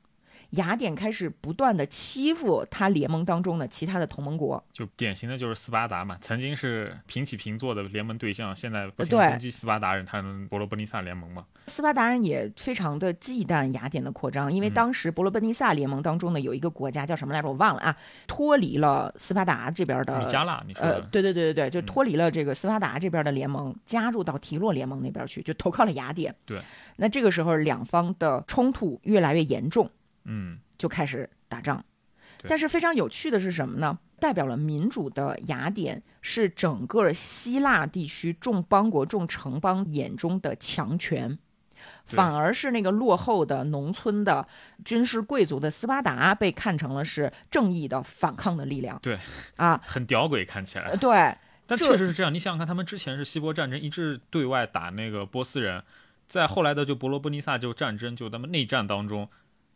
[0.53, 11.45] 雅典开始不断的欺负他联盟当中的其他的同盟国，就典型的就是斯巴达嘛，曾经是平起平坐的联盟对象，现在不停攻击斯巴达人，他们伯罗奔尼撒联盟嘛。
[11.67, 17.95] 斯巴达人也非常的忌惮雅典的扩张，因为嗯当时伯罗奔尼撒联盟当中呢有一个国家叫什么来着，我忘了啊，
[18.27, 26.35] 脱离了斯巴达这边的米加拉，你说呃，对对对对对，就嗯脱离了这个斯巴达这边的联盟，加入到提洛联盟那边去，就投靠了雅典。
[26.45, 26.61] 对，
[26.97, 29.89] 那这个时候两方的冲突越来越严重，
[30.25, 31.83] 嗯就开始打仗。
[32.45, 33.97] 但是非常有趣的是什么呢？
[34.19, 41.37] 代表了民主的雅典是整个希腊地区众邦国、众城邦眼中的强权，
[42.05, 44.45] 反而是那个落后的农村的
[44.83, 48.99] 军事贵族的斯巴达被看成了是正义的反抗的力量。
[49.01, 49.17] 对，
[49.55, 52.33] 啊，很屌鬼看起来呃，对，但确实是这样。
[52.33, 55.81] 你想想看，他们之前是希波战争，一致对外打那个波斯人，
[56.27, 59.29] 在后来的就伯罗奔尼撒就战争，就他们内战当中，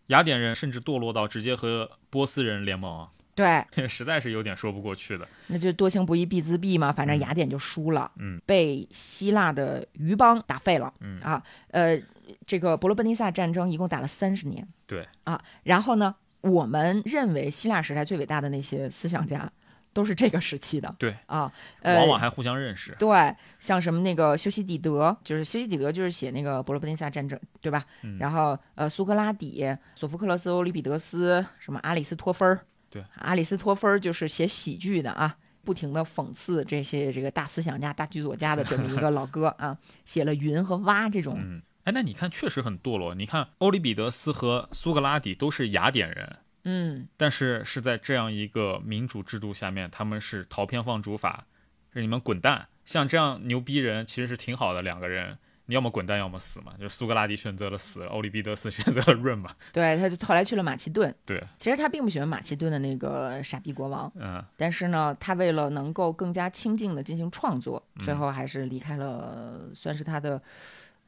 [0.07, 5.27] 雅典人甚至堕落到直接和波斯人联盟啊，对， 实在是有点说不过去的。
[5.47, 7.19] 那就多行不义必自毙嘛，反正嗯。
[7.19, 11.19] 雅典就输了，嗯，被希腊的余邦打废了，嗯。
[11.21, 12.01] 啊，呃，
[12.45, 15.05] 这个伯罗奔尼撒战争一共打了三十年，对。
[15.23, 19.51] 啊，然后呢，我们认为希腊时代最伟大的那些思想家
[19.97, 21.51] 都是这个时期的，对啊，
[21.81, 22.95] 呃，往往还互相认识。
[22.99, 27.83] 对，像什么那个修昔底德，就是修昔底德就是写那个伯罗奔尼撒战争，对吧？
[28.03, 29.65] 嗯然后呃，苏格拉底、
[29.95, 32.59] 索福克勒斯、欧里庇得斯，什么阿里斯托芬儿，
[32.91, 39.75] 对，阿里斯托芬儿就是写喜剧的啊，不停的讽刺这些这个大思想家、大剧作家的这么一个老哥啊，
[40.05, 43.15] 写了《云》和《蛙》这种，嗯，哎，那你看确实很堕落。
[43.15, 46.37] 你看欧里庇得斯和苏格拉底都是雅典人，
[46.69, 51.45] 嗯，但是是在这样一个民主制度下面，他们是逃偏放逐法，
[51.93, 52.67] 是你们滚蛋。
[52.85, 56.73] 像这样牛逼人其实是挺好的，两个人你要么滚蛋，要么死嘛。
[56.77, 59.53] 就是苏格拉底选择了死，欧里庇得斯选择了润嘛。
[59.71, 61.13] 对，他就后来去了马其顿。
[61.25, 70.41] 对，其实他并不喜欢马其顿的那个傻逼国王，嗯，但是呢，他为了能够更加清静的进行创作，嗯最后还是离开了，算是他的，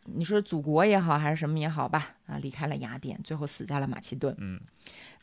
[0.03, 4.35] 你说祖国也好，还是什么也好吧，啊，离开了雅典，最后死在了马其顿。
[4.39, 4.59] 嗯，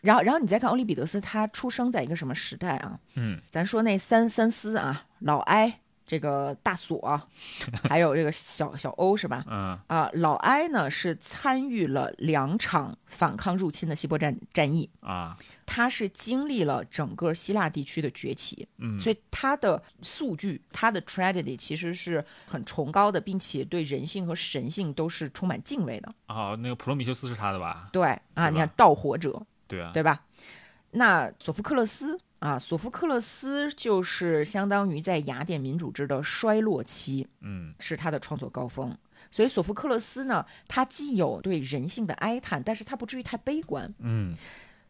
[0.00, 2.98] 然后，然后你再看欧里庇得斯，他出生在一个什么时代啊？
[3.14, 7.20] 嗯，咱说那三三思啊，老埃，这个大锁，
[7.88, 9.44] 还有这个小小欧是吧？
[9.48, 26.12] 嗯啊，老埃呢是参与了两场反抗入侵的希波战战役，啊，他是经历了整个希腊地区的崛起，嗯，所以他的数据，他的 tragedy 其实是很崇高的，并且对人性和神性都是充满敬畏的。
[26.28, 27.88] 哦，那个普罗米修斯是他的吧？
[27.92, 30.22] 对啊，你看盗火者，对啊，对吧？
[30.92, 38.96] 那索福克勒斯啊，索福克勒斯就是相当于在雅典民主制的衰落期，嗯是他的创作高峰。
[39.30, 43.92] 所以索福克勒斯呢，他既有对人性的哀叹，但是他不至于太悲观。
[43.98, 44.34] 嗯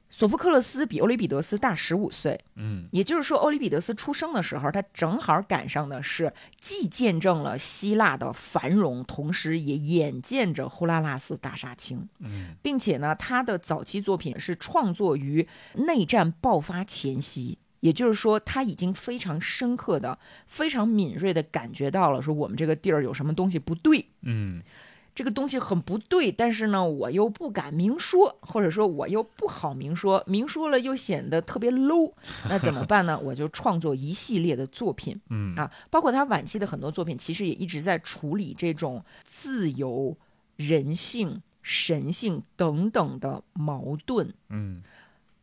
[0.09, 2.89] 索福克勒斯比欧里庇得斯大十五岁，嗯。
[2.93, 12.09] 也就是说，欧里庇得斯出生的时候，他正好赶上的是既见证了希腊的繁荣，同时也眼见着呼拉拉斯大杀青。
[12.21, 12.55] 嗯。
[12.63, 24.63] 并且呢，他的早期作品是创作于内战爆发前夕，也就是说，他已经非常深刻的、非常敏锐的感觉到了，说我们这个地儿有什么东西不对，嗯
[25.17, 32.13] 这个东西很不对，但是呢，我又不敢明说，或者说我又不好明说，明说了又显得特别 low，
[32.51, 33.19] 那怎么办呢？
[33.19, 35.19] 我就创作一系列的作品。
[35.31, 40.15] 嗯啊，包括他晚期的很多作品，其实也一直在处理这种自由、
[40.57, 44.33] 人性、神性等等的矛盾。
[44.51, 44.83] 嗯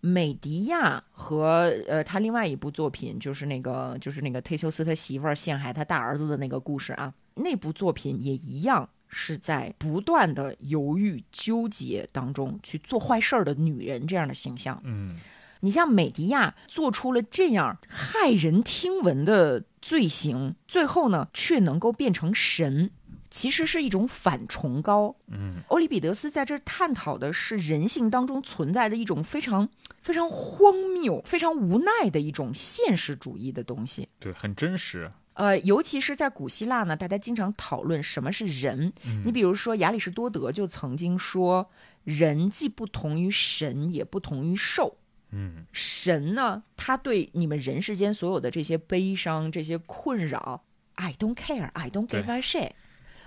[0.06, 14.81] 美迪亚和呃，他另外一部作品就是那个就是那个忒修斯他媳妇儿陷害他大儿子的那个故事啊，那部作品也一样是在不断的犹豫纠结当中去做坏事儿的女人这样的形象。
[14.84, 15.18] 嗯
[15.61, 22.91] 你像美迪亚做出了这样骇人听闻的罪行，最后呢却能够变成神，
[23.30, 25.15] 其实是一种反崇高。
[25.27, 29.69] 嗯欧里庇得斯在这儿探讨的是人性当中存在的一种非常
[30.02, 34.10] 非常荒谬、非常无奈的一种现实主义的东西。
[34.19, 35.10] 对，很真实。
[35.34, 38.93] 呃，尤其是在古希腊呢，大家经常讨论什么是人。
[39.05, 41.69] 嗯你比如说，亚里士多德就曾经说，
[42.03, 44.95] 人既不同于神，也不同于兽。
[45.31, 52.73] 嗯神呢，他对你们人世间所有的这些悲伤、这些困扰，I don't care, I don't give a shit，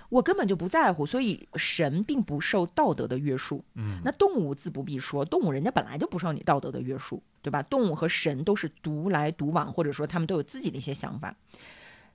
[0.07, 1.05] 我根本就不在乎。
[1.05, 3.65] 所以神并不受道德的约束。
[3.75, 7.61] 嗯那动物自不必说，动物人家本来就不受你道德的约束，对吧？
[7.63, 11.35] 动物和神都是独来独往，或者说他们都有自己的一些想法。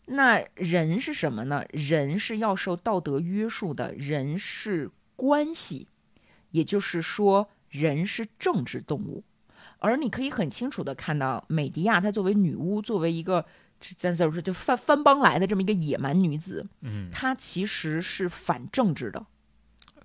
[0.07, 1.65] 那人是什么呢？
[1.71, 5.89] 人是要受道德约束的，人是关系，
[6.51, 9.25] 也就是说，人是政治动物。
[9.79, 13.45] 而你可以很清楚的看到，美迪亚她作为女巫，作为一个
[13.97, 19.27] 咱怎么说就翻翻帮来的这么一个野蛮女子，嗯，她其实是反政治的。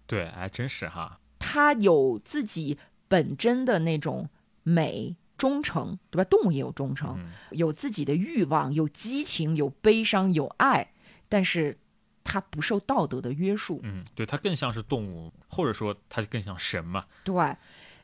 [0.06, 1.20] 对，还真是哈。
[1.38, 4.30] 她有自己本真的那种
[4.64, 6.28] 美、忠诚，对吧？
[6.30, 10.92] 动物也有忠诚，嗯有自己的欲望，有激情，有悲伤，有爱，
[11.30, 11.78] 但是
[12.24, 13.80] 它不受道德的约束。
[13.84, 17.06] 嗯，对，它更像是动物，或者说它更像神嘛。
[17.24, 17.56] 对，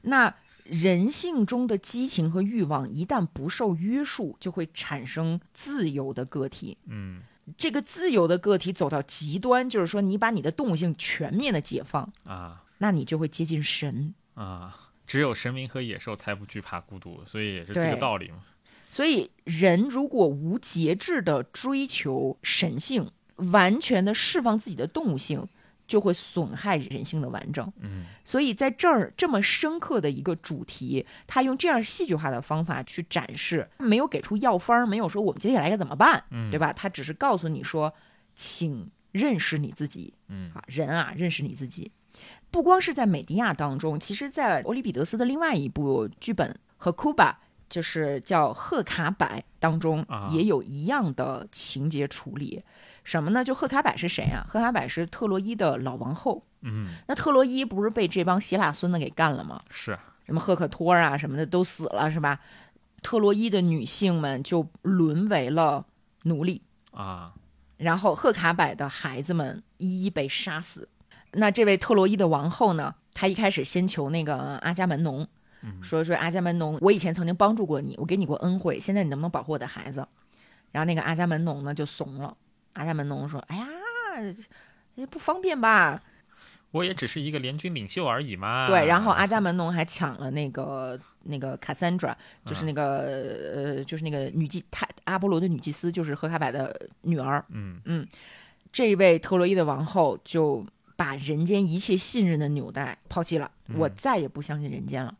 [0.03, 0.33] 那
[0.63, 6.77] 人性中的激情和欲望一旦不受约束，就会产生自由的个体。
[6.85, 7.21] 嗯
[7.57, 14.13] 这个自由的个体走到极端，就是说你把你的动物性全面的解放，啊那你就会接近神。
[14.35, 18.43] 啊，只有神明和野兽才不惧怕孤独，所以也是这个道理嘛。
[18.89, 25.47] 所以，人如果无节制的追求神性，完全的释放自己的动物性，
[25.87, 27.73] 就会损害人性的完整。
[27.81, 36.59] 嗯所以，在这儿这么深刻的一个主题，他用这样戏剧化的方法去展示，没有给出药方儿，没有说我们接下来该怎么办，嗯，对？
[36.59, 36.71] 吧？
[36.71, 37.91] 他只是告诉你说，
[38.35, 41.91] 请认识你自己嗯啊，人啊，认识你自己。
[42.53, 49.25] 不光是在美迪亚当中，其实，在欧里庇得斯的另外一部剧本和库巴，就是叫《赫卡柏》
[49.57, 52.61] 当中啊，也有一样的情节处理。
[53.03, 53.43] 什么呢？
[53.43, 54.45] 就赫卡柏是谁啊？
[54.47, 56.43] 赫卡柏是特洛伊的老王后。
[56.61, 59.59] 嗯，那特洛伊不是被这帮希腊孙子给干了吗？
[59.71, 59.97] 是
[60.27, 62.39] 什么赫克托啊什么的都死了，是吧？
[63.01, 65.83] 特洛伊的女性们就沦为了
[66.25, 66.61] 奴隶。
[66.91, 67.33] 啊，
[67.77, 70.87] 然后赫卡柏的孩子们一一被杀死。
[71.33, 72.93] 那这位特洛伊的王后呢？
[73.13, 75.27] 她一开始先求那个阿伽门农，
[75.61, 80.07] 嗯说说阿伽门农，我以前曾经帮助过你，我给你过恩惠，现在你能不能保护我的孩子？
[80.71, 82.35] 然后那个阿伽门农呢就怂了。
[82.73, 83.67] 阿伽门农说：“哎呀，
[84.95, 86.01] 也不方便吧？”
[86.71, 88.65] 我也只是一个联军领袖而已嘛。
[88.65, 92.83] 对，然后阿伽门农还抢了那个那个卡珊德拉，就是嗯那个、
[93.53, 97.45] 呃，就是那个女祭，她阿波罗的女祭司，就是赫卡柏的女儿。
[97.49, 98.07] 嗯
[98.71, 100.65] 这位特洛伊的王后就
[100.95, 105.15] 把人间一切信任的纽带抛弃了，嗯我再也不相信人间了。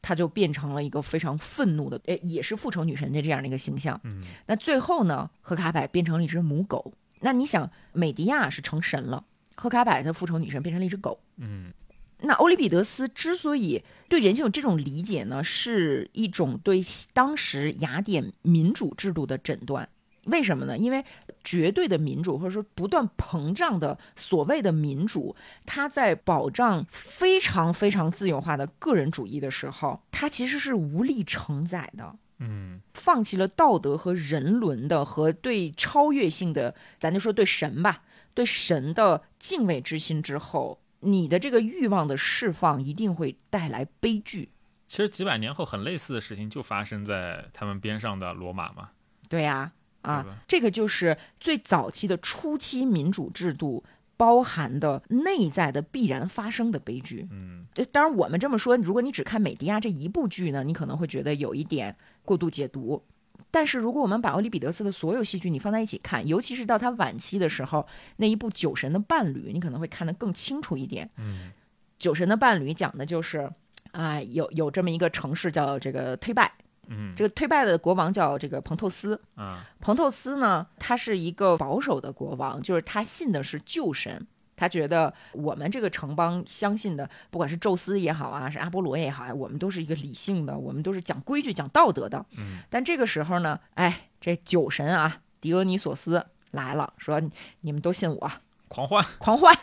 [0.00, 4.00] 她就变成了一个非常愤怒的，诶，也是复仇女神的这样的一个形象。
[4.04, 6.92] 嗯那最后呢，赫卡柏变成了一只母狗。
[7.20, 9.24] 那你想，美迪亚是成神了，
[9.56, 11.20] 赫卡柏的复仇女神变成了一只狗。
[11.36, 11.72] 嗯
[12.20, 16.80] 那欧里庇得斯之所以对人性有这种理解呢，是一种对
[17.12, 19.88] 当时雅典民主制度的诊断。
[20.28, 20.78] 为什么呢？
[20.78, 21.04] 因为
[21.42, 25.34] 绝对的民主，或者说不断膨胀的所谓的民主，
[25.66, 32.14] 它在保障非常非常自由化的个人主义的时候，它其实是无力承载的。
[32.40, 38.02] 嗯放弃了道德和人伦的和对超越性的，咱就说对神吧，
[38.32, 44.50] 对神的敬畏之心之后，你的这个欲望的释放一定会带来悲剧。
[44.86, 48.90] 其实几百年后，很类似的事情就发生在他们边上的罗马嘛。
[49.28, 49.72] 对呀、啊，
[50.22, 53.84] 对吧这个就是最早期的初期民主制度
[54.16, 57.28] 包含的内在的必然发生的悲剧。
[57.30, 61.94] 嗯这当然，我们这么说，如果你只看美迪亚这一部剧呢，你可能会觉得有一点
[62.24, 63.02] 过度解读。
[63.50, 67.86] 但是，如果我们把欧里庇得斯的所有戏剧你放在一起看，尤其是到他晚期的时候，
[68.16, 71.08] 那一部《酒神的伴侣》，你可能会看得更清楚一点。
[71.16, 71.52] 嗯
[71.98, 73.50] 酒神的伴侣》讲的就是
[73.92, 76.52] 啊、有有这么一个城市叫这个忒拜，
[76.88, 79.20] 嗯这个推拜的国王叫这个彭透斯。
[79.36, 84.26] 啊彭透斯呢，他是一个保守的国王，就是他信的是旧神。
[84.56, 92.26] 他觉得我们这个城邦相信的，不管是宙斯也好啊，是阿波罗也好啊，我们都是一个理性的，我们都是讲规矩、讲道德的。
[92.38, 97.22] 嗯但这个时候呢，哎，这酒神啊，狄俄尼索斯来了，说
[97.60, 98.32] 你们都信我，
[98.66, 99.06] 狂欢。
[99.18, 99.56] 狂欢。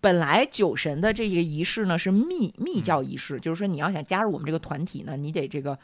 [0.00, 5.78] 本来酒神的这个仪式呢是密密教仪式，就是说你要想加入我们这个团体呢，你得这个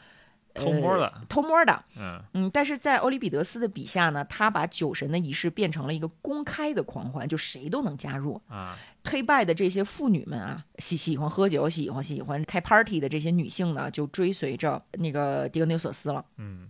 [0.53, 8.41] 偷摸的呃偷摸的，嗯嗯，但是在欧里庇得斯的笔下呢，他把酒神的仪式变成了一个公开的狂欢，就谁都能加入。
[8.47, 16.23] 啊推拜的这些妇女们啊，喜喜欢喝酒、喜欢喜欢开 party 的这些女性呢，就追随着那个狄俄尼索斯了。
[16.37, 16.69] 嗯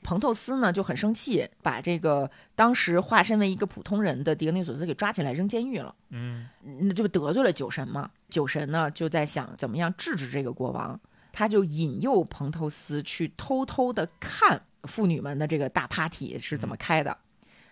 [0.00, 5.92] 彭透斯呢就很生气，把这个当时化身为一个普通人的狄俄尼索斯给抓起来扔监狱了。
[6.10, 6.46] 嗯
[6.80, 8.08] 那就得罪了酒神嘛。
[8.30, 10.98] 酒神呢就在想怎么样制止这个国王，
[11.38, 17.16] 他就引诱彭透斯去偷偷的看妇女们的这个大 party 是怎么开的。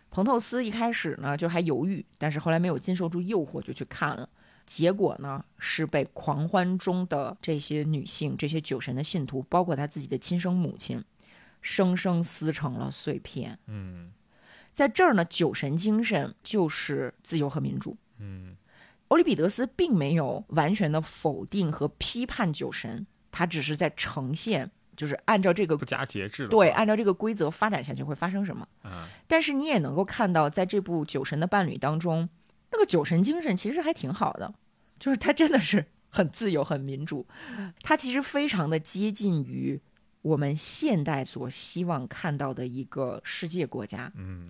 [0.08, 4.28] 彭透斯一开始呢就还犹豫，但是后来没有经受住诱惑就去看了。
[4.66, 11.02] 结果呢是被狂欢中的这些女性、这些酒神的信徒，包括他自己的亲生母亲，
[11.60, 13.58] 生生撕成了碎片。
[13.66, 14.12] 嗯
[14.70, 17.96] 在这儿呢，酒神精神就是自由和民主。
[18.20, 18.56] 嗯
[19.08, 23.04] 欧里庇得斯并没有完全的否定和批判酒神，
[23.36, 28.66] 他只是在呈现，就是按照这个不加节制对，按照这个规则发展下去会发生什么。
[28.84, 32.26] 嗯但是你也能够看到，在这部《酒神的伴侣》当中，
[32.72, 34.54] 那个酒神精神其实还挺好的，
[34.98, 37.26] 就是他真的是很自由、很民主，
[37.82, 39.78] 他其实非常的接近于
[40.22, 44.48] 我们现代所希望看到的一个世界国家，嗯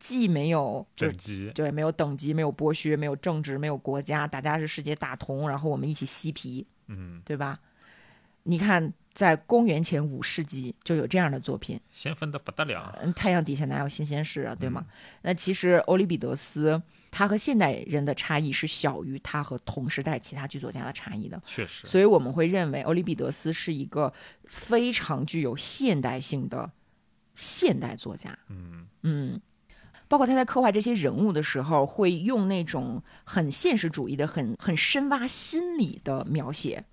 [0.00, 7.58] 既没有等级对，没有等级，没有剥削，没有政治，没有国家，大家是世界大同，然后我们一起嬉皮，嗯对吧？
[8.44, 12.96] 你看，在公元前五世纪就有这样的作品，先锋的不得了。
[13.02, 14.84] 嗯，太阳底下哪有新鲜事啊，对吗？
[14.86, 16.80] 嗯那其实欧里庇得斯
[17.10, 24.12] 他和现代人的差异是小于他和同时代其他剧作家的差异的，确实，所以我们会认为欧里庇得斯是一个
[24.44, 26.70] 非常具有现代性的
[27.34, 28.36] 现代作家。
[28.50, 29.40] 嗯嗯，
[30.08, 36.84] 包括他在刻画这些人物的时候，会用那种很现实主义的、很很深挖心理的描写。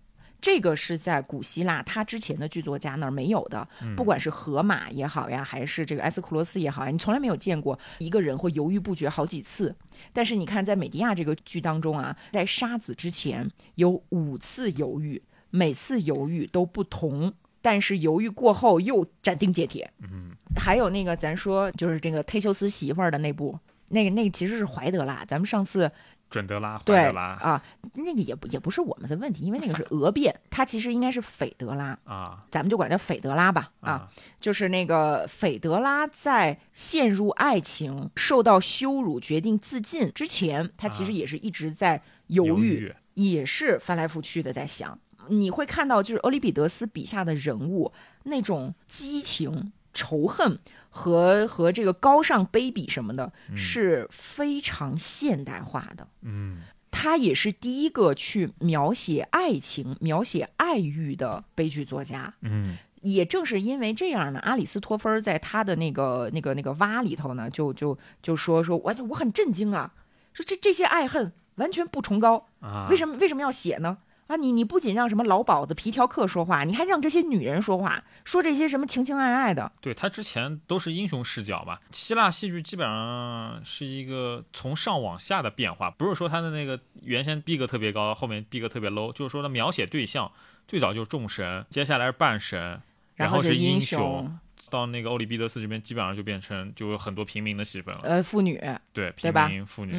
[0.42, 9.76] 这个是在古希腊他之前的剧作家那儿没有的，嗯不管是荷马也好呀，还是这个埃斯库罗斯也好呀，你从来没有见过一个人会犹豫不决好几次。
[10.12, 17.32] 但是你看，在美迪亚这个剧当中啊，在杀子之前有五次犹豫，每次犹豫都不同，
[17.62, 19.92] 但是犹豫过后又斩钉截铁。
[20.02, 23.58] 嗯还有那个，咱说就是这个忒修斯媳妇儿的那部，
[23.88, 25.90] 那个那个其实是怀德啦，咱们上次
[26.32, 27.22] 准德拉、怀对德拉。
[27.34, 27.62] 啊，
[27.94, 32.44] 那个也不也不是我们的问题，因为那个是俄变，它其实应该是斐德拉，啊。
[32.50, 34.10] 咱们就管叫斐德拉吧啊，啊。
[34.40, 41.14] 就是那个斐德拉在陷入爱情、受到羞辱、决定自尽之前，他其实啊。
[41.14, 44.98] 也是一直在犹犹豫，也是翻来覆去的在想。
[45.28, 47.94] 你会看到，就是欧里庇得斯笔下的人物
[48.24, 50.58] 那种激情、仇恨
[50.92, 56.08] 和和这个高尚、卑鄙什么的，嗯是非常现代化的。
[56.22, 56.62] 嗯
[56.92, 62.34] 他也是第一个去描写爱情、描写爱欲的悲剧作家。
[62.42, 69.92] 嗯也正是因为这样呢，阿里斯托芬在他的那个那个那个蛙里头呢，就就就说说我我很震惊啊，
[70.34, 73.98] 说这这些爱恨完全不崇高，啊，为什么为什么要写呢？
[74.32, 79.70] 啊，你你不仅让什么老鸨子、皮条客说话，你还让这些女人说话，说这些什么情情爱爱的。
[79.82, 90.32] 对他之前都是英雄视角嘛，希腊戏剧基本上是一个从上往下的变化，不是说他的那个原先逼格特别高，后面逼格特别 low，就是说他描写对象
[90.66, 92.82] 最早就是众神，接下来是半神，
[93.16, 94.40] 然后是英雄，
[94.70, 98.58] 到那个欧里庇得斯这边基本上就变成就有很多平民的戏份了，呃，妇女，
[98.94, 99.94] 对，平民妇女。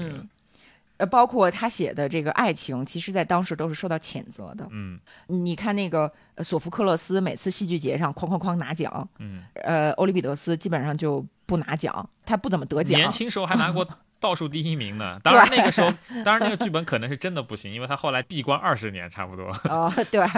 [1.02, 4.64] 呃，包括他写的这个爱情，其实在当时都是受到谴责的。
[4.70, 6.10] 嗯，你看那个
[6.44, 12.96] 索福克勒斯每次戏剧节上哐哐哐拿奖，嗯，呃，欧里庇得斯基本上就不拿奖，他不怎么得奖。
[12.96, 13.84] 年轻时候还拿过
[14.20, 15.18] 倒数第一名呢。
[15.24, 15.92] 当然那个时候，
[16.24, 19.46] 当然那个剧本可能是真的不行，因为他后来闭关二十年差不多。
[19.64, 20.24] 哦，对。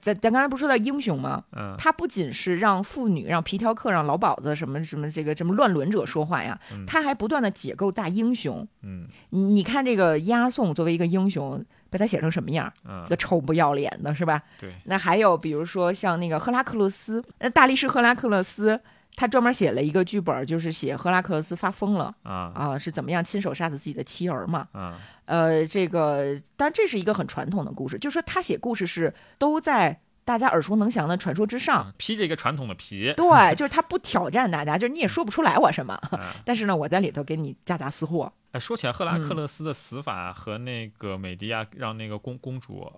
[0.00, 1.42] 咱咱刚才不是说到英雄吗？
[1.52, 8.66] 嗯，他不仅是让妇女、让皮条客、让老鸨子什么什么这个什么乱伦者说话呀，他还不断的解构大英雄。
[8.82, 12.72] 嗯，你看这个押送作为一个英雄，被他写成什么样？
[12.88, 14.42] 嗯，个臭不要脸的是吧？
[14.58, 14.72] 对。
[14.84, 18.80] 那还有比如说像那个赫拉克勒斯，那，大力士赫拉克勒斯。
[19.16, 24.68] 他专门写了一个剧本，就是写赫拉克勒斯发疯了啊啊，是怎么样亲手杀死自己的妻儿嘛？
[24.70, 24.94] 啊，
[25.28, 33.12] 呃，这个当然这是一个很传统的故事，就是说他写故事是都在大家耳熟能详的传说之上，披着一个传统的皮。
[33.14, 36.00] 对，就是他不挑战大家，就是你也说不出来我什么，
[36.44, 38.32] 但是呢，我在里头给你夹杂私货。
[38.52, 42.90] 哎，说起来，赫拉克勒斯的死法和那个美迪亚让那个公公主。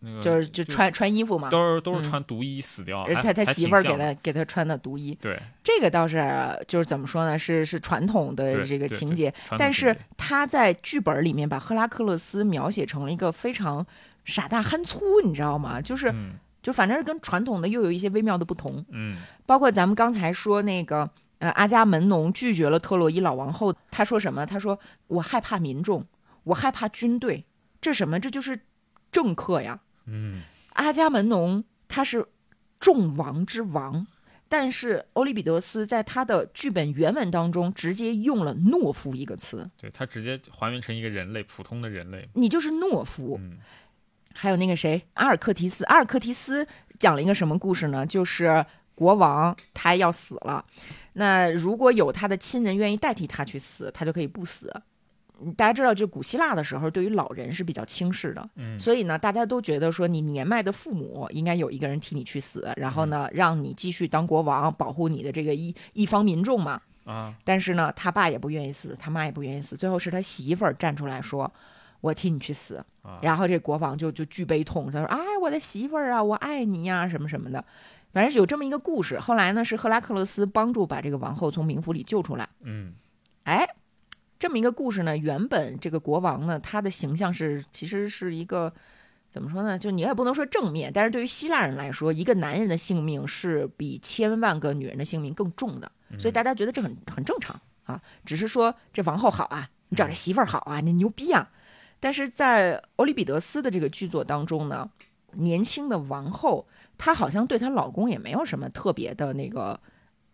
[0.00, 3.06] 那个就是就穿穿衣服嘛，都是都是穿毒衣死掉。
[3.22, 5.16] 他他媳妇儿给他给他穿的毒衣。
[5.20, 6.22] 对，这个倒是
[6.66, 7.38] 就是怎么说呢？
[7.38, 13.84] 是是传统的这个情节，但是他在剧本里面把赫拉克勒斯描写成了一个非常
[14.24, 15.80] 傻大憨粗，你知道吗？
[15.80, 16.14] 就是
[16.62, 18.84] 就反正是跟传统的又有一些微妙的不同。
[18.90, 19.16] 嗯，
[19.46, 21.08] 包括咱们刚才说那个
[21.38, 24.44] 呃阿伽门农拒绝了特洛伊老王后，他说什么？
[24.44, 26.04] 他说我害怕民众，
[26.44, 27.44] 我害怕军队，
[27.80, 28.20] 这什么？
[28.20, 28.60] 这就是
[29.10, 29.80] 政客呀。
[30.08, 32.26] 嗯，阿伽门农他是
[32.80, 34.06] 众王之王，
[34.48, 43.38] 但是欧里庇得斯在他的剧本原文当中直接用了懦夫一个词，对他直接还原成一个人类，普通的人类，你就是懦夫。
[43.40, 43.58] 嗯，
[44.34, 46.66] 还有那个谁，阿尔克提斯，阿尔克提斯
[46.98, 48.06] 讲了一个什么故事呢？
[48.06, 48.64] 就是
[48.94, 50.64] 国王他要死了，
[51.14, 54.72] 那如果有他的亲人愿意代替他去死，他就可以不死。
[55.56, 71.50] 大家知道，就古希腊的时候，对于老人是比较轻视的，嗯，所以呢，大家都觉得说，你年迈的父母应该有一个人替你去死，然后呢，让你继续当国王，保护你的这个一一方民众嘛，啊，但是呢，他爸也不愿意死，他妈也不愿意死，最后是他媳妇儿站出来说，
[72.00, 72.84] 我替你去死，
[73.22, 77.64] 然后这国王就就巨悲痛，他说，哎，我的媳妇儿啊，我爱你呀，什么什么的，
[78.12, 79.20] 反正有这么一个故事。
[79.20, 82.92] 后来呢，是赫拉克勒斯帮助把这个王后从冥府里救出来，嗯，
[83.44, 83.64] 哎。
[84.38, 88.72] 这么一个故事呢，原本这个国王呢，他的形象是其实是一个
[89.28, 89.76] 怎么说呢？
[89.76, 98.00] 就你也不能说正面，但是对于希腊人来说，一个男人的性命是比千万个女人的性命更重的，所以大家觉得这很很正常啊。
[98.24, 101.50] 只是说这王后好啊，你找这媳妇儿好啊，你牛逼啊。
[101.98, 104.88] 但是在欧里庇得斯的这个剧作当中呢，
[105.32, 109.80] 年轻的王后她好像对她老公也没有什么特别的那个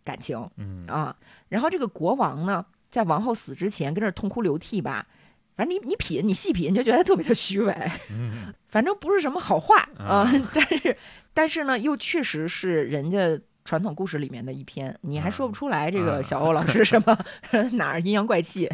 [0.05, 1.17] 感情，嗯啊，
[1.49, 2.67] 然后这个国王呢。
[2.95, 5.05] 在王后死之前，跟这痛哭流涕吧，
[5.57, 7.75] 反正你你品，你细品，你就觉得特别的虚伪，
[8.71, 10.31] 反正不是什么好话啊。
[10.55, 10.97] 但是，
[11.35, 17.19] 但是呢，又确实是人家传统故事里面的一篇，你还说不出来这个小欧老师什么
[17.75, 18.71] 哪儿阴阳怪气。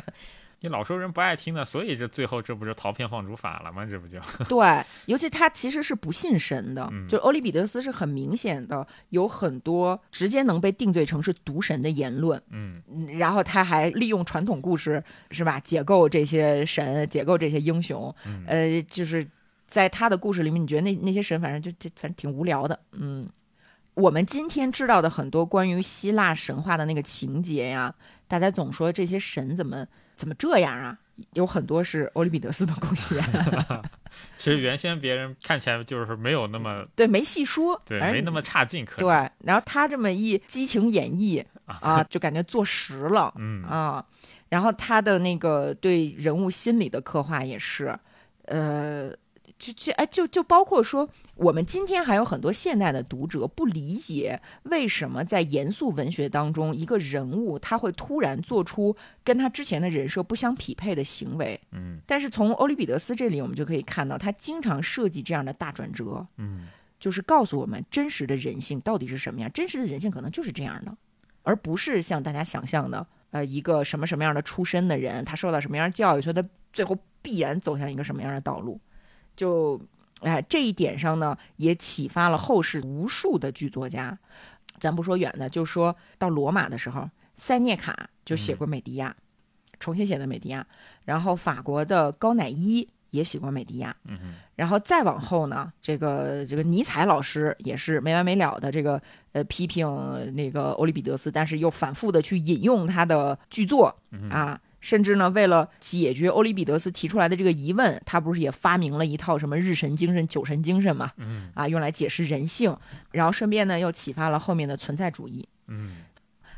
[0.62, 3.86] 你老说人不爱听的，所以这最后这不是逃偏放逐法了吗？
[3.86, 4.84] 这不就 对？
[5.06, 12.40] 尤其他其实是不信神的，就欧里庇得斯是很明显的有很多直接能被定罪成是毒神的言论。
[12.50, 12.82] 嗯，
[13.16, 18.14] 然后他还利用传统故事是吧，解构这些神，解构这些英雄。
[18.46, 19.26] 呃，就是
[19.66, 22.78] 在他的故事里面，你觉得那那些神反正就就反正挺无聊的。
[22.92, 23.26] 嗯，
[23.94, 27.94] 我们今天知道的很多关于希腊神话的那个情节呀，
[28.28, 29.86] 大家总说这些神怎么。
[30.20, 30.98] 怎么这样啊？
[31.32, 33.18] 有很多是欧里庇得斯的贡献。
[34.36, 38.84] 其实原先别人看起来就是没有那么对，没细说，对，没那么差劲。
[38.84, 43.32] 可对，然后他这么一激情演绎啊，就感觉坐实了。
[43.40, 44.04] 嗯啊，
[44.50, 47.98] 然后他的那个对人物心理的刻画也是，
[48.44, 49.10] 呃。
[49.58, 51.06] 就就哎，就就包括说，
[51.40, 58.94] 我们今天还有很多现代的读者不理解，为什么在严肃文学当中，一个人物他会突然做出
[59.24, 61.58] 跟他之前的人设不相匹配的行为。
[61.72, 66.26] 嗯，但是从欧里庇得斯这里，我们就可以看到，他经常设计这样的大转折。
[66.36, 66.68] 嗯，
[66.98, 70.94] 就是告诉我们真实的人性到底是什么样，真实的人性可能就是这样的，
[71.42, 78.78] 而不是像大家想象的，呃，一个什么什么样的出身的人，他受到什么样的教育，所以他最后必然走向一个什么样的道路。
[79.34, 79.80] 就
[80.20, 84.18] 哎，这一点上呢，也启发了后世无数的剧作家。
[84.78, 89.14] 咱不说远的，就说到罗马的时候，塞涅卡就写过美狄亚，
[89.78, 90.66] 重新写的美狄亚。
[91.04, 93.94] 然后法国的高乃伊也写过美狄亚。
[94.56, 99.00] 然后再往后呢，这个这个尼采老师也是没完没了的这个
[99.32, 99.86] 呃批评
[100.34, 103.94] 那个欧里庇得斯，但是又反复的去引用他的剧作
[104.30, 111.10] 啊，甚至呢为了解决欧里庇得斯提出来的这个疑问，他不是也发明了一套什么日神精神、酒神精神嘛？
[111.16, 112.76] 嗯啊，用来解释人性，
[113.12, 115.48] 然后顺便呢又启发了后面的存在主义。
[115.68, 115.98] 嗯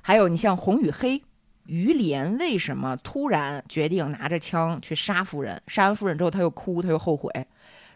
[0.00, 1.22] 还有你像红与黑，
[1.66, 5.62] 于连为什么突然决定拿着枪去杀夫人？
[5.68, 7.30] 杀完夫人之后，他又哭，他又后悔。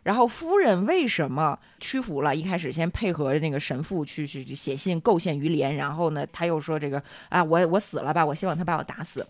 [0.06, 2.34] 然后夫人为什么屈服了？
[2.34, 9.26] 一开始先配合那个神父去去去写信构陷于连，然后呢，他又说这个啊，我我死了吧，我希望他把我打死。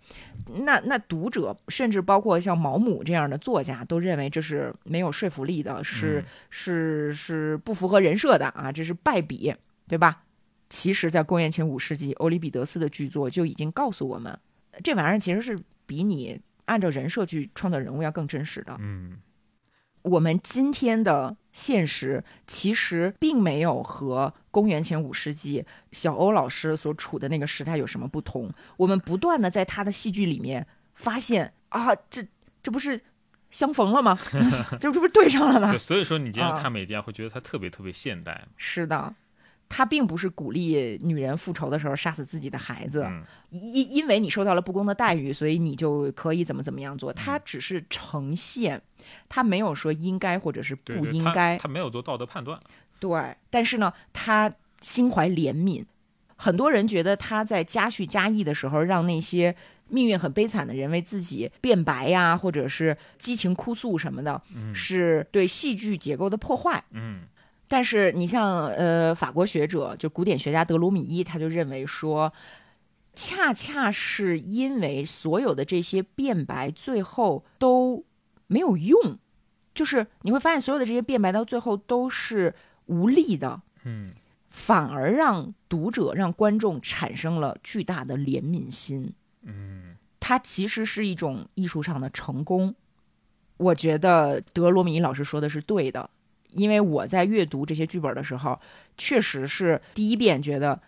[0.67, 9.55] 那那读者甚至包括像毛姆这样的作家都认为这是没有说服力的，是、是是不符合人设的啊，这是败笔，
[9.89, 10.25] 对吧？
[10.69, 14.39] 其实，在公元前五世纪，欧里庇得斯的剧作就已经告诉我们，
[14.85, 18.77] 这玩意儿其实是比你按照人设去创造人物要更真实的。
[18.79, 19.17] 嗯
[20.07, 28.53] 我们今天的现实其实并没有和公元前五世纪小欧老师所处的那个时代有什么不同。
[28.77, 32.25] 我们不断的在他的戏剧里面发现啊，这
[32.63, 33.01] 这不是
[33.51, 34.17] 相逢了吗？
[34.81, 35.77] 这 这不是对上了吗，？
[35.79, 38.47] 所以说你今天啊看美狄亚会觉得它特别特别现代。
[38.57, 39.15] 是的。
[39.69, 47.13] 他并不是鼓励女人复仇的时候杀死自己的孩子，嗯因因为你受到了不公的待遇，所以你就可以怎么怎么样做。
[47.13, 48.81] 嗯他只是呈现，
[49.29, 51.59] 他没有说应该或者是不应该。
[51.59, 52.59] 他没有做道德判断。
[52.99, 55.85] 对，但是呢，他心怀怜悯。
[56.37, 59.55] 很多人觉得他在加叙加意的时候，让那些
[59.89, 66.85] 命运很悲惨的人为自己辩白呀，或者是激情哭诉什么的，嗯是对戏剧结构的破坏。
[66.91, 67.23] 嗯
[67.69, 72.33] 但是你像呃法国学者，就古典学家德鲁米伊，他就认为说，
[73.15, 78.05] 恰恰是因为所有的这些辩白最后都
[78.47, 79.19] 没有用，
[79.75, 82.55] 就是你会发现所有的这些辩白到最后都是
[82.87, 84.11] 无力的，嗯
[84.51, 89.13] 反而让读者、让观众产生了巨大的怜悯心。
[89.43, 92.75] 嗯它其实是一种艺术上的成功。
[93.59, 96.09] 我觉得德罗米伊老师说的是对的，
[96.51, 98.59] 因为我在阅读这些剧本的时候，
[98.97, 100.81] 确实是第一遍觉得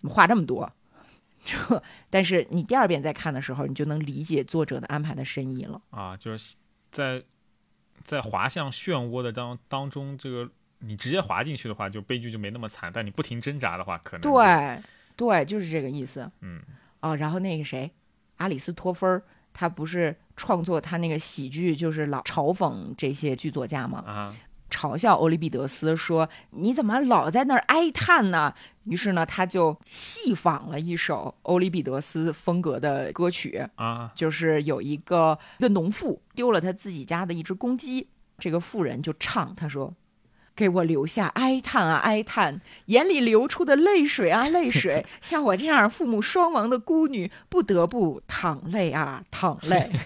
[0.00, 0.72] 怎么画这么多，
[2.08, 5.80] 但是你第二遍再看的时候，你就能理解作者的安排的深意了。
[5.90, 6.56] 啊，就是
[6.90, 7.22] 在
[8.02, 10.48] 在滑向漩涡的当当中，这个
[10.78, 14.82] 你直接滑进去的话，就悲剧就没那么惨；但你不停挣扎的话，可能对，
[15.16, 16.30] 对，就是这个意思。
[16.40, 16.60] 嗯
[17.00, 17.90] 哦，然后那个谁，
[18.38, 24.02] 阿里斯托芬儿，他不是创作他那个喜剧，就是老嘲讽这些剧作家吗？
[24.06, 24.36] 啊
[24.70, 28.54] 嘲笑欧里庇得斯说：“你怎么老在那儿哀叹呢？”
[28.84, 38.08] 于是呢，他就戏仿了一首欧里庇得斯风格的歌曲，啊就是有一个一个农妇丢了他自己家的一只公鸡，
[38.38, 39.94] 这个妇人就唱，他说
[40.56, 49.90] ：“给我留下哀叹啊哀叹，眼里流出的泪水啊泪水， 像我这样父母双亡的孤女，不得不淌泪啊淌泪。”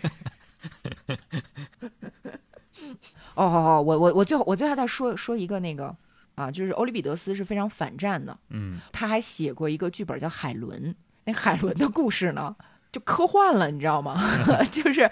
[3.35, 5.95] 哦哦哦，我我我最后我最后再说说一个那个
[6.35, 10.91] 啊，就是欧里庇得斯是非常反战的，嗯他还写过一个剧本叫《海伦》，
[11.25, 12.55] 那海伦的故事呢，
[12.91, 14.21] 就科幻了，你知道吗？
[14.71, 15.11] 就是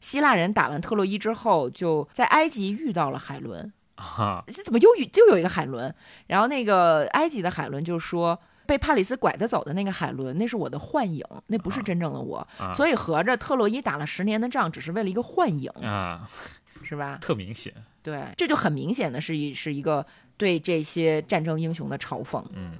[0.00, 5.94] 希腊人打完特洛伊之后，就在埃及遇到了海伦，啊这怎么又遇就有一个海伦？
[6.26, 8.38] 然后那个埃及的海伦就说。
[8.64, 12.46] 被帕里斯拐着走的那个海伦，那是我的幻影，那不是真正的我。
[12.60, 16.30] 啊所以合着特洛伊打了十年的仗，只是为了一个幻影，啊，
[16.82, 17.18] 是吧？
[17.20, 17.72] 特明显。
[18.02, 20.04] 对，这就很明显的是一是一个
[20.36, 22.42] 对这些战争英雄的嘲讽。
[22.54, 22.72] 嗯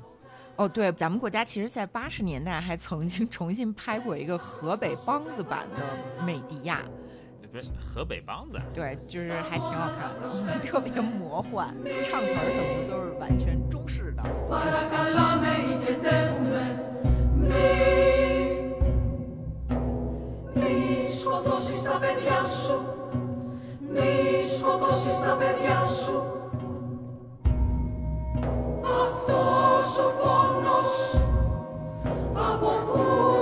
[0.57, 6.83] 哦，对，咱们国家其实，在八十年代还曾经重新拍过一个河北梆子版的《美迪亚》，
[7.51, 10.29] 不是河北梆子，对，就是还挺好看的，
[10.61, 11.75] 特别魔幻，
[12.05, 14.23] 唱词儿什么的都是完全中式的。
[23.93, 26.23] μη σκοτώσεις τα παιδιά σου.
[29.05, 31.21] Αυτός ο φόνος
[32.35, 33.42] από πού